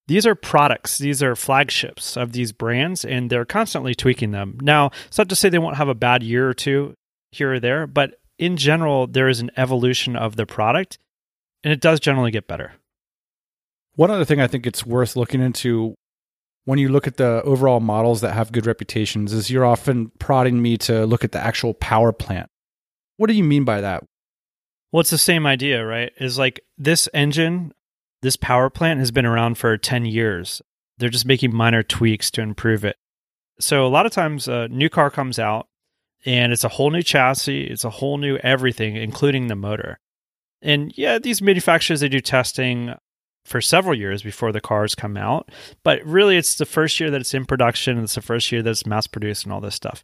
These 0.07 0.25
are 0.25 0.35
products, 0.35 0.97
these 0.97 1.21
are 1.21 1.35
flagships 1.35 2.15
of 2.15 2.31
these 2.31 2.53
brands, 2.53 3.03
and 3.03 3.29
they're 3.29 3.45
constantly 3.45 3.93
tweaking 3.93 4.31
them. 4.31 4.57
Now, 4.61 4.91
it's 5.07 5.17
not 5.17 5.27
to 5.29 5.35
say 5.35 5.49
they 5.49 5.59
won't 5.59 5.77
have 5.77 5.89
a 5.89 5.95
bad 5.95 6.23
year 6.23 6.47
or 6.47 6.53
two 6.53 6.93
here 7.31 7.53
or 7.53 7.59
there, 7.59 7.85
but 7.87 8.19
in 8.39 8.55
general, 8.55 9.07
there 9.07 9.27
is 9.27 9.41
an 9.41 9.51
evolution 9.57 10.15
of 10.15 10.35
the 10.35 10.45
product, 10.45 10.97
and 11.63 11.73
it 11.73 11.81
does 11.81 11.99
generally 11.99 12.31
get 12.31 12.47
better. 12.47 12.73
One 13.95 14.11
other 14.11 14.25
thing 14.25 14.39
I 14.39 14.47
think 14.47 14.65
it's 14.65 14.85
worth 14.85 15.15
looking 15.15 15.41
into 15.41 15.95
when 16.65 16.79
you 16.79 16.89
look 16.89 17.07
at 17.07 17.17
the 17.17 17.41
overall 17.43 17.79
models 17.79 18.21
that 18.21 18.33
have 18.33 18.51
good 18.51 18.65
reputations 18.65 19.33
is 19.33 19.49
you're 19.49 19.65
often 19.65 20.11
prodding 20.19 20.61
me 20.61 20.77
to 20.77 21.05
look 21.05 21.23
at 21.23 21.31
the 21.31 21.39
actual 21.39 21.73
power 21.73 22.11
plant. 22.11 22.49
What 23.17 23.27
do 23.27 23.33
you 23.33 23.43
mean 23.43 23.63
by 23.63 23.81
that? 23.81 24.03
Well, 24.91 25.01
it's 25.01 25.09
the 25.09 25.17
same 25.17 25.45
idea, 25.45 25.85
right? 25.85 26.11
Is 26.19 26.37
like 26.37 26.61
this 26.77 27.09
engine, 27.13 27.73
this 28.21 28.35
power 28.35 28.69
plant 28.69 28.99
has 28.99 29.11
been 29.11 29.25
around 29.25 29.57
for 29.57 29.77
10 29.77 30.05
years. 30.05 30.61
They're 30.97 31.09
just 31.09 31.25
making 31.25 31.53
minor 31.53 31.83
tweaks 31.83 32.31
to 32.31 32.41
improve 32.41 32.83
it. 32.83 32.97
So 33.59 33.85
a 33.85 33.89
lot 33.89 34.05
of 34.05 34.11
times 34.11 34.47
a 34.47 34.67
new 34.67 34.89
car 34.89 35.09
comes 35.09 35.39
out 35.39 35.67
and 36.25 36.51
it's 36.51 36.63
a 36.63 36.69
whole 36.69 36.89
new 36.89 37.03
chassis, 37.03 37.63
it's 37.63 37.83
a 37.83 37.89
whole 37.89 38.17
new 38.17 38.37
everything, 38.37 38.95
including 38.95 39.47
the 39.47 39.55
motor. 39.55 39.99
And 40.61 40.91
yeah, 40.97 41.19
these 41.19 41.41
manufacturers 41.41 41.99
they 41.99 42.09
do 42.09 42.19
testing 42.19 42.95
for 43.45 43.61
several 43.61 43.95
years 43.95 44.23
before 44.23 44.51
the 44.51 44.59
cars 44.59 44.95
come 44.95 45.15
out, 45.15 45.49
but 45.83 46.03
really 46.03 46.37
it's 46.37 46.55
the 46.55 46.65
first 46.65 46.99
year 46.99 47.09
that 47.11 47.21
it's 47.21 47.33
in 47.33 47.45
production, 47.45 47.99
it's 47.99 48.15
the 48.15 48.21
first 48.21 48.51
year 48.51 48.61
that 48.61 48.69
it's 48.69 48.85
mass 48.85 49.07
produced 49.07 49.45
and 49.45 49.53
all 49.53 49.61
this 49.61 49.75
stuff. 49.75 50.03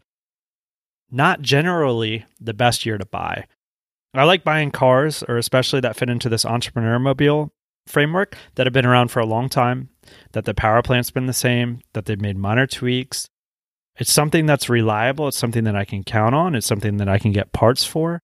Not 1.11 1.41
generally 1.41 2.25
the 2.39 2.53
best 2.53 2.85
year 2.85 2.97
to 2.97 3.05
buy. 3.05 3.45
I 4.15 4.23
like 4.23 4.43
buying 4.43 4.71
cars, 4.71 5.23
or 5.27 5.37
especially 5.37 5.79
that 5.81 5.95
fit 5.95 6.09
into 6.09 6.29
this 6.29 6.45
entrepreneur 6.45 6.99
mobile 6.99 7.51
framework 7.87 8.37
that 8.55 8.65
have 8.65 8.73
been 8.73 8.85
around 8.85 9.09
for 9.09 9.19
a 9.19 9.25
long 9.25 9.49
time, 9.49 9.89
that 10.31 10.45
the 10.45 10.53
power 10.53 10.81
plant's 10.81 11.11
been 11.11 11.25
the 11.25 11.33
same, 11.33 11.79
that 11.93 12.05
they've 12.05 12.19
made 12.19 12.37
minor 12.37 12.67
tweaks. 12.67 13.27
It's 13.97 14.11
something 14.11 14.45
that's 14.45 14.69
reliable. 14.69 15.27
It's 15.27 15.37
something 15.37 15.65
that 15.65 15.75
I 15.75 15.85
can 15.85 16.03
count 16.03 16.33
on. 16.33 16.55
It's 16.55 16.67
something 16.67 16.97
that 16.97 17.09
I 17.09 17.19
can 17.19 17.31
get 17.31 17.53
parts 17.53 17.85
for. 17.85 18.19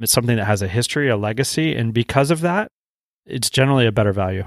It's 0.00 0.12
something 0.12 0.36
that 0.36 0.46
has 0.46 0.62
a 0.62 0.68
history, 0.68 1.08
a 1.08 1.16
legacy. 1.16 1.74
And 1.74 1.92
because 1.92 2.30
of 2.30 2.40
that, 2.42 2.70
it's 3.26 3.50
generally 3.50 3.86
a 3.86 3.92
better 3.92 4.12
value. 4.12 4.44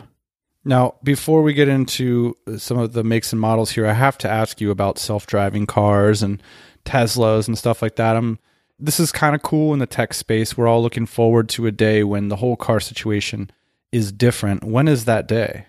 Now, 0.63 0.95
before 1.03 1.41
we 1.41 1.53
get 1.53 1.67
into 1.67 2.37
some 2.57 2.77
of 2.77 2.93
the 2.93 3.03
makes 3.03 3.33
and 3.33 3.41
models 3.41 3.71
here, 3.71 3.87
I 3.87 3.93
have 3.93 4.17
to 4.19 4.29
ask 4.29 4.61
you 4.61 4.71
about 4.71 4.99
self-driving 4.99 5.65
cars 5.65 6.23
and 6.23 6.41
Teslas 6.85 7.47
and 7.47 7.57
stuff 7.57 7.81
like 7.81 7.95
that. 7.97 8.15
I'm 8.15 8.39
this 8.81 8.99
is 8.99 9.11
kind 9.11 9.35
of 9.35 9.43
cool 9.43 9.73
in 9.73 9.79
the 9.79 9.85
tech 9.85 10.13
space. 10.13 10.57
We're 10.57 10.67
all 10.67 10.81
looking 10.81 11.05
forward 11.05 11.49
to 11.49 11.67
a 11.67 11.71
day 11.71 12.03
when 12.03 12.29
the 12.29 12.37
whole 12.37 12.55
car 12.55 12.79
situation 12.79 13.51
is 13.91 14.11
different. 14.11 14.63
When 14.63 14.87
is 14.87 15.05
that 15.05 15.27
day? 15.27 15.65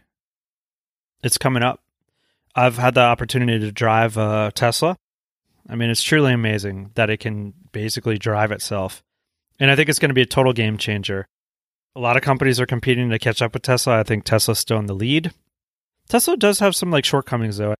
It's 1.22 1.38
coming 1.38 1.62
up. 1.62 1.80
I've 2.54 2.76
had 2.76 2.94
the 2.94 3.00
opportunity 3.00 3.58
to 3.60 3.72
drive 3.72 4.16
a 4.16 4.52
Tesla. 4.54 4.96
I 5.68 5.76
mean, 5.76 5.90
it's 5.90 6.02
truly 6.02 6.32
amazing 6.32 6.90
that 6.94 7.10
it 7.10 7.20
can 7.20 7.54
basically 7.72 8.18
drive 8.18 8.52
itself. 8.52 9.02
And 9.58 9.70
I 9.70 9.76
think 9.76 9.88
it's 9.88 9.98
going 9.98 10.10
to 10.10 10.14
be 10.14 10.22
a 10.22 10.26
total 10.26 10.52
game 10.52 10.76
changer. 10.76 11.26
A 11.94 12.00
lot 12.00 12.16
of 12.16 12.22
companies 12.22 12.58
are 12.58 12.66
competing 12.66 13.10
to 13.10 13.18
catch 13.18 13.42
up 13.42 13.54
with 13.54 13.62
Tesla. 13.62 14.00
I 14.00 14.02
think 14.02 14.24
Tesla's 14.24 14.58
still 14.58 14.78
in 14.78 14.86
the 14.86 14.94
lead. 14.94 15.32
Tesla 16.08 16.36
does 16.36 16.58
have 16.58 16.74
some 16.74 16.90
like 16.90 17.04
shortcomings 17.04 17.58
though. 17.58 17.74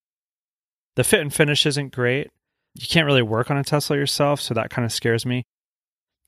The 0.95 1.05
fit 1.05 1.21
and 1.21 1.33
finish 1.33 1.67
isn't 1.67 1.93
great. 1.93 2.31
You 2.75 2.87
can't 2.87 3.07
really 3.07 3.23
work 3.23 3.51
on 3.51 3.57
a 3.57 3.65
Tesla 3.65 3.97
yourself, 3.97 4.41
so 4.41 4.55
that 4.55 4.71
kind 4.71 4.85
of 4.85 4.93
scares 4.93 5.27
me. 5.27 5.45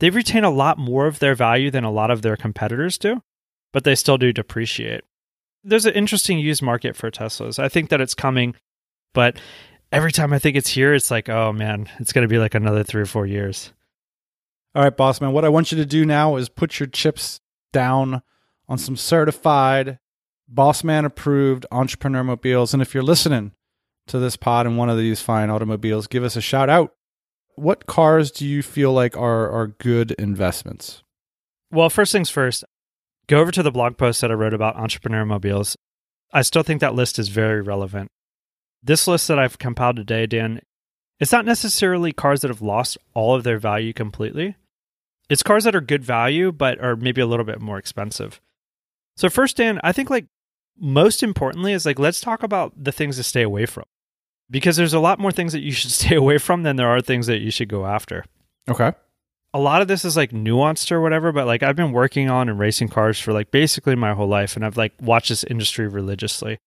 They 0.01 0.11
retain 0.11 0.45
a 0.45 0.51
lot 0.51 0.77
more 0.77 1.07
of 1.07 1.19
their 1.19 1.35
value 1.35 1.71
than 1.71 1.85
a 1.85 1.91
lot 1.91 2.11
of 2.11 2.23
their 2.23 2.37
competitors 2.37 2.99
do, 2.99 3.23
but 3.75 3.83
they 3.83 3.97
still 3.97 4.17
do 4.17 4.33
depreciate. 4.33 5.03
There's 5.65 5.85
an 5.85 5.95
interesting 5.95 6.39
used 6.39 6.63
market 6.63 6.95
for 6.95 7.11
Teslas. 7.11 7.59
I 7.59 7.69
think 7.69 7.91
that 7.91 8.01
it's 8.01 8.15
coming, 8.15 8.55
but 9.13 9.37
every 9.91 10.13
time 10.13 10.33
I 10.33 10.39
think 10.39 10.57
it's 10.57 10.71
here, 10.71 10.95
it's 10.95 11.11
like, 11.11 11.29
oh 11.29 11.53
man, 11.53 11.89
it's 11.99 12.13
going 12.13 12.23
to 12.23 12.33
be 12.33 12.39
like 12.39 12.55
another 12.55 12.85
three 12.85 13.03
or 13.03 13.07
four 13.07 13.27
years. 13.27 13.73
All 14.77 14.83
right, 14.85 14.97
boss 14.97 15.21
man, 15.21 15.33
what 15.33 15.45
I 15.45 15.49
want 15.49 15.73
you 15.73 15.79
to 15.79 15.85
do 15.85 16.07
now 16.07 16.37
is 16.37 16.49
put 16.49 16.79
your 16.79 16.87
chips 16.87 17.41
down 17.73 18.23
on 18.69 18.79
some 18.79 18.97
certified, 18.97 19.99
boss 20.47 20.85
man 20.85 21.05
approved 21.05 21.67
entrepreneur 21.73 22.23
mobiles. 22.23 22.75
And 22.75 22.81
if 22.81 22.95
you're 22.95 23.03
listening 23.03 23.53
to 24.07 24.21
this 24.21 24.37
pod 24.37 24.67
in 24.67 24.77
one 24.77 24.89
of 24.89 24.99
these 24.99 25.21
fine 25.21 25.51
automobiles, 25.51 26.07
give 26.07 26.23
us 26.23 26.37
a 26.37 26.41
shout 26.41 26.71
out. 26.71 26.95
What 27.57 27.87
cars 27.87 28.31
do 28.31 28.47
you 28.47 28.63
feel 28.63 28.93
like 28.93 29.17
are, 29.17 29.51
are 29.51 29.67
good 29.67 30.13
investments? 30.13 31.03
Well, 31.73 31.91
first 31.91 32.13
things 32.13 32.31
first, 32.31 32.65
go 33.27 33.39
over 33.39 33.51
to 33.51 33.63
the 33.63 33.71
blog 33.71 33.97
post 33.97 34.21
that 34.21 34.31
I 34.31 34.35
wrote 34.35 34.55
about 34.55 34.77
entrepreneur 34.77 35.25
mobiles. 35.25 35.77
I 36.33 36.43
still 36.43 36.63
think 36.63 36.81
that 36.81 36.95
list 36.95 37.19
is 37.19 37.29
very 37.29 37.61
relevant. 37.61 38.11
This 38.83 39.07
list 39.07 39.29
that 39.29 39.39
I've 39.39 39.59
compiled 39.59 39.97
today, 39.97 40.27
Dan, 40.27 40.61
it's 41.21 41.33
not 41.33 41.45
necessarily 41.45 42.13
cars 42.13 42.41
that 42.41 42.49
have 42.49 42.63
lost 42.63 42.99
all 43.15 43.35
of 43.35 43.45
their 43.45 43.59
value 43.59 43.93
completely. 43.93 44.57
It's 45.31 45.43
cars 45.43 45.65
that 45.65 45.75
are 45.75 45.81
good 45.81 46.05
value, 46.05 46.53
but 46.53 46.81
are 46.81 46.97
maybe 46.97 47.21
a 47.21 47.27
little 47.27 47.47
bit 47.47 47.61
more 47.61 47.79
expensive. 47.79 48.41
So, 49.17 49.31
first, 49.31 49.57
Dan, 49.57 49.81
I 49.83 49.93
think 49.93 50.11
like 50.11 50.27
most 50.79 51.23
importantly 51.23 51.73
is 51.73 51.87
like, 51.87 51.99
let's 51.99 52.21
talk 52.21 52.43
about 52.43 52.73
the 52.77 52.93
things 52.93 53.17
to 53.17 53.23
stay 53.23 53.43
away 53.43 53.65
from 53.65 53.85
because 54.51 54.77
there's 54.77 54.93
a 54.93 55.01
lot 55.01 55.19
more 55.19 55.33
things 55.33 55.53
that 55.53 55.63
you 55.63 55.73
should 55.73 55.91
stay 55.93 56.17
away 56.17 56.39
from 56.39 56.63
than 56.63 56.77
there 56.77 56.89
are 56.89 57.01
things 57.01 57.27
that 57.29 57.39
you 57.41 57.51
should 57.51 57.69
go 57.69 57.87
after 57.87 58.25
Okay. 58.69 58.93
A 59.55 59.59
lot 59.59 59.81
of 59.81 59.89
this 59.89 60.05
is 60.05 60.17
like 60.17 60.33
nuanced 60.33 60.91
or 60.93 61.01
whatever, 61.01 61.33
but 61.33 61.47
like 61.47 61.63
I've 61.63 61.77
been 61.77 61.93
working 61.93 62.29
on 62.29 62.49
and 62.49 62.59
racing 62.59 62.89
cars 62.89 63.19
for 63.21 63.33
like 63.33 63.51
basically 63.53 63.95
my 63.95 64.13
whole 64.13 64.27
life, 64.29 64.57
and 64.57 64.65
I've 64.67 64.77
like 64.77 64.93
watched 65.01 65.29
this 65.31 65.45
industry 65.45 65.87
religiously. 65.89 66.59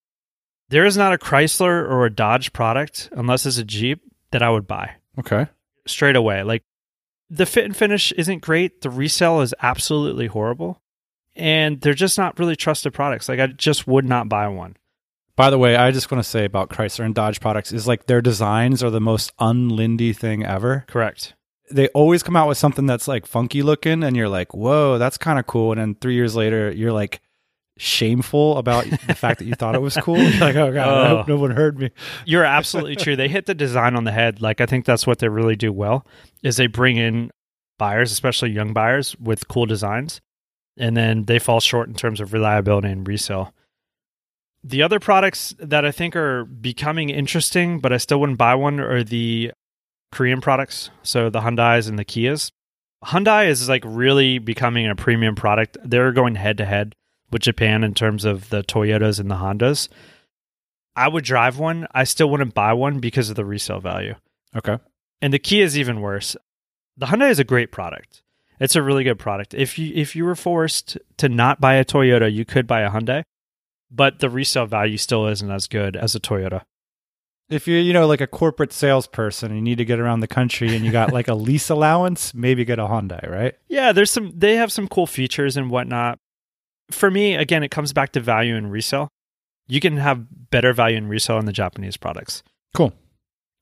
There 0.70 0.86
is 0.86 0.98
not 0.98 1.14
a 1.14 1.18
Chrysler 1.18 1.88
or 1.90 2.06
a 2.06 2.10
Dodge 2.14 2.52
product, 2.54 3.10
unless 3.12 3.46
it's 3.46 3.58
a 3.58 3.64
Jeep, 3.64 4.02
that 4.32 4.42
I 4.42 4.50
would 4.50 4.68
buy 4.68 4.96
Okay. 5.20 5.48
straight 5.86 6.16
away. 6.16 6.44
Like 6.44 6.64
the 7.30 7.46
fit 7.46 7.66
and 7.66 7.76
finish 7.76 8.12
isn't 8.14 8.42
great, 8.42 8.82
the 8.82 8.90
resale 8.90 9.42
is 9.42 9.54
absolutely 9.62 10.28
horrible, 10.28 10.82
and 11.36 11.82
they're 11.82 11.94
just 11.94 12.18
not 12.18 12.40
really 12.40 12.56
trusted 12.56 12.94
products. 12.94 13.28
Like 13.30 13.40
I 13.42 13.48
just 13.48 13.86
would 13.86 14.06
not 14.06 14.30
buy 14.30 14.48
one. 14.48 14.78
By 15.36 15.50
the 15.52 15.58
way, 15.60 15.76
I 15.76 15.92
just 15.92 16.10
want 16.10 16.24
to 16.24 16.30
say 16.30 16.46
about 16.46 16.70
Chrysler 16.70 17.06
and 17.06 17.14
Dodge 17.14 17.40
products 17.40 17.72
is 17.72 17.86
like 17.86 18.08
their 18.08 18.22
designs 18.22 18.82
are 18.82 18.90
the 18.90 19.02
most 19.02 19.32
unlindy 19.40 20.12
thing 20.14 20.44
ever. 20.46 20.84
Correct. 20.88 21.36
They 21.70 21.88
always 21.90 22.24
come 22.24 22.36
out 22.36 22.48
with 22.48 22.58
something 22.58 22.86
that's 22.86 23.08
like 23.08 23.26
funky 23.26 23.62
looking 23.62 24.04
and 24.04 24.16
you're 24.16 24.30
like, 24.30 24.54
whoa, 24.54 24.98
that's 24.98 25.18
kind 25.18 25.38
of 25.40 25.48
cool. 25.48 25.72
And 25.72 25.82
then 25.82 25.96
three 25.96 26.16
years 26.16 26.36
later, 26.36 26.72
you're 26.72 26.94
like 26.94 27.22
shameful 27.78 28.58
about 28.58 28.86
the 28.86 29.16
fact 29.16 29.40
that 29.40 29.46
you 29.46 29.54
thought 29.54 29.76
it 29.76 29.82
was 29.82 29.96
cool. 29.98 30.18
You're 30.22 30.40
like, 30.40 30.56
oh 30.56 30.74
God, 30.74 31.06
I 31.06 31.08
hope 31.10 31.30
oh. 31.30 31.34
no 31.34 31.40
one 31.40 31.52
heard 31.52 31.78
me. 31.78 31.92
You're 32.26 32.44
absolutely 32.44 32.96
true. 32.96 33.16
They 33.16 33.28
hit 33.28 33.46
the 33.46 33.54
design 33.54 33.96
on 33.96 34.04
the 34.04 34.12
head. 34.12 34.42
Like 34.42 34.62
I 34.62 34.66
think 34.66 34.86
that's 34.86 35.06
what 35.06 35.20
they 35.20 35.30
really 35.30 35.56
do 35.56 35.72
well 35.72 36.06
is 36.44 36.58
they 36.58 36.68
bring 36.68 36.98
in 36.98 37.32
buyers, 37.78 38.12
especially 38.12 38.50
young 38.50 38.74
buyers 38.74 39.16
with 39.20 39.48
cool 39.48 39.66
designs. 39.66 40.22
And 40.78 40.96
then 40.96 41.26
they 41.26 41.40
fall 41.40 41.60
short 41.60 41.88
in 41.88 41.96
terms 41.96 42.20
of 42.20 42.34
reliability 42.34 42.90
and 42.90 43.08
resale. 43.08 43.54
The 44.64 44.84
other 44.84 45.00
products 45.00 45.56
that 45.60 45.86
I 45.86 45.92
think 45.92 46.16
are 46.16 46.46
becoming 46.46 47.10
interesting, 47.10 47.80
but 47.80 47.94
I 47.94 47.98
still 47.98 48.20
wouldn't 48.20 48.38
buy 48.38 48.56
one, 48.56 48.80
are 48.80 49.04
the 49.04 49.52
Korean 50.12 50.42
products. 50.42 50.90
So 51.04 51.30
the 51.30 51.42
Hyundais 51.42 51.88
and 51.88 51.98
the 51.98 52.06
Kias. 52.06 52.52
Hyundai 53.06 53.48
is 53.48 53.70
like 53.70 53.84
really 53.86 54.40
becoming 54.40 54.88
a 54.88 54.96
premium 54.96 55.36
product. 55.36 55.78
They're 55.84 56.12
going 56.12 56.36
head 56.36 56.58
to 56.58 56.66
head 56.66 56.96
with 57.32 57.42
Japan 57.44 57.84
in 57.84 57.94
terms 57.94 58.26
of 58.26 58.50
the 58.50 58.64
Toyotas 58.64 59.20
and 59.20 59.30
the 59.30 59.36
Hondas. 59.36 59.90
I 60.96 61.08
would 61.08 61.24
drive 61.24 61.60
one. 61.60 61.88
I 61.92 62.06
still 62.06 62.30
wouldn't 62.30 62.56
buy 62.56 62.74
one 62.74 63.00
because 63.00 63.30
of 63.30 63.36
the 63.36 63.46
resale 63.46 63.80
value. 63.80 64.16
Okay. 64.56 64.78
And 65.22 65.32
the 65.32 65.40
Kia 65.40 65.64
is 65.64 65.78
even 65.78 66.02
worse. 66.02 66.36
The 66.98 67.08
Hyundai 67.08 67.30
is 67.30 67.40
a 67.40 67.44
great 67.44 67.72
product. 67.72 68.24
It's 68.60 68.76
a 68.76 68.82
really 68.82 69.04
good 69.04 69.20
product. 69.20 69.54
If 69.54 69.78
you 69.78 69.92
if 69.94 70.16
you 70.16 70.26
were 70.26 70.36
forced 70.36 70.98
to 71.18 71.30
not 71.30 71.62
buy 71.62 71.76
a 71.76 71.86
Toyota, 71.86 72.32
you 72.32 72.46
could 72.46 72.66
buy 72.66 72.82
a 72.82 72.90
Hyundai, 72.90 73.24
but 73.92 74.20
the 74.20 74.30
resale 74.30 74.66
value 74.66 74.98
still 74.98 75.28
isn't 75.28 75.52
as 75.52 75.68
good 75.68 75.96
as 75.96 76.16
a 76.16 76.20
Toyota. 76.20 76.64
If 77.50 77.68
you're, 77.68 77.80
you 77.80 77.94
know, 77.94 78.08
like 78.08 78.20
a 78.20 78.28
corporate 78.28 78.74
salesperson, 78.74 79.56
you 79.56 79.62
need 79.62 79.78
to 79.78 79.86
get 79.86 80.00
around 80.00 80.20
the 80.20 80.28
country 80.28 80.76
and 80.76 80.84
you 80.84 80.92
got 80.92 81.14
like 81.14 81.28
a 81.28 81.34
lease 81.36 81.70
allowance, 81.70 82.34
maybe 82.34 82.66
get 82.66 82.80
a 82.80 82.84
Hyundai, 82.84 83.30
right? 83.30 83.56
Yeah, 83.70 83.94
there's 83.94 84.12
some 84.12 84.34
they 84.36 84.56
have 84.56 84.72
some 84.72 84.88
cool 84.88 85.08
features 85.08 85.56
and 85.56 85.70
whatnot. 85.70 86.20
For 86.92 87.10
me, 87.10 87.36
again, 87.36 87.64
it 87.64 87.72
comes 87.72 87.94
back 87.94 88.12
to 88.14 88.20
value 88.20 88.56
and 88.56 88.72
resale. 88.72 89.10
You 89.68 89.80
can 89.80 89.98
have 89.98 90.26
better 90.50 90.74
value 90.74 90.98
in 90.98 91.08
resale 91.08 91.40
in 91.40 91.46
the 91.46 91.54
Japanese 91.54 91.98
products. 91.98 92.44
Cool. 92.74 92.94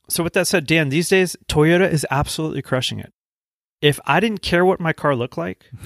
So 0.09 0.23
with 0.23 0.33
that 0.33 0.47
said, 0.47 0.67
Dan, 0.67 0.89
these 0.89 1.09
days 1.09 1.35
Toyota 1.47 1.89
is 1.91 2.05
absolutely 2.11 2.61
crushing 2.61 2.99
it. 2.99 3.11
If 3.81 3.99
I 4.05 4.19
didn't 4.19 4.41
care 4.41 4.65
what 4.65 4.79
my 4.79 4.93
car 4.93 5.15
looked 5.15 5.37
like, 5.37 5.65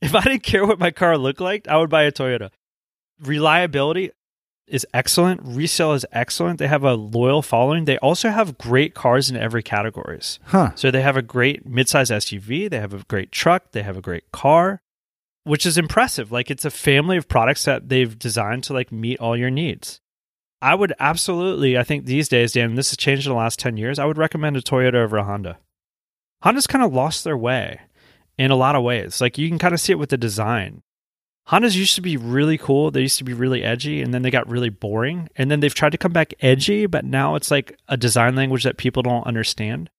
if 0.00 0.14
I 0.14 0.22
didn't 0.22 0.42
care 0.42 0.66
what 0.66 0.78
my 0.78 0.90
car 0.90 1.18
looked 1.18 1.40
like, 1.40 1.68
I 1.68 1.76
would 1.76 1.90
buy 1.90 2.02
a 2.02 2.12
Toyota. 2.12 2.50
Reliability 3.20 4.10
is 4.70 4.86
excellent. 4.94 5.40
Resale 5.42 5.92
is 5.92 6.06
excellent. 6.12 6.58
They 6.58 6.68
have 6.68 6.84
a 6.84 6.94
loyal 6.94 7.42
following. 7.42 7.84
They 7.84 7.98
also 7.98 8.30
have 8.30 8.58
great 8.58 8.94
cars 8.94 9.30
in 9.30 9.36
every 9.36 9.62
categories. 9.62 10.38
Huh. 10.44 10.72
So 10.74 10.90
they 10.90 11.02
have 11.02 11.16
a 11.16 11.22
great 11.22 11.68
midsize 11.68 12.10
SUV. 12.10 12.70
They 12.70 12.80
have 12.80 12.94
a 12.94 13.04
great 13.08 13.32
truck. 13.32 13.72
They 13.72 13.82
have 13.82 13.96
a 13.96 14.02
great 14.02 14.30
car, 14.32 14.82
which 15.44 15.66
is 15.66 15.76
impressive. 15.76 16.32
Like 16.32 16.50
it's 16.50 16.64
a 16.64 16.70
family 16.70 17.16
of 17.16 17.28
products 17.28 17.64
that 17.64 17.88
they've 17.88 18.18
designed 18.18 18.64
to 18.64 18.72
like 18.72 18.92
meet 18.92 19.18
all 19.20 19.36
your 19.36 19.50
needs. 19.50 20.00
I 20.62 20.74
would 20.74 20.92
absolutely, 21.00 21.78
I 21.78 21.84
think 21.84 22.04
these 22.04 22.28
days, 22.28 22.52
Dan, 22.52 22.74
this 22.74 22.90
has 22.90 22.96
changed 22.98 23.26
in 23.26 23.32
the 23.32 23.38
last 23.38 23.58
10 23.58 23.76
years. 23.76 23.98
I 23.98 24.04
would 24.04 24.18
recommend 24.18 24.56
a 24.56 24.62
Toyota 24.62 24.94
over 24.94 25.16
a 25.16 25.24
Honda. 25.24 25.58
Honda's 26.42 26.66
kind 26.66 26.84
of 26.84 26.92
lost 26.92 27.24
their 27.24 27.36
way 27.36 27.80
in 28.38 28.50
a 28.50 28.56
lot 28.56 28.76
of 28.76 28.82
ways. 28.82 29.20
Like 29.20 29.38
you 29.38 29.48
can 29.48 29.58
kind 29.58 29.74
of 29.74 29.80
see 29.80 29.92
it 29.92 29.98
with 29.98 30.10
the 30.10 30.18
design. 30.18 30.82
Hondas 31.48 31.74
used 31.74 31.96
to 31.96 32.00
be 32.00 32.16
really 32.16 32.58
cool. 32.58 32.90
They 32.90 33.00
used 33.00 33.18
to 33.18 33.24
be 33.24 33.32
really 33.32 33.64
edgy, 33.64 34.02
and 34.02 34.14
then 34.14 34.22
they 34.22 34.30
got 34.30 34.48
really 34.48 34.68
boring. 34.68 35.28
And 35.36 35.50
then 35.50 35.60
they've 35.60 35.74
tried 35.74 35.92
to 35.92 35.98
come 35.98 36.12
back 36.12 36.34
edgy, 36.40 36.86
but 36.86 37.04
now 37.04 37.34
it's 37.34 37.50
like 37.50 37.76
a 37.88 37.96
design 37.96 38.36
language 38.36 38.62
that 38.64 38.76
people 38.76 39.02
don't 39.02 39.26
understand. 39.26 39.90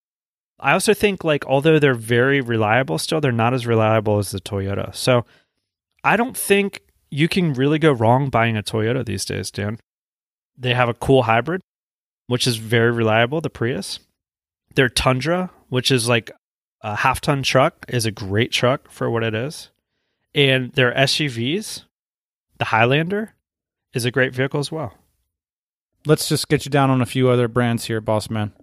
I 0.59 0.73
also 0.73 0.93
think 0.93 1.23
like 1.23 1.45
although 1.47 1.79
they're 1.79 1.93
very 1.93 2.39
reliable 2.39 2.99
still, 2.99 3.19
they're 3.19 3.31
not 3.31 3.53
as 3.53 3.65
reliable 3.65 4.19
as 4.19 4.31
the 4.31 4.39
Toyota. 4.39 4.95
So 4.95 5.25
I 6.03 6.15
don't 6.15 6.37
think 6.37 6.83
you 7.09 7.27
can 7.27 7.53
really 7.53 7.79
go 7.79 7.91
wrong 7.91 8.29
buying 8.29 8.55
a 8.55 8.63
Toyota 8.63 9.03
these 9.03 9.25
days, 9.25 9.51
Dan. 9.51 9.79
They 10.57 10.73
have 10.73 10.87
a 10.87 10.93
cool 10.93 11.23
hybrid, 11.23 11.61
which 12.27 12.45
is 12.45 12.57
very 12.57 12.91
reliable, 12.91 13.41
the 13.41 13.49
Prius. 13.49 13.99
Their 14.75 14.89
Tundra, 14.89 15.49
which 15.69 15.91
is 15.91 16.07
like 16.07 16.31
a 16.81 16.97
half 16.97 17.19
ton 17.19 17.43
truck, 17.43 17.85
is 17.89 18.05
a 18.05 18.11
great 18.11 18.51
truck 18.51 18.89
for 18.89 19.09
what 19.09 19.23
it 19.23 19.33
is. 19.33 19.69
And 20.33 20.71
their 20.73 20.93
SUVs, 20.93 21.83
the 22.57 22.65
Highlander, 22.65 23.33
is 23.93 24.05
a 24.05 24.11
great 24.11 24.33
vehicle 24.33 24.59
as 24.59 24.71
well. 24.71 24.93
Let's 26.05 26.29
just 26.29 26.47
get 26.47 26.65
you 26.65 26.71
down 26.71 26.89
on 26.89 27.01
a 27.01 27.05
few 27.05 27.29
other 27.29 27.47
brands 27.47 27.85
here, 27.85 28.01
boss 28.01 28.29
man. 28.29 28.53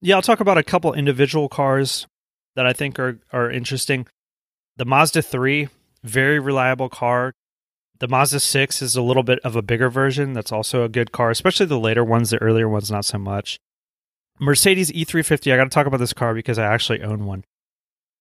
Yeah, 0.00 0.16
I'll 0.16 0.22
talk 0.22 0.40
about 0.40 0.58
a 0.58 0.62
couple 0.62 0.92
individual 0.94 1.48
cars 1.48 2.06
that 2.54 2.66
I 2.66 2.72
think 2.72 2.98
are 2.98 3.20
are 3.32 3.50
interesting. 3.50 4.06
The 4.76 4.84
Mazda 4.84 5.22
3, 5.22 5.68
very 6.04 6.38
reliable 6.38 6.88
car. 6.88 7.32
The 7.98 8.08
Mazda 8.08 8.38
6 8.38 8.80
is 8.80 8.94
a 8.94 9.02
little 9.02 9.24
bit 9.24 9.40
of 9.40 9.56
a 9.56 9.62
bigger 9.62 9.90
version. 9.90 10.32
That's 10.32 10.52
also 10.52 10.84
a 10.84 10.88
good 10.88 11.10
car, 11.10 11.30
especially 11.30 11.66
the 11.66 11.80
later 11.80 12.04
ones, 12.04 12.30
the 12.30 12.40
earlier 12.40 12.68
ones 12.68 12.90
not 12.90 13.04
so 13.04 13.18
much. 13.18 13.58
Mercedes 14.38 14.92
E350, 14.92 15.52
I 15.52 15.56
got 15.56 15.64
to 15.64 15.70
talk 15.70 15.86
about 15.86 15.98
this 15.98 16.12
car 16.12 16.32
because 16.32 16.58
I 16.58 16.72
actually 16.72 17.02
own 17.02 17.26
one. 17.26 17.44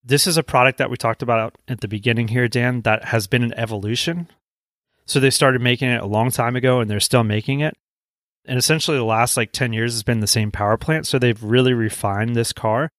This 0.08 0.26
is 0.26 0.38
a 0.38 0.44
product 0.44 0.78
that 0.78 0.90
we 0.90 0.96
talked 0.96 1.22
about 1.22 1.58
at 1.68 1.82
the 1.82 1.88
beginning 1.90 2.30
here, 2.30 2.48
Dan, 2.48 2.80
that 2.84 3.06
has 3.06 3.28
been 3.28 3.44
an 3.44 3.54
evolution. 3.56 4.30
So 5.06 5.20
they 5.20 5.30
started 5.30 5.62
making 5.62 5.90
it 5.90 6.02
a 6.02 6.06
long 6.06 6.32
time 6.32 6.56
ago 6.56 6.80
and 6.80 6.90
they're 6.90 7.02
still 7.02 7.26
making 7.26 7.60
it. 7.60 7.76
And 8.46 8.58
essentially 8.58 8.96
the 8.96 9.04
last 9.04 9.36
like 9.36 9.52
10 9.52 9.74
years 9.74 9.92
has 9.92 10.04
been 10.04 10.22
the 10.22 10.26
same 10.28 10.50
power 10.50 10.78
plant, 10.78 11.08
so 11.08 11.20
they've 11.20 11.44
really 11.44 11.74
refined 11.74 12.38
this 12.38 12.54
car. 12.54 12.90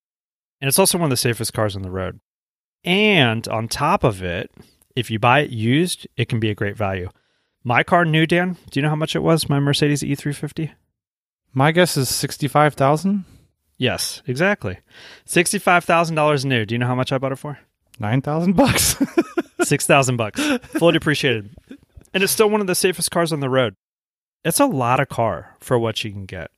And 0.61 0.67
it's 0.67 0.77
also 0.77 0.99
one 0.99 1.05
of 1.05 1.09
the 1.09 1.17
safest 1.17 1.51
cars 1.51 1.75
on 1.75 1.81
the 1.81 1.89
road. 1.89 2.19
And 2.83 3.47
on 3.47 3.67
top 3.67 4.03
of 4.03 4.21
it, 4.21 4.51
if 4.95 5.09
you 5.09 5.17
buy 5.17 5.39
it 5.39 5.49
used, 5.49 6.07
it 6.15 6.29
can 6.29 6.39
be 6.39 6.51
a 6.51 6.55
great 6.55 6.77
value. 6.77 7.09
My 7.63 7.81
car 7.81 8.05
new, 8.05 8.27
Dan, 8.27 8.55
do 8.69 8.79
you 8.79 8.83
know 8.83 8.89
how 8.89 8.95
much 8.95 9.15
it 9.15 9.23
was? 9.23 9.49
My 9.49 9.59
Mercedes 9.59 10.03
E350? 10.03 10.73
My 11.55 11.71
guess 11.71 11.97
is 11.97 12.07
sixty-five 12.07 12.75
thousand. 12.75 13.25
Yes, 13.79 14.21
exactly. 14.27 14.77
$65,000 15.25 16.45
new. 16.45 16.65
Do 16.65 16.75
you 16.75 16.79
know 16.79 16.85
how 16.85 16.95
much 16.95 17.11
I 17.11 17.17
bought 17.17 17.31
it 17.31 17.37
for? 17.37 17.57
Nine 17.97 18.21
thousand 18.21 18.53
bucks. 18.53 18.95
6000 19.63 20.17
bucks. 20.17 20.39
Fully 20.77 20.93
depreciated. 20.93 21.55
And 22.13 22.21
it's 22.21 22.31
still 22.31 22.49
one 22.49 22.61
of 22.61 22.67
the 22.67 22.75
safest 22.75 23.09
cars 23.09 23.33
on 23.33 23.39
the 23.39 23.49
road. 23.49 23.75
It's 24.43 24.59
a 24.59 24.65
lot 24.65 24.99
of 24.99 25.09
car 25.09 25.55
for 25.59 25.79
what 25.79 26.03
you 26.03 26.11
can 26.11 26.25
get. 26.25 26.51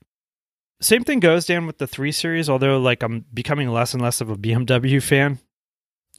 Same 0.81 1.03
thing 1.03 1.19
goes, 1.19 1.45
Dan, 1.45 1.67
with 1.67 1.77
the 1.77 1.87
3 1.87 2.11
Series, 2.11 2.49
although 2.49 2.79
like 2.79 3.03
I'm 3.03 3.25
becoming 3.33 3.69
less 3.69 3.93
and 3.93 4.01
less 4.01 4.19
of 4.19 4.29
a 4.29 4.35
BMW 4.35 5.01
fan. 5.01 5.39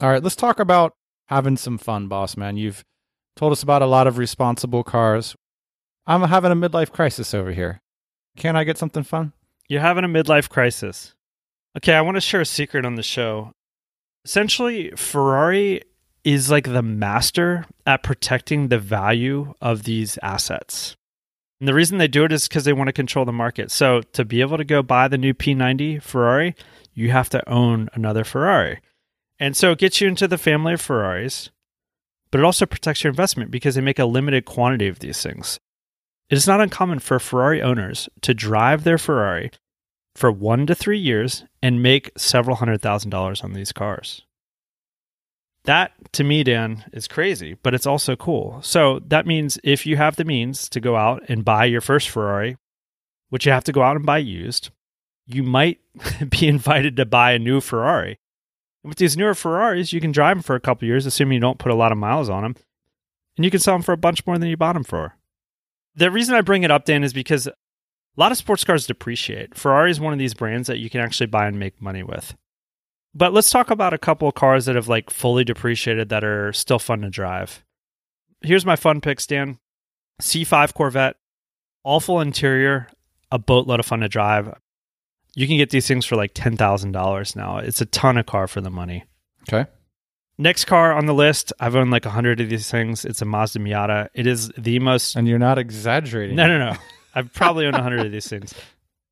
All 0.01 0.09
right, 0.09 0.23
let's 0.23 0.35
talk 0.37 0.59
about 0.59 0.93
having 1.27 1.57
some 1.57 1.77
fun, 1.77 2.07
boss 2.07 2.37
man. 2.37 2.55
You've 2.57 2.83
told 3.35 3.51
us 3.51 3.63
about 3.63 3.81
a 3.81 3.87
lot 3.87 4.07
of 4.07 4.17
responsible 4.17 4.83
cars. 4.83 5.35
I'm 6.05 6.21
having 6.23 6.51
a 6.51 6.55
midlife 6.55 6.91
crisis 6.91 7.33
over 7.33 7.51
here. 7.51 7.81
Can 8.37 8.55
I 8.55 8.63
get 8.63 8.77
something 8.77 9.03
fun? 9.03 9.33
You're 9.67 9.81
having 9.81 10.03
a 10.03 10.09
midlife 10.09 10.49
crisis. 10.49 11.15
Okay, 11.77 11.93
I 11.93 12.01
want 12.01 12.15
to 12.15 12.21
share 12.21 12.41
a 12.41 12.45
secret 12.45 12.85
on 12.85 12.95
the 12.95 13.03
show. 13.03 13.51
Essentially, 14.25 14.91
Ferrari 14.91 15.81
is 16.23 16.49
like 16.51 16.65
the 16.65 16.81
master 16.81 17.65
at 17.85 18.03
protecting 18.03 18.67
the 18.67 18.77
value 18.77 19.53
of 19.61 19.83
these 19.83 20.17
assets. 20.21 20.95
And 21.59 21.67
the 21.67 21.73
reason 21.73 21.97
they 21.97 22.07
do 22.07 22.25
it 22.25 22.31
is 22.31 22.47
because 22.47 22.65
they 22.65 22.73
want 22.73 22.89
to 22.89 22.93
control 22.93 23.25
the 23.25 23.31
market. 23.31 23.71
So, 23.71 24.01
to 24.13 24.25
be 24.25 24.41
able 24.41 24.57
to 24.57 24.63
go 24.63 24.81
buy 24.81 25.07
the 25.07 25.17
new 25.17 25.33
P90 25.33 26.01
Ferrari, 26.01 26.55
you 26.93 27.11
have 27.11 27.29
to 27.29 27.49
own 27.49 27.89
another 27.93 28.23
Ferrari. 28.23 28.81
And 29.39 29.55
so, 29.55 29.71
it 29.71 29.79
gets 29.79 30.01
you 30.01 30.07
into 30.07 30.27
the 30.27 30.37
family 30.37 30.73
of 30.73 30.81
Ferraris, 30.81 31.49
but 32.31 32.39
it 32.39 32.43
also 32.43 32.65
protects 32.65 33.03
your 33.03 33.11
investment 33.11 33.51
because 33.51 33.75
they 33.75 33.81
make 33.81 33.99
a 33.99 34.05
limited 34.05 34.45
quantity 34.45 34.87
of 34.87 34.99
these 34.99 35.21
things. 35.21 35.59
It 36.33 36.37
is 36.37 36.47
not 36.47 36.61
uncommon 36.61 36.97
for 36.97 37.19
Ferrari 37.19 37.61
owners 37.61 38.09
to 38.21 38.33
drive 38.33 38.83
their 38.83 38.97
Ferrari 38.97 39.51
for 40.15 40.31
one 40.31 40.65
to 40.65 40.73
three 40.73 40.97
years 40.97 41.43
and 41.61 41.83
make 41.83 42.09
several 42.17 42.55
hundred 42.55 42.81
thousand 42.81 43.11
dollars 43.11 43.43
on 43.43 43.53
these 43.53 43.71
cars. 43.71 44.23
That 45.65 45.91
to 46.13 46.23
me, 46.23 46.43
Dan, 46.43 46.85
is 46.91 47.07
crazy, 47.07 47.55
but 47.61 47.75
it's 47.75 47.85
also 47.85 48.15
cool. 48.15 48.59
So 48.63 48.97
that 49.09 49.27
means 49.27 49.59
if 49.63 49.85
you 49.85 49.95
have 49.97 50.15
the 50.15 50.25
means 50.25 50.67
to 50.69 50.79
go 50.79 50.95
out 50.95 51.21
and 51.29 51.45
buy 51.45 51.65
your 51.65 51.81
first 51.81 52.09
Ferrari, 52.09 52.57
which 53.29 53.45
you 53.45 53.51
have 53.51 53.65
to 53.65 53.71
go 53.71 53.83
out 53.83 53.95
and 53.95 54.03
buy 54.03 54.17
used, 54.17 54.71
you 55.27 55.43
might 55.43 55.81
be 56.29 56.47
invited 56.47 56.97
to 56.97 57.05
buy 57.05 57.33
a 57.33 57.37
new 57.37 57.61
Ferrari. 57.61 58.17
And 58.83 58.89
with 58.89 58.97
these 58.97 59.15
newer 59.15 59.35
Ferraris, 59.35 59.93
you 59.93 60.01
can 60.01 60.11
drive 60.11 60.37
them 60.37 60.43
for 60.43 60.55
a 60.55 60.59
couple 60.59 60.87
years, 60.87 61.05
assuming 61.05 61.35
you 61.35 61.41
don't 61.41 61.59
put 61.59 61.71
a 61.71 61.75
lot 61.75 61.91
of 61.91 61.99
miles 61.99 62.27
on 62.27 62.41
them, 62.41 62.55
and 63.37 63.45
you 63.45 63.51
can 63.51 63.59
sell 63.59 63.75
them 63.75 63.83
for 63.83 63.93
a 63.93 63.97
bunch 63.97 64.25
more 64.25 64.39
than 64.39 64.49
you 64.49 64.57
bought 64.57 64.73
them 64.73 64.83
for. 64.83 65.15
The 65.95 66.11
reason 66.11 66.35
I 66.35 66.41
bring 66.41 66.63
it 66.63 66.71
up, 66.71 66.85
Dan, 66.85 67.03
is 67.03 67.13
because 67.13 67.47
a 67.47 67.53
lot 68.17 68.31
of 68.31 68.37
sports 68.37 68.63
cars 68.63 68.87
depreciate. 68.87 69.55
Ferrari 69.55 69.91
is 69.91 69.99
one 69.99 70.13
of 70.13 70.19
these 70.19 70.33
brands 70.33 70.67
that 70.67 70.79
you 70.79 70.89
can 70.89 71.01
actually 71.01 71.27
buy 71.27 71.47
and 71.47 71.59
make 71.59 71.81
money 71.81 72.03
with. 72.03 72.35
But 73.15 73.33
let's 73.33 73.51
talk 73.51 73.69
about 73.69 73.93
a 73.93 73.99
couple 73.99 74.27
of 74.27 74.33
cars 74.33 74.65
that 74.65 74.75
have 74.75 74.87
like 74.87 75.09
fully 75.09 75.43
depreciated 75.43 76.09
that 76.09 76.23
are 76.23 76.51
still 76.53 76.79
fun 76.79 77.01
to 77.01 77.09
drive. 77.09 77.63
Here's 78.41 78.65
my 78.65 78.75
fun 78.75 79.01
picks, 79.01 79.27
Dan. 79.27 79.59
C5 80.21 80.73
Corvette, 80.73 81.15
awful 81.83 82.19
interior, 82.21 82.87
a 83.31 83.39
boatload 83.39 83.79
of 83.79 83.85
fun 83.85 83.99
to 84.01 84.09
drive. 84.09 84.53
You 85.35 85.47
can 85.47 85.57
get 85.57 85.69
these 85.69 85.87
things 85.87 86.05
for 86.05 86.15
like 86.15 86.33
$10,000 86.33 87.35
now. 87.35 87.57
It's 87.57 87.81
a 87.81 87.85
ton 87.85 88.17
of 88.17 88.25
car 88.25 88.47
for 88.47 88.61
the 88.61 88.69
money. 88.69 89.05
Okay. 89.47 89.69
Next 90.37 90.65
car 90.65 90.93
on 90.93 91.05
the 91.05 91.13
list, 91.13 91.53
I've 91.59 91.75
owned 91.75 91.91
like 91.91 92.05
100 92.05 92.41
of 92.41 92.49
these 92.49 92.69
things. 92.69 93.05
It's 93.05 93.21
a 93.21 93.25
Mazda 93.25 93.59
Miata. 93.59 94.09
It 94.15 94.25
is 94.25 94.49
the 94.57 94.79
most. 94.79 95.15
And 95.15 95.27
you're 95.27 95.39
not 95.39 95.59
exaggerating. 95.59 96.35
No, 96.35 96.47
no, 96.47 96.57
no. 96.57 96.75
I've 97.13 97.31
probably 97.33 97.65
owned 97.65 97.75
100 97.75 98.05
of 98.05 98.11
these 98.11 98.27
things. 98.27 98.53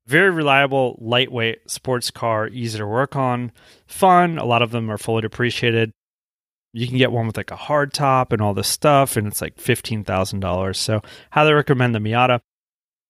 Very 0.06 0.30
reliable, 0.30 0.98
lightweight 1.00 1.70
sports 1.70 2.10
car, 2.10 2.48
easy 2.48 2.78
to 2.78 2.86
work 2.86 3.14
on, 3.14 3.52
fun. 3.86 4.38
A 4.38 4.44
lot 4.44 4.62
of 4.62 4.72
them 4.72 4.90
are 4.90 4.98
fully 4.98 5.22
depreciated. 5.22 5.92
You 6.72 6.88
can 6.88 6.98
get 6.98 7.12
one 7.12 7.28
with 7.28 7.36
like 7.36 7.52
a 7.52 7.56
hard 7.56 7.92
top 7.92 8.32
and 8.32 8.42
all 8.42 8.54
this 8.54 8.66
stuff, 8.66 9.16
and 9.16 9.28
it's 9.28 9.40
like 9.40 9.56
$15,000. 9.58 10.74
So, 10.74 11.02
highly 11.30 11.52
recommend 11.52 11.94
the 11.94 12.00
Miata. 12.00 12.40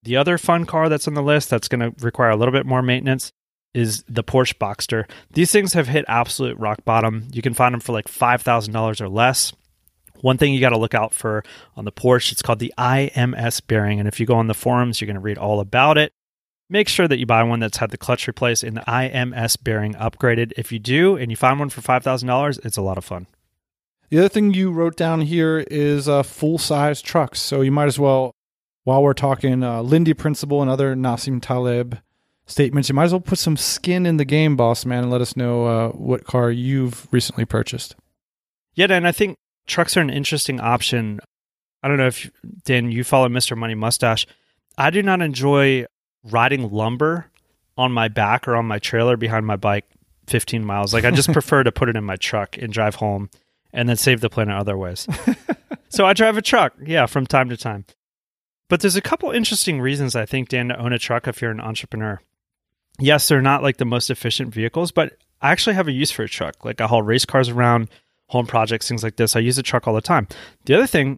The 0.03 0.17
other 0.17 0.37
fun 0.37 0.65
car 0.65 0.87
that's 0.87 1.07
on 1.07 1.15
the 1.15 1.23
list 1.23 1.49
that's 1.49 1.67
going 1.67 1.79
to 1.79 2.05
require 2.05 2.29
a 2.29 2.35
little 2.35 2.51
bit 2.51 2.65
more 2.65 2.83
maintenance 2.83 3.31
is 3.73 4.03
the 4.07 4.23
Porsche 4.23 4.55
Boxster. 4.55 5.09
These 5.31 5.51
things 5.51 5.73
have 5.73 5.87
hit 5.87 6.05
absolute 6.07 6.57
rock 6.57 6.85
bottom. 6.85 7.27
You 7.31 7.41
can 7.41 7.53
find 7.53 7.73
them 7.73 7.81
for 7.81 7.93
like 7.93 8.07
$5,000 8.07 9.01
or 9.01 9.09
less. 9.09 9.53
One 10.21 10.37
thing 10.37 10.53
you 10.53 10.61
got 10.61 10.69
to 10.69 10.77
look 10.77 10.93
out 10.93 11.13
for 11.13 11.43
on 11.75 11.85
the 11.85 11.91
Porsche, 11.91 12.31
it's 12.31 12.41
called 12.41 12.59
the 12.59 12.73
IMS 12.77 13.65
bearing. 13.65 13.99
And 13.99 14.07
if 14.07 14.19
you 14.19 14.25
go 14.25 14.35
on 14.35 14.47
the 14.47 14.53
forums, 14.53 15.01
you're 15.01 15.07
going 15.07 15.15
to 15.15 15.21
read 15.21 15.37
all 15.37 15.59
about 15.59 15.97
it. 15.97 16.13
Make 16.69 16.87
sure 16.87 17.07
that 17.07 17.17
you 17.17 17.25
buy 17.25 17.43
one 17.43 17.59
that's 17.59 17.77
had 17.77 17.91
the 17.91 17.97
clutch 17.97 18.25
replaced 18.25 18.63
and 18.63 18.77
the 18.77 18.81
IMS 18.81 19.61
bearing 19.61 19.93
upgraded. 19.95 20.53
If 20.55 20.71
you 20.71 20.79
do 20.79 21.17
and 21.17 21.29
you 21.29 21.35
find 21.35 21.59
one 21.59 21.69
for 21.69 21.81
$5,000, 21.81 22.65
it's 22.65 22.77
a 22.77 22.81
lot 22.81 22.97
of 22.97 23.03
fun. 23.03 23.27
The 24.09 24.19
other 24.19 24.29
thing 24.29 24.53
you 24.53 24.71
wrote 24.71 24.95
down 24.95 25.21
here 25.21 25.65
is 25.69 26.07
uh, 26.07 26.23
full 26.23 26.57
size 26.57 27.01
trucks. 27.01 27.41
So 27.41 27.61
you 27.61 27.71
might 27.71 27.87
as 27.87 27.99
well, 27.99 28.31
while 28.83 29.03
we're 29.03 29.13
talking 29.13 29.63
uh, 29.63 29.81
Lindy 29.81 30.13
Principle 30.13 30.61
and 30.61 30.69
other 30.69 30.95
Nassim 30.95 31.41
Taleb 31.41 31.99
statements, 32.45 32.89
you 32.89 32.95
might 32.95 33.05
as 33.05 33.11
well 33.11 33.21
put 33.21 33.39
some 33.39 33.57
skin 33.57 34.05
in 34.05 34.17
the 34.17 34.25
game, 34.25 34.55
boss 34.55 34.85
man, 34.85 35.03
and 35.03 35.11
let 35.11 35.21
us 35.21 35.35
know 35.35 35.65
uh, 35.65 35.89
what 35.89 36.25
car 36.25 36.51
you've 36.51 37.07
recently 37.11 37.45
purchased. 37.45 37.95
Yeah, 38.75 38.87
and 38.89 39.07
I 39.07 39.11
think 39.11 39.37
trucks 39.67 39.95
are 39.97 40.01
an 40.01 40.09
interesting 40.09 40.59
option. 40.59 41.19
I 41.81 41.87
don't 41.87 41.97
know 41.97 42.07
if 42.07 42.29
Dan, 42.63 42.91
you 42.91 43.03
follow 43.03 43.27
Mr. 43.27 43.57
Money 43.57 43.75
Mustache. 43.75 44.25
I 44.77 44.89
do 44.89 45.03
not 45.03 45.21
enjoy 45.21 45.85
riding 46.23 46.71
lumber 46.71 47.29
on 47.77 47.91
my 47.91 48.07
back 48.07 48.47
or 48.47 48.55
on 48.55 48.65
my 48.65 48.79
trailer 48.79 49.17
behind 49.17 49.45
my 49.45 49.55
bike 49.55 49.85
15 50.27 50.65
miles. 50.65 50.93
Like 50.93 51.05
I 51.05 51.11
just 51.11 51.31
prefer 51.33 51.63
to 51.63 51.71
put 51.71 51.89
it 51.89 51.95
in 51.95 52.03
my 52.03 52.15
truck 52.15 52.57
and 52.57 52.71
drive 52.71 52.95
home 52.95 53.29
and 53.71 53.89
then 53.89 53.97
save 53.97 54.21
the 54.21 54.29
planet 54.29 54.55
other 54.55 54.77
ways. 54.77 55.07
so 55.89 56.05
I 56.05 56.13
drive 56.13 56.37
a 56.37 56.41
truck, 56.41 56.73
yeah, 56.83 57.05
from 57.05 57.25
time 57.25 57.49
to 57.49 57.57
time. 57.57 57.85
But 58.69 58.81
there's 58.81 58.95
a 58.95 59.01
couple 59.01 59.29
interesting 59.31 59.81
reasons 59.81 60.15
I 60.15 60.25
think 60.25 60.49
Dan 60.49 60.69
to 60.69 60.79
own 60.79 60.93
a 60.93 60.99
truck 60.99 61.27
if 61.27 61.41
you're 61.41 61.51
an 61.51 61.59
entrepreneur. 61.59 62.21
Yes, 62.99 63.27
they're 63.27 63.41
not 63.41 63.63
like 63.63 63.77
the 63.77 63.85
most 63.85 64.09
efficient 64.09 64.53
vehicles, 64.53 64.91
but 64.91 65.13
I 65.41 65.51
actually 65.51 65.75
have 65.75 65.87
a 65.87 65.91
use 65.91 66.11
for 66.11 66.23
a 66.23 66.29
truck. 66.29 66.63
Like 66.63 66.79
I 66.79 66.87
haul 66.87 67.01
race 67.01 67.25
cars 67.25 67.49
around, 67.49 67.89
home 68.29 68.47
projects, 68.47 68.87
things 68.87 69.03
like 69.03 69.15
this. 69.15 69.35
I 69.35 69.39
use 69.39 69.57
a 69.57 69.63
truck 69.63 69.87
all 69.87 69.93
the 69.93 70.01
time. 70.01 70.27
The 70.65 70.75
other 70.75 70.87
thing 70.87 71.17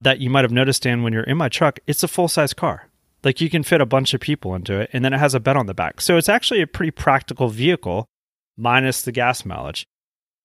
that 0.00 0.20
you 0.20 0.28
might 0.30 0.44
have 0.44 0.52
noticed, 0.52 0.82
Dan, 0.82 1.02
when 1.02 1.12
you're 1.12 1.22
in 1.22 1.36
my 1.36 1.48
truck, 1.48 1.80
it's 1.86 2.02
a 2.02 2.08
full 2.08 2.28
size 2.28 2.52
car. 2.52 2.88
Like 3.22 3.40
you 3.40 3.48
can 3.48 3.62
fit 3.62 3.80
a 3.80 3.86
bunch 3.86 4.12
of 4.12 4.20
people 4.20 4.54
into 4.54 4.78
it, 4.78 4.90
and 4.92 5.04
then 5.04 5.14
it 5.14 5.18
has 5.18 5.34
a 5.34 5.40
bed 5.40 5.56
on 5.56 5.66
the 5.66 5.74
back. 5.74 6.00
So 6.00 6.16
it's 6.16 6.28
actually 6.28 6.60
a 6.60 6.66
pretty 6.66 6.90
practical 6.90 7.48
vehicle, 7.48 8.06
minus 8.56 9.02
the 9.02 9.12
gas 9.12 9.44
mileage. 9.44 9.86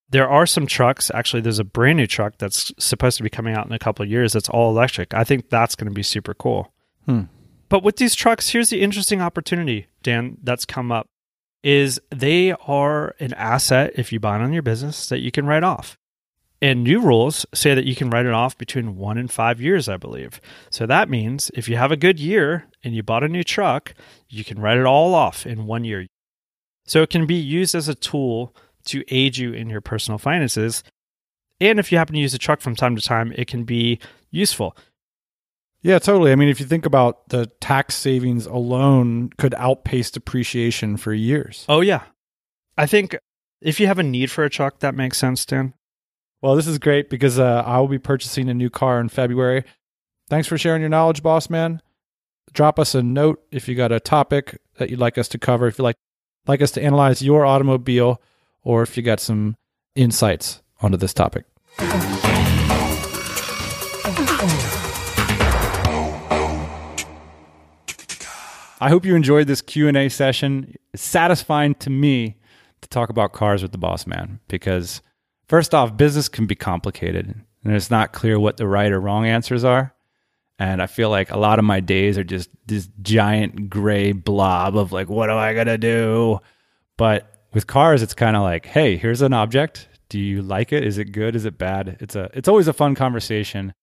There 0.09 0.29
are 0.29 0.45
some 0.45 0.65
trucks. 0.65 1.11
Actually, 1.13 1.41
there's 1.41 1.59
a 1.59 1.63
brand 1.63 1.97
new 1.97 2.07
truck 2.07 2.37
that's 2.37 2.71
supposed 2.79 3.17
to 3.17 3.23
be 3.23 3.29
coming 3.29 3.53
out 3.53 3.67
in 3.67 3.73
a 3.73 3.79
couple 3.79 4.03
of 4.03 4.09
years 4.09 4.33
that's 4.33 4.49
all 4.49 4.71
electric. 4.71 5.13
I 5.13 5.23
think 5.23 5.49
that's 5.49 5.75
going 5.75 5.89
to 5.89 5.93
be 5.93 6.03
super 6.03 6.33
cool. 6.33 6.73
Hmm. 7.05 7.23
But 7.69 7.83
with 7.83 7.97
these 7.97 8.15
trucks, 8.15 8.49
here's 8.49 8.71
the 8.71 8.81
interesting 8.81 9.21
opportunity, 9.21 9.87
Dan, 10.03 10.37
that's 10.43 10.65
come 10.65 10.91
up 10.91 11.07
is 11.63 11.99
they 12.09 12.53
are 12.67 13.13
an 13.19 13.33
asset 13.33 13.91
if 13.95 14.11
you 14.11 14.19
buy 14.19 14.37
it 14.37 14.41
on 14.41 14.53
your 14.53 14.61
business 14.61 15.09
that 15.09 15.19
you 15.19 15.31
can 15.31 15.45
write 15.45 15.63
off. 15.63 15.97
And 16.61 16.83
new 16.83 16.99
rules 16.99 17.45
say 17.53 17.73
that 17.73 17.85
you 17.85 17.95
can 17.95 18.09
write 18.09 18.25
it 18.25 18.33
off 18.33 18.57
between 18.57 18.97
one 18.97 19.17
and 19.17 19.31
five 19.31 19.61
years, 19.61 19.87
I 19.87 19.97
believe. 19.97 20.41
So 20.69 20.85
that 20.85 21.09
means 21.09 21.51
if 21.53 21.69
you 21.69 21.77
have 21.77 21.91
a 21.91 21.97
good 21.97 22.19
year 22.19 22.65
and 22.83 22.93
you 22.93 23.03
bought 23.03 23.23
a 23.23 23.29
new 23.29 23.43
truck, 23.43 23.93
you 24.27 24.43
can 24.43 24.59
write 24.59 24.77
it 24.77 24.85
all 24.85 25.13
off 25.13 25.45
in 25.45 25.65
one 25.65 25.85
year. 25.85 26.07
So 26.85 27.01
it 27.01 27.09
can 27.09 27.25
be 27.25 27.35
used 27.35 27.75
as 27.75 27.87
a 27.87 27.95
tool 27.95 28.53
to 28.85 29.03
aid 29.13 29.37
you 29.37 29.53
in 29.53 29.69
your 29.69 29.81
personal 29.81 30.17
finances. 30.17 30.83
And 31.61 31.79
if 31.79 31.91
you 31.91 31.97
happen 31.97 32.15
to 32.15 32.21
use 32.21 32.33
a 32.33 32.39
truck 32.39 32.61
from 32.61 32.75
time 32.75 32.95
to 32.95 33.01
time, 33.01 33.33
it 33.35 33.47
can 33.47 33.63
be 33.63 33.99
useful. 34.31 34.75
Yeah, 35.81 35.99
totally. 35.99 36.31
I 36.31 36.35
mean, 36.35 36.49
if 36.49 36.59
you 36.59 36.65
think 36.65 36.85
about 36.85 37.29
the 37.29 37.45
tax 37.61 37.95
savings 37.95 38.45
alone 38.45 39.29
could 39.37 39.53
outpace 39.55 40.11
depreciation 40.11 40.97
for 40.97 41.13
years. 41.13 41.65
Oh, 41.69 41.81
yeah. 41.81 42.03
I 42.77 42.85
think 42.85 43.17
if 43.61 43.79
you 43.79 43.87
have 43.87 43.99
a 43.99 44.03
need 44.03 44.29
for 44.29 44.43
a 44.43 44.49
truck, 44.49 44.79
that 44.79 44.95
makes 44.95 45.17
sense, 45.17 45.45
Dan. 45.45 45.73
Well, 46.41 46.55
this 46.55 46.67
is 46.67 46.79
great 46.79 47.09
because 47.09 47.39
uh, 47.39 47.63
I 47.65 47.79
will 47.79 47.87
be 47.87 47.99
purchasing 47.99 48.49
a 48.49 48.53
new 48.53 48.69
car 48.69 48.99
in 48.99 49.09
February. 49.09 49.63
Thanks 50.29 50.47
for 50.47 50.57
sharing 50.57 50.81
your 50.81 50.89
knowledge, 50.89 51.23
boss 51.23 51.49
man. 51.49 51.81
Drop 52.53 52.79
us 52.79 52.95
a 52.95 53.03
note 53.03 53.43
if 53.51 53.67
you 53.67 53.75
got 53.75 53.91
a 53.91 53.99
topic 53.99 54.59
that 54.77 54.89
you'd 54.89 54.99
like 54.99 55.17
us 55.17 55.27
to 55.29 55.37
cover, 55.37 55.67
if 55.67 55.77
you'd 55.77 55.83
like, 55.83 55.97
like 56.47 56.61
us 56.61 56.71
to 56.71 56.83
analyze 56.83 57.21
your 57.21 57.45
automobile, 57.45 58.21
or 58.63 58.81
if 58.81 58.95
you 58.97 59.03
got 59.03 59.19
some 59.19 59.55
insights 59.95 60.61
onto 60.81 60.97
this 60.97 61.13
topic. 61.13 61.45
I 68.81 68.89
hope 68.89 69.05
you 69.05 69.15
enjoyed 69.15 69.47
this 69.47 69.61
Q&A 69.61 70.07
session. 70.09 70.75
It's 70.93 71.03
satisfying 71.03 71.75
to 71.75 71.89
me 71.89 72.37
to 72.81 72.89
talk 72.89 73.09
about 73.09 73.33
cars 73.33 73.61
with 73.61 73.73
the 73.73 73.77
boss 73.77 74.07
man 74.07 74.39
because 74.47 75.01
first 75.47 75.75
off, 75.75 75.97
business 75.97 76.29
can 76.29 76.45
be 76.45 76.55
complicated 76.55 77.35
and 77.63 77.75
it's 77.75 77.91
not 77.91 78.13
clear 78.13 78.39
what 78.39 78.57
the 78.57 78.67
right 78.67 78.91
or 78.91 79.01
wrong 79.01 79.25
answers 79.25 79.65
are. 79.65 79.93
And 80.57 80.81
I 80.81 80.87
feel 80.87 81.09
like 81.09 81.31
a 81.31 81.37
lot 81.37 81.59
of 81.59 81.65
my 81.65 81.79
days 81.79 82.17
are 82.17 82.23
just 82.23 82.49
this 82.67 82.89
giant 83.01 83.69
gray 83.69 84.11
blob 84.11 84.77
of 84.77 84.91
like, 84.91 85.09
what 85.09 85.29
am 85.29 85.37
I 85.37 85.53
going 85.53 85.67
to 85.67 85.77
do? 85.77 86.39
But 86.97 87.45
with 87.53 87.67
cars, 87.67 88.01
it's 88.01 88.13
kind 88.13 88.35
of 88.35 88.43
like, 88.43 88.65
hey, 88.65 88.97
here's 88.97 89.21
an 89.21 89.33
object. 89.33 89.87
Do 90.09 90.19
you 90.19 90.41
like 90.41 90.73
it? 90.73 90.83
Is 90.83 90.97
it 90.97 91.11
good? 91.11 91.35
Is 91.35 91.45
it 91.45 91.57
bad? 91.57 91.97
It's 91.99 92.15
a 92.15 92.29
it's 92.33 92.47
always 92.47 92.67
a 92.67 92.73
fun 92.73 92.95
conversation. 92.95 93.73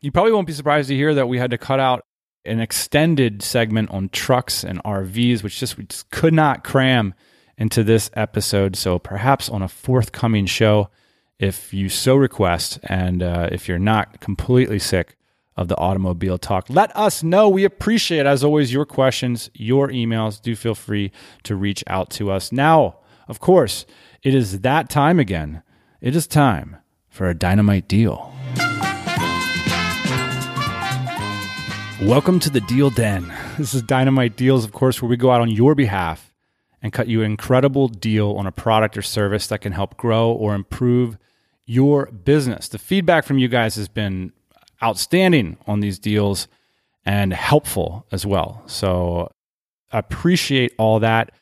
You 0.00 0.12
probably 0.12 0.32
won't 0.32 0.46
be 0.46 0.52
surprised 0.52 0.88
to 0.88 0.94
hear 0.94 1.14
that 1.14 1.28
we 1.28 1.38
had 1.38 1.50
to 1.50 1.58
cut 1.58 1.80
out 1.80 2.04
an 2.46 2.60
extended 2.60 3.42
segment 3.42 3.90
on 3.90 4.08
trucks 4.10 4.64
and 4.64 4.82
RVs, 4.84 5.42
which 5.42 5.58
just 5.58 5.76
we 5.76 5.84
just 5.84 6.10
could 6.10 6.34
not 6.34 6.64
cram 6.64 7.14
into 7.58 7.82
this 7.82 8.10
episode. 8.14 8.76
So 8.76 8.98
perhaps 8.98 9.48
on 9.48 9.62
a 9.62 9.68
forthcoming 9.68 10.46
show, 10.46 10.90
if 11.38 11.74
you 11.74 11.88
so 11.88 12.16
request, 12.16 12.78
and 12.84 13.22
uh, 13.22 13.48
if 13.52 13.68
you're 13.68 13.78
not 13.78 14.20
completely 14.20 14.78
sick 14.78 15.16
of 15.56 15.68
the 15.68 15.76
automobile 15.76 16.38
talk, 16.38 16.66
let 16.68 16.94
us 16.96 17.22
know. 17.22 17.48
We 17.48 17.64
appreciate, 17.64 18.26
as 18.26 18.44
always, 18.44 18.72
your 18.72 18.84
questions, 18.84 19.50
your 19.54 19.88
emails. 19.88 20.40
Do 20.40 20.54
feel 20.56 20.74
free 20.74 21.12
to 21.44 21.56
reach 21.56 21.82
out 21.86 22.10
to 22.10 22.30
us. 22.30 22.52
Now, 22.52 22.98
of 23.28 23.40
course, 23.40 23.86
it 24.22 24.34
is 24.34 24.60
that 24.60 24.88
time 24.88 25.18
again. 25.18 25.62
It 26.00 26.14
is 26.14 26.26
time 26.26 26.76
for 27.08 27.28
a 27.28 27.34
dynamite 27.34 27.88
deal. 27.88 28.32
Welcome 32.02 32.40
to 32.40 32.50
the 32.50 32.60
Deal 32.60 32.90
Den. 32.90 33.32
This 33.56 33.72
is 33.72 33.80
Dynamite 33.80 34.36
Deals, 34.36 34.66
of 34.66 34.72
course, 34.72 35.00
where 35.00 35.08
we 35.08 35.16
go 35.16 35.30
out 35.30 35.40
on 35.40 35.48
your 35.48 35.74
behalf 35.74 36.30
and 36.82 36.92
cut 36.92 37.08
you 37.08 37.20
an 37.20 37.30
incredible 37.30 37.88
deal 37.88 38.32
on 38.32 38.46
a 38.46 38.52
product 38.52 38.98
or 38.98 39.02
service 39.02 39.46
that 39.46 39.62
can 39.62 39.72
help 39.72 39.96
grow 39.96 40.30
or 40.30 40.54
improve 40.54 41.16
your 41.64 42.06
business. 42.06 42.68
The 42.68 42.76
feedback 42.76 43.24
from 43.24 43.38
you 43.38 43.48
guys 43.48 43.76
has 43.76 43.88
been 43.88 44.34
outstanding 44.82 45.56
on 45.66 45.80
these 45.80 45.98
deals 45.98 46.48
and 47.06 47.32
helpful 47.32 48.06
as 48.12 48.26
well. 48.26 48.62
So 48.66 49.32
I 49.90 49.98
appreciate 49.98 50.74
all 50.76 51.00
that. 51.00 51.32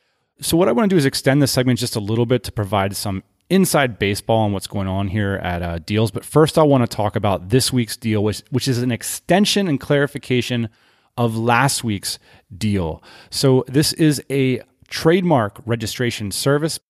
So, 0.41 0.57
what 0.57 0.69
I 0.69 0.73
want 0.73 0.89
to 0.89 0.95
do 0.95 0.99
is 0.99 1.05
extend 1.05 1.43
this 1.43 1.51
segment 1.51 1.81
just 1.81 1.97
a 1.97 2.01
little 2.01 2.27
bit 2.27 2.45
to 2.45 2.53
provide 2.53 2.95
some 2.95 3.25
inside 3.51 3.99
baseball 3.99 4.45
and 4.45 4.55
what's 4.55 4.67
going 4.67 4.89
on 4.89 5.09
here 5.09 5.35
at 5.43 5.63
uh, 5.63 5.79
Deals. 5.79 6.11
But 6.11 6.25
first, 6.25 6.59
I 6.59 6.63
want 6.63 6.89
to 6.89 6.97
talk 6.97 7.17
about 7.17 7.51
this 7.51 7.73
week's 7.73 7.97
deal, 7.97 8.25
which, 8.25 8.43
which 8.51 8.69
is 8.69 8.79
an 8.79 8.91
extension 8.91 9.69
and 9.69 9.79
clarification 9.79 10.69
of 11.17 11.37
last 11.37 11.85
week's 11.85 12.19
deal. 12.57 13.03
So, 13.31 13.65
this 13.69 13.93
is 13.93 14.23
a 14.31 14.63
trademark 14.89 15.61
registration 15.65 16.31
service 16.31 16.81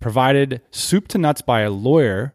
provided 0.00 0.62
soup 0.70 1.08
to 1.08 1.18
nuts 1.18 1.42
by 1.42 1.62
a 1.62 1.70
lawyer, 1.70 2.34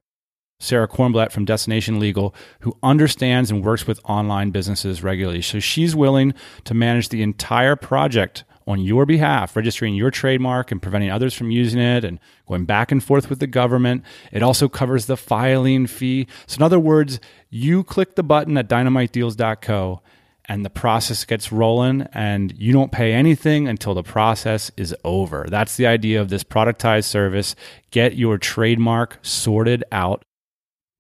Sarah 0.60 0.88
Kornblatt 0.88 1.32
from 1.32 1.46
Destination 1.46 2.00
Legal, 2.00 2.36
who 2.62 2.78
understands 2.84 3.52
and 3.52 3.64
works 3.64 3.88
with 3.88 4.00
online 4.04 4.52
businesses 4.52 5.04
regularly. 5.04 5.42
So, 5.42 5.60
she's 5.60 5.96
willing 5.96 6.34
to 6.66 6.74
manage 6.74 7.10
the 7.10 7.22
entire 7.22 7.76
project 7.76 8.44
on 8.68 8.82
your 8.82 9.06
behalf, 9.06 9.56
registering 9.56 9.96
your 9.96 10.12
trademark 10.12 10.72
and 10.72 10.82
preventing 10.82 11.12
others 11.12 11.34
from 11.34 11.52
using 11.52 11.82
it 11.82 12.04
and 12.04 12.20
going 12.48 12.66
back 12.66 12.92
and 12.92 13.04
forth 13.04 13.30
with 13.30 13.40
the 13.40 13.48
government. 13.48 14.04
It 14.32 14.44
also 14.44 14.70
covers 14.70 15.06
the 15.06 15.18
filing 15.18 15.88
fee. 15.88 16.28
So, 16.48 16.58
in 16.58 16.64
other 16.64 16.80
words, 16.80 17.20
you 17.50 17.84
click 17.84 18.16
the 18.16 18.24
button 18.24 18.58
at 18.58 18.70
dynamitedeals.co 18.70 20.02
and 20.46 20.66
the 20.66 20.70
process 20.70 21.26
gets 21.26 21.52
rolling 21.52 22.08
and 22.14 22.54
you 22.58 22.74
don't 22.74 22.92
pay 22.92 23.14
anything 23.14 23.68
until 23.68 23.94
the 23.94 24.04
process 24.04 24.72
is 24.76 24.96
over. 25.04 25.46
That's 25.50 25.78
the 25.78 25.88
idea 25.88 26.22
of 26.22 26.30
this 26.30 26.44
productized 26.44 27.06
service. 27.06 27.56
Get 27.92 28.16
your 28.16 28.38
trademark 28.38 29.20
sorted 29.22 29.84
out 29.92 30.24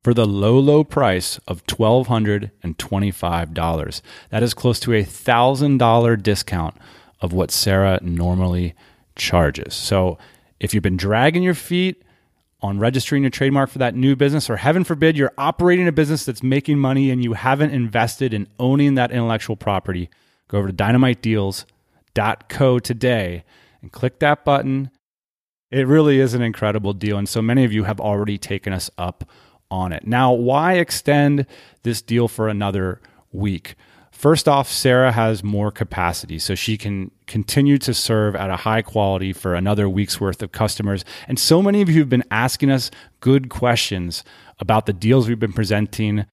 for 0.04 0.14
the 0.14 0.26
low, 0.26 0.60
low 0.60 0.84
price 0.84 1.40
of 1.48 1.66
$1,225. 1.66 4.02
That 4.30 4.44
is 4.44 4.54
close 4.54 4.80
to 4.82 4.94
a 4.94 5.04
$1,000 5.04 6.24
discount 6.24 6.76
of 7.24 7.34
what 7.34 7.50
Sarah 7.50 8.00
normally 8.04 8.76
charges. 9.16 9.74
So 9.74 10.20
if 10.60 10.74
you've 10.74 10.84
been 10.84 10.98
dragging 10.98 11.42
your 11.42 11.56
feet, 11.56 12.04
on 12.62 12.80
registering 12.80 13.24
your 13.24 13.30
trademark 13.30 13.70
for 13.70 13.80
that 13.80 13.96
new 13.96 14.16
business, 14.16 14.50
or 14.50 14.58
heaven 14.58 14.84
forbid, 14.84 15.18
you're 15.18 15.34
operating 15.38 15.88
a 15.88 15.92
business 15.92 16.26
that's 16.26 16.44
making 16.44 16.80
money 16.80 17.10
and 17.10 17.24
you 17.24 17.34
haven't 17.34 17.72
invested 17.72 18.34
in 18.34 18.48
owning 18.60 18.96
that 18.96 19.12
intellectual 19.12 19.56
property, 19.56 20.10
go 20.48 20.60
over 20.60 20.68
to 20.68 20.74
dynamitedeals.co 20.74 22.80
today 22.80 23.44
and 23.82 23.92
click 23.92 24.20
that 24.20 24.46
button. 24.46 24.92
It 25.72 25.88
really 25.88 26.20
is 26.20 26.34
an 26.34 26.42
incredible 26.42 26.94
deal. 26.94 27.18
And 27.18 27.28
so 27.28 27.42
many 27.42 27.66
of 27.66 27.74
you 27.74 27.84
have 27.84 28.00
already 28.00 28.38
taken 28.38 28.72
us 28.72 28.90
up 28.98 29.30
on 29.70 29.92
it. 29.92 30.08
Now, 30.08 30.32
why 30.32 30.74
extend 30.74 31.46
this 31.84 32.02
deal 32.02 32.28
for 32.28 32.48
another 32.48 33.02
week? 33.32 33.76
First 34.24 34.48
off, 34.48 34.72
Sarah 34.72 35.12
has 35.12 35.44
more 35.44 35.70
capacity, 35.70 36.40
so 36.40 36.56
she 36.56 36.78
can 36.78 37.12
continue 37.28 37.78
to 37.80 37.94
serve 37.94 38.38
at 38.38 38.50
a 38.50 38.56
high 38.56 38.82
quality 38.82 39.34
for 39.34 39.54
another 39.54 39.90
week's 39.90 40.22
worth 40.22 40.42
of 40.42 40.54
customers. 40.54 41.04
And 41.28 41.38
so 41.38 41.62
many 41.62 41.82
of 41.82 41.90
you 41.90 42.00
have 42.00 42.08
been 42.08 42.24
asking 42.32 42.72
us 42.72 42.90
good 43.20 43.50
questions 43.50 44.24
about 44.60 44.86
the 44.86 44.94
deals 44.94 45.28
we've 45.28 45.42
been 45.42 45.52
presenting, 45.52 46.26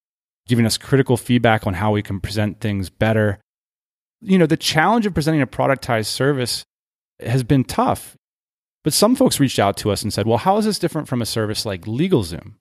giving 0.47 0.66
us 0.66 0.78
critical 0.78 1.16
feedback 1.16 1.66
on 1.66 1.74
how 1.74 1.91
we 1.91 2.01
can 2.01 2.20
present 2.20 2.61
things 2.61 2.91
better. 2.91 3.41
You 4.20 4.38
know, 4.38 4.47
the 4.47 4.57
challenge 4.57 5.05
of 5.05 5.14
presenting 5.14 5.43
a 5.43 5.47
productized 5.49 6.07
service 6.07 6.62
has 7.18 7.43
been 7.43 7.64
tough. 7.64 8.14
But 8.84 8.93
some 8.93 9.16
folks 9.16 9.41
reached 9.41 9.59
out 9.59 9.76
to 9.78 9.91
us 9.91 10.05
and 10.05 10.12
said, 10.12 10.28
well, 10.28 10.38
how 10.38 10.59
is 10.59 10.64
this 10.64 10.78
different 10.78 11.09
from 11.09 11.22
a 11.22 11.26
service 11.26 11.66
like 11.66 11.86
LegalZoom? 11.86 12.53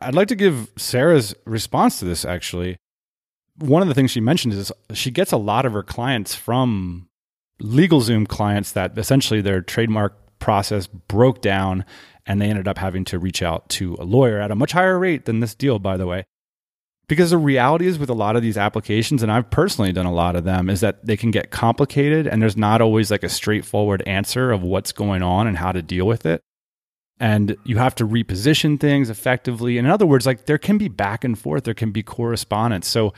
I'd 0.00 0.16
like 0.16 0.26
to 0.26 0.34
give 0.34 0.72
Sarah's 0.76 1.36
response 1.46 2.00
to 2.00 2.04
this 2.04 2.24
actually 2.24 2.78
one 3.60 3.82
of 3.82 3.88
the 3.88 3.94
things 3.94 4.10
she 4.10 4.20
mentioned 4.20 4.54
is 4.54 4.72
she 4.94 5.10
gets 5.10 5.32
a 5.32 5.36
lot 5.36 5.66
of 5.66 5.72
her 5.72 5.82
clients 5.82 6.34
from 6.34 7.08
LegalZoom 7.62 8.26
clients 8.26 8.72
that 8.72 8.96
essentially 8.98 9.40
their 9.40 9.60
trademark 9.60 10.38
process 10.38 10.86
broke 10.86 11.40
down 11.42 11.84
and 12.26 12.40
they 12.40 12.48
ended 12.48 12.66
up 12.66 12.78
having 12.78 13.04
to 13.04 13.18
reach 13.18 13.42
out 13.42 13.68
to 13.68 13.96
a 13.98 14.04
lawyer 14.04 14.40
at 14.40 14.50
a 14.50 14.54
much 14.54 14.72
higher 14.72 14.98
rate 14.98 15.26
than 15.26 15.40
this 15.40 15.54
deal, 15.54 15.78
by 15.78 15.96
the 15.96 16.06
way. 16.06 16.24
Because 17.08 17.30
the 17.30 17.38
reality 17.38 17.86
is 17.86 17.98
with 17.98 18.08
a 18.08 18.14
lot 18.14 18.36
of 18.36 18.42
these 18.42 18.56
applications, 18.56 19.22
and 19.22 19.32
I've 19.32 19.50
personally 19.50 19.92
done 19.92 20.06
a 20.06 20.12
lot 20.12 20.36
of 20.36 20.44
them, 20.44 20.70
is 20.70 20.80
that 20.80 21.04
they 21.04 21.16
can 21.16 21.32
get 21.32 21.50
complicated 21.50 22.26
and 22.26 22.40
there's 22.40 22.56
not 22.56 22.80
always 22.80 23.10
like 23.10 23.24
a 23.24 23.28
straightforward 23.28 24.02
answer 24.06 24.52
of 24.52 24.62
what's 24.62 24.92
going 24.92 25.22
on 25.22 25.48
and 25.48 25.58
how 25.58 25.72
to 25.72 25.82
deal 25.82 26.06
with 26.06 26.24
it. 26.24 26.40
And 27.18 27.56
you 27.64 27.78
have 27.78 27.96
to 27.96 28.06
reposition 28.06 28.78
things 28.78 29.10
effectively. 29.10 29.76
And 29.76 29.86
in 29.86 29.92
other 29.92 30.06
words, 30.06 30.24
like 30.24 30.46
there 30.46 30.56
can 30.56 30.78
be 30.78 30.88
back 30.88 31.24
and 31.24 31.38
forth, 31.38 31.64
there 31.64 31.74
can 31.74 31.90
be 31.90 32.02
correspondence. 32.02 32.86
So 32.86 33.12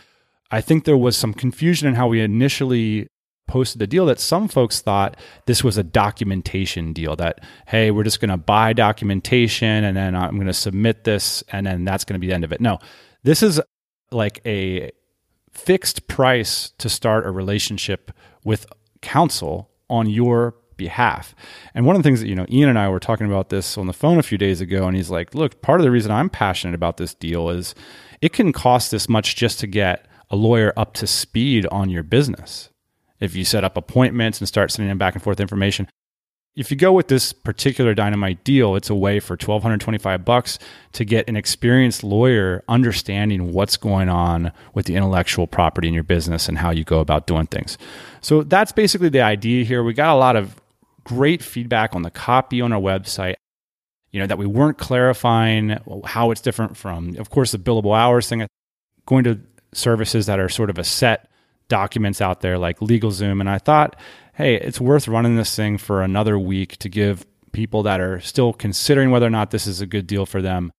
I 0.52 0.60
think 0.60 0.84
there 0.84 0.96
was 0.96 1.16
some 1.16 1.34
confusion 1.34 1.88
in 1.88 1.94
how 1.94 2.06
we 2.08 2.20
initially 2.20 3.08
posted 3.48 3.80
the 3.80 3.86
deal 3.86 4.06
that 4.06 4.20
some 4.20 4.46
folks 4.46 4.80
thought 4.80 5.16
this 5.46 5.64
was 5.64 5.76
a 5.76 5.82
documentation 5.82 6.92
deal 6.92 7.16
that 7.16 7.40
hey 7.66 7.90
we're 7.90 8.04
just 8.04 8.20
going 8.20 8.30
to 8.30 8.36
buy 8.36 8.72
documentation 8.72 9.84
and 9.84 9.96
then 9.96 10.14
i'm 10.14 10.36
going 10.36 10.46
to 10.46 10.54
submit 10.54 11.04
this 11.04 11.42
and 11.50 11.66
then 11.66 11.84
that's 11.84 12.04
going 12.04 12.14
to 12.14 12.20
be 12.20 12.28
the 12.28 12.34
end 12.34 12.44
of 12.44 12.52
it. 12.52 12.60
No 12.60 12.78
this 13.24 13.42
is 13.42 13.60
like 14.10 14.40
a 14.46 14.90
fixed 15.50 16.06
price 16.06 16.70
to 16.78 16.88
start 16.88 17.26
a 17.26 17.30
relationship 17.30 18.10
with 18.44 18.64
counsel 19.02 19.70
on 19.90 20.08
your 20.08 20.54
behalf. 20.76 21.34
And 21.74 21.84
one 21.84 21.94
of 21.94 22.02
the 22.02 22.06
things 22.06 22.20
that 22.20 22.28
you 22.28 22.34
know 22.34 22.46
ian 22.50 22.68
and 22.68 22.78
i 22.78 22.88
were 22.88 23.00
talking 23.00 23.26
about 23.26 23.50
this 23.50 23.76
on 23.76 23.86
the 23.86 23.92
phone 23.92 24.18
a 24.18 24.22
few 24.22 24.38
days 24.38 24.60
ago 24.60 24.86
and 24.86 24.96
he's 24.96 25.10
like 25.10 25.34
look 25.34 25.60
part 25.62 25.80
of 25.80 25.84
the 25.84 25.90
reason 25.90 26.10
i'm 26.10 26.30
passionate 26.30 26.74
about 26.74 26.96
this 26.96 27.14
deal 27.14 27.50
is 27.50 27.74
it 28.20 28.32
can 28.32 28.52
cost 28.52 28.90
this 28.90 29.08
much 29.08 29.36
just 29.36 29.60
to 29.60 29.66
get 29.66 30.06
a 30.32 30.36
lawyer 30.36 30.72
up 30.76 30.94
to 30.94 31.06
speed 31.06 31.66
on 31.66 31.90
your 31.90 32.02
business. 32.02 32.70
If 33.20 33.36
you 33.36 33.44
set 33.44 33.62
up 33.62 33.76
appointments 33.76 34.40
and 34.40 34.48
start 34.48 34.72
sending 34.72 34.88
them 34.88 34.98
back 34.98 35.14
and 35.14 35.22
forth 35.22 35.38
information, 35.38 35.86
if 36.54 36.70
you 36.70 36.76
go 36.76 36.92
with 36.92 37.08
this 37.08 37.32
particular 37.32 37.94
dynamite 37.94 38.44
deal, 38.44 38.74
it's 38.76 38.90
a 38.90 38.94
way 38.94 39.20
for 39.20 39.34
1225 39.34 40.24
bucks 40.24 40.58
to 40.92 41.04
get 41.04 41.28
an 41.28 41.36
experienced 41.36 42.02
lawyer 42.02 42.62
understanding 42.68 43.52
what's 43.52 43.76
going 43.76 44.08
on 44.08 44.52
with 44.74 44.86
the 44.86 44.94
intellectual 44.94 45.46
property 45.46 45.88
in 45.88 45.94
your 45.94 46.02
business 46.02 46.48
and 46.48 46.58
how 46.58 46.70
you 46.70 46.84
go 46.84 47.00
about 47.00 47.26
doing 47.26 47.46
things. 47.46 47.78
So 48.20 48.42
that's 48.42 48.72
basically 48.72 49.08
the 49.08 49.22
idea 49.22 49.64
here. 49.64 49.82
We 49.82 49.94
got 49.94 50.14
a 50.14 50.18
lot 50.18 50.36
of 50.36 50.56
great 51.04 51.42
feedback 51.42 51.94
on 51.94 52.02
the 52.02 52.10
copy 52.10 52.60
on 52.60 52.72
our 52.72 52.80
website. 52.80 53.34
You 54.10 54.20
know, 54.20 54.26
that 54.26 54.36
we 54.36 54.44
weren't 54.44 54.76
clarifying 54.76 55.78
how 56.04 56.32
it's 56.32 56.42
different 56.42 56.76
from, 56.76 57.16
of 57.16 57.30
course, 57.30 57.52
the 57.52 57.58
billable 57.58 57.96
hours 57.96 58.28
thing. 58.28 58.46
Going 59.06 59.24
to 59.24 59.40
services 59.74 60.26
that 60.26 60.38
are 60.38 60.48
sort 60.48 60.70
of 60.70 60.78
a 60.78 60.84
set 60.84 61.28
documents 61.68 62.20
out 62.20 62.40
there 62.40 62.58
like 62.58 62.80
LegalZoom. 62.80 63.40
And 63.40 63.48
I 63.48 63.58
thought, 63.58 63.96
hey, 64.34 64.56
it's 64.56 64.80
worth 64.80 65.08
running 65.08 65.36
this 65.36 65.54
thing 65.54 65.78
for 65.78 66.02
another 66.02 66.38
week 66.38 66.76
to 66.78 66.88
give 66.88 67.26
people 67.52 67.82
that 67.82 68.00
are 68.00 68.20
still 68.20 68.52
considering 68.52 69.10
whether 69.10 69.26
or 69.26 69.30
not 69.30 69.50
this 69.50 69.66
is 69.66 69.80
a 69.80 69.86
good 69.86 70.06
deal 70.06 70.26
for 70.26 70.42
them 70.42 70.72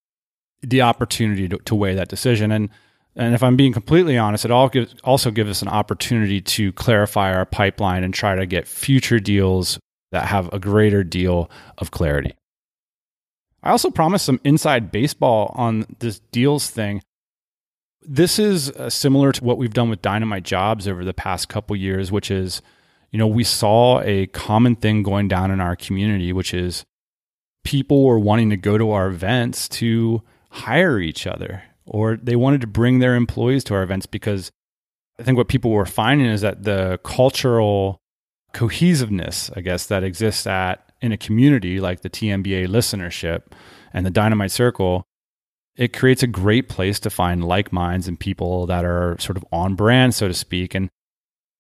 the 0.62 0.82
opportunity 0.82 1.48
to, 1.50 1.58
to 1.58 1.76
weigh 1.76 1.94
that 1.96 2.08
decision. 2.08 2.52
And 2.52 2.70
and 3.16 3.36
if 3.36 3.44
I'm 3.44 3.56
being 3.56 3.74
completely 3.74 4.18
honest, 4.18 4.44
it 4.44 4.50
all 4.50 4.70
gives, 4.70 4.96
also 5.04 5.30
gives 5.30 5.50
us 5.50 5.62
an 5.62 5.68
opportunity 5.68 6.42
to 6.42 6.74
clarify 6.74 7.32
our 7.32 7.46
pipeline 7.46 8.04
and 8.04 8.12
try 8.12 8.34
to 8.34 8.48
get 8.48 8.68
future 8.68 9.20
deals 9.20 9.80
that 10.12 10.26
have 10.26 10.52
a 10.52 10.60
greater 10.60 11.04
deal 11.04 11.50
of 11.78 11.92
clarity. 11.92 12.34
I 13.62 13.70
also 13.70 13.92
promised 13.92 14.26
some 14.26 14.42
inside 14.44 14.92
baseball 14.92 15.52
on 15.56 15.86
this 16.00 16.20
deals 16.32 16.70
thing. 16.70 17.04
This 18.06 18.40
is 18.40 18.70
uh, 18.72 18.90
similar 18.90 19.32
to 19.32 19.44
what 19.44 19.58
we've 19.58 19.74
done 19.74 19.90
with 19.90 20.02
Dynamite 20.02 20.44
Jobs 20.44 20.88
over 20.88 21.06
the 21.06 21.14
past 21.14 21.50
couple 21.50 21.76
years, 21.76 22.12
which 22.12 22.30
is, 22.30 22.62
you 23.12 23.20
know, 23.20 23.28
we 23.28 23.44
saw 23.44 24.02
a 24.02 24.28
common 24.28 24.76
thing 24.76 25.04
going 25.04 25.28
down 25.28 25.52
in 25.52 25.60
our 25.60 25.76
community, 25.76 26.34
which 26.34 26.54
is 26.54 26.86
people 27.64 28.04
were 28.04 28.20
wanting 28.20 28.50
to 28.50 28.58
go 28.58 28.78
to 28.78 28.92
our 28.92 29.08
events 29.08 29.70
to 29.70 30.22
hire 30.50 31.00
each 31.00 31.26
other, 31.26 31.64
or 31.86 32.18
they 32.18 32.36
wanted 32.36 32.62
to 32.62 32.68
bring 32.68 33.00
their 33.00 33.16
employees 33.16 33.64
to 33.66 33.74
our 33.74 33.84
events 33.84 34.06
because 34.06 34.52
I 35.20 35.24
think 35.24 35.38
what 35.38 35.48
people 35.48 35.72
were 35.72 35.86
finding 35.86 36.28
is 36.28 36.42
that 36.42 36.64
the 36.64 37.00
cultural 37.04 38.00
cohesiveness, 38.54 39.50
I 39.56 39.62
guess, 39.62 39.88
that 39.88 40.04
exists 40.04 40.46
at 40.48 40.92
in 41.02 41.12
a 41.12 41.18
community 41.18 41.80
like 41.80 42.02
the 42.02 42.10
TMBA 42.10 42.68
listenership 42.68 43.44
and 43.94 44.06
the 44.06 44.12
Dynamite 44.12 44.52
Circle 44.52 45.04
it 45.76 45.94
creates 45.94 46.24
a 46.24 46.28
great 46.28 46.70
place 46.70 47.00
to 47.02 47.10
find 47.10 47.44
like 47.44 47.74
minds 47.74 48.08
and 48.08 48.20
people 48.20 48.66
that 48.68 48.86
are 48.86 49.16
sort 49.20 49.38
of 49.38 49.46
on 49.52 49.76
brand, 49.76 50.14
so 50.14 50.28
to 50.28 50.34
speak. 50.34 50.76
And 50.76 50.90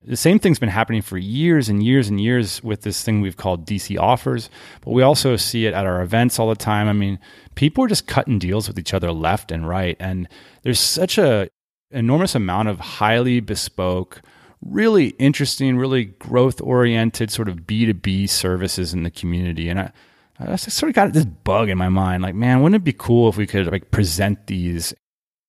the 0.05 0.18
same 0.18 0.38
thing's 0.38 0.59
been 0.59 0.70
happening 0.70 1.01
for 1.01 1.18
years 1.18 1.70
and 1.70 1.82
years 1.82 2.09
and 2.09 2.20
years 2.20 2.61
with 2.64 2.82
this 2.82 3.03
thing 3.03 3.22
we've 3.22 3.38
called 3.38 3.66
DC 3.66 3.97
offers, 3.97 4.49
but 4.82 4.91
we 4.91 5.01
also 5.01 5.36
see 5.36 5.66
it 5.66 5.74
at 5.74 5.86
our 5.86 6.01
events 6.01 6.38
all 6.38 6.49
the 6.49 6.55
time. 6.55 6.88
I 6.88 6.93
mean, 6.93 7.20
people 7.55 7.84
are 7.84 7.88
just 7.88 8.07
cutting 8.07 8.38
deals 8.38 8.68
with 8.68 8.78
each 8.78 8.93
other 8.93 9.11
left 9.11 9.51
and 9.51 9.68
right, 9.68 9.95
and 9.99 10.28
there's 10.61 10.80
such 10.80 11.18
a 11.18 11.49
enormous 11.91 12.36
amount 12.36 12.68
of 12.68 12.80
highly 12.80 13.39
bespoke, 13.39 14.22
really 14.61 15.09
interesting, 15.20 15.78
really 15.78 16.05
growth 16.05 16.61
oriented 16.61 17.32
sort 17.32 17.47
of 17.47 17.61
B2B 17.61 18.30
services 18.30 18.93
in 18.93 19.03
the 19.03 19.11
community. 19.11 19.70
And 19.70 19.80
I, 19.80 19.91
I 20.39 20.55
sort 20.55 20.89
of 20.89 20.95
got 20.95 21.13
this 21.13 21.25
bug 21.25 21.69
in 21.69 21.77
my 21.77 21.89
mind, 21.89 22.23
like, 22.23 22.36
man, 22.36 22.61
wouldn't 22.61 22.81
it 22.81 22.84
be 22.84 22.93
cool 22.93 23.29
if 23.29 23.38
we 23.38 23.47
could 23.47 23.71
like 23.71 23.91
present 23.91 24.47
these 24.47 24.93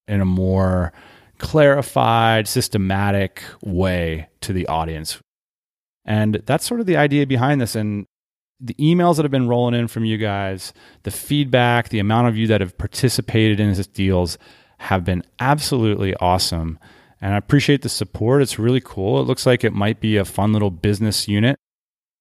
in 0.07 0.21
a 0.21 0.27
more 0.27 0.93
clarified, 1.39 2.47
systematic 2.47 3.43
way 3.63 4.29
to 4.43 4.53
the 4.53 4.67
audience? 4.67 5.19
And 6.05 6.43
that's 6.47 6.67
sort 6.67 6.81
of 6.81 6.87
the 6.87 6.99
idea 6.99 7.27
behind 7.27 7.61
this. 7.61 7.75
And 7.75 8.07
the 8.61 8.75
emails 8.75 9.17
that 9.17 9.25
have 9.25 9.33
been 9.33 9.49
rolling 9.49 9.75
in 9.75 9.89
from 9.89 10.05
you 10.05 10.19
guys, 10.19 10.73
the 11.03 11.11
feedback, 11.11 11.89
the 11.89 11.99
amount 11.99 12.29
of 12.29 12.37
you 12.37 12.47
that 12.49 12.61
have 12.61 12.77
participated 12.77 13.61
in 13.61 13.69
these 13.69 13.87
deals 13.87 14.39
have 14.79 15.05
been 15.05 15.23
absolutely 15.41 16.15
awesome. 16.17 16.79
And 17.21 17.33
I 17.33 17.39
appreciate 17.39 17.83
the 17.83 17.89
support. 17.89 18.43
It's 18.43 18.59
really 18.59 18.83
cool. 18.85 19.19
It 19.19 19.25
looks 19.25 19.47
like 19.47 19.65
it 19.65 19.73
might 19.73 20.01
be 20.01 20.19
a 20.19 20.27
fun 20.27 20.53
little 20.53 20.71
business 20.71 21.27
unit 21.27 21.59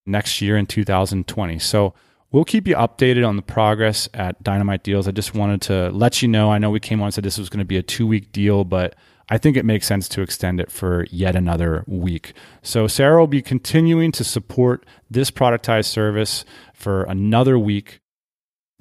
next 0.06 0.42
year 0.42 0.56
in 0.56 0.66
2020. 0.66 1.60
So 1.60 1.94
We'll 2.34 2.46
keep 2.46 2.68
you 2.68 2.76
updated 2.76 3.28
on 3.28 3.36
the 3.36 3.44
progress 3.44 4.10
at 4.12 4.42
Dynamite 4.42 4.82
Deals. 4.82 5.08
I 5.08 5.12
just 5.12 5.36
wanted 5.36 5.62
to 5.62 5.92
let 5.92 6.24
you 6.24 6.28
know. 6.28 6.52
I 6.52 6.58
know 6.58 6.72
we 6.72 6.80
came 6.80 7.00
on 7.00 7.06
and 7.06 7.14
said 7.14 7.24
this 7.24 7.38
was 7.38 7.48
going 7.48 7.60
to 7.60 7.66
be 7.66 7.78
a 7.78 7.84
two 7.84 8.08
week 8.08 8.32
deal, 8.32 8.64
but 8.64 8.96
I 9.30 9.38
think 9.38 9.56
it 9.56 9.66
makes 9.66 9.86
sense 9.86 10.10
to 10.10 10.22
extend 10.24 10.60
it 10.60 10.72
for 10.72 11.06
yet 11.12 11.36
another 11.36 11.84
week. 11.86 12.34
So, 12.64 12.88
Sarah 12.88 13.20
will 13.20 13.28
be 13.28 13.44
continuing 13.44 14.12
to 14.14 14.24
support 14.24 14.84
this 15.12 15.30
productized 15.30 15.86
service 15.86 16.44
for 16.74 17.04
another 17.04 17.60
week. 17.60 18.00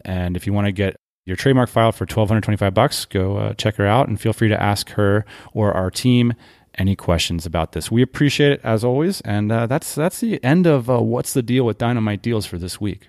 And 0.03 0.35
if 0.35 0.47
you 0.47 0.55
want 0.55 0.67
to 0.67 0.73
get 0.73 0.97
your 1.27 1.37
trademark 1.37 1.69
file 1.69 1.93
for 1.93 2.05
1225 2.05 2.73
bucks, 2.73 3.05
go 3.05 3.37
uh, 3.37 3.53
check 3.53 3.77
her 3.77 3.87
out 3.87 4.09
and 4.09 4.19
feel 4.19 4.33
free 4.33 4.49
to 4.49 4.61
ask 4.61 4.89
her 4.93 5.27
or 5.53 5.75
our 5.75 5.91
team 5.91 6.33
any 6.77 6.97
questions 6.97 7.45
about 7.45 7.73
this. 7.73 7.91
We 7.91 8.01
appreciate 8.01 8.53
it 8.53 8.61
as 8.65 8.83
always, 8.83 9.21
and 9.21 9.53
uh, 9.53 9.67
that's 9.67 9.95
that's 9.95 10.21
the 10.21 10.43
end 10.43 10.67
of 10.67 10.89
uh, 10.89 11.03
what's 11.03 11.35
the 11.35 11.43
deal 11.43 11.67
with 11.67 11.77
Dynamite 11.77 12.23
Deals 12.23 12.47
for 12.47 12.57
this 12.57 12.81
week. 12.81 13.09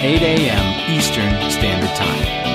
8 0.00 0.22
a.m. 0.22 0.96
Eastern 0.96 1.50
Standard 1.50 1.96
Time. 1.96 2.47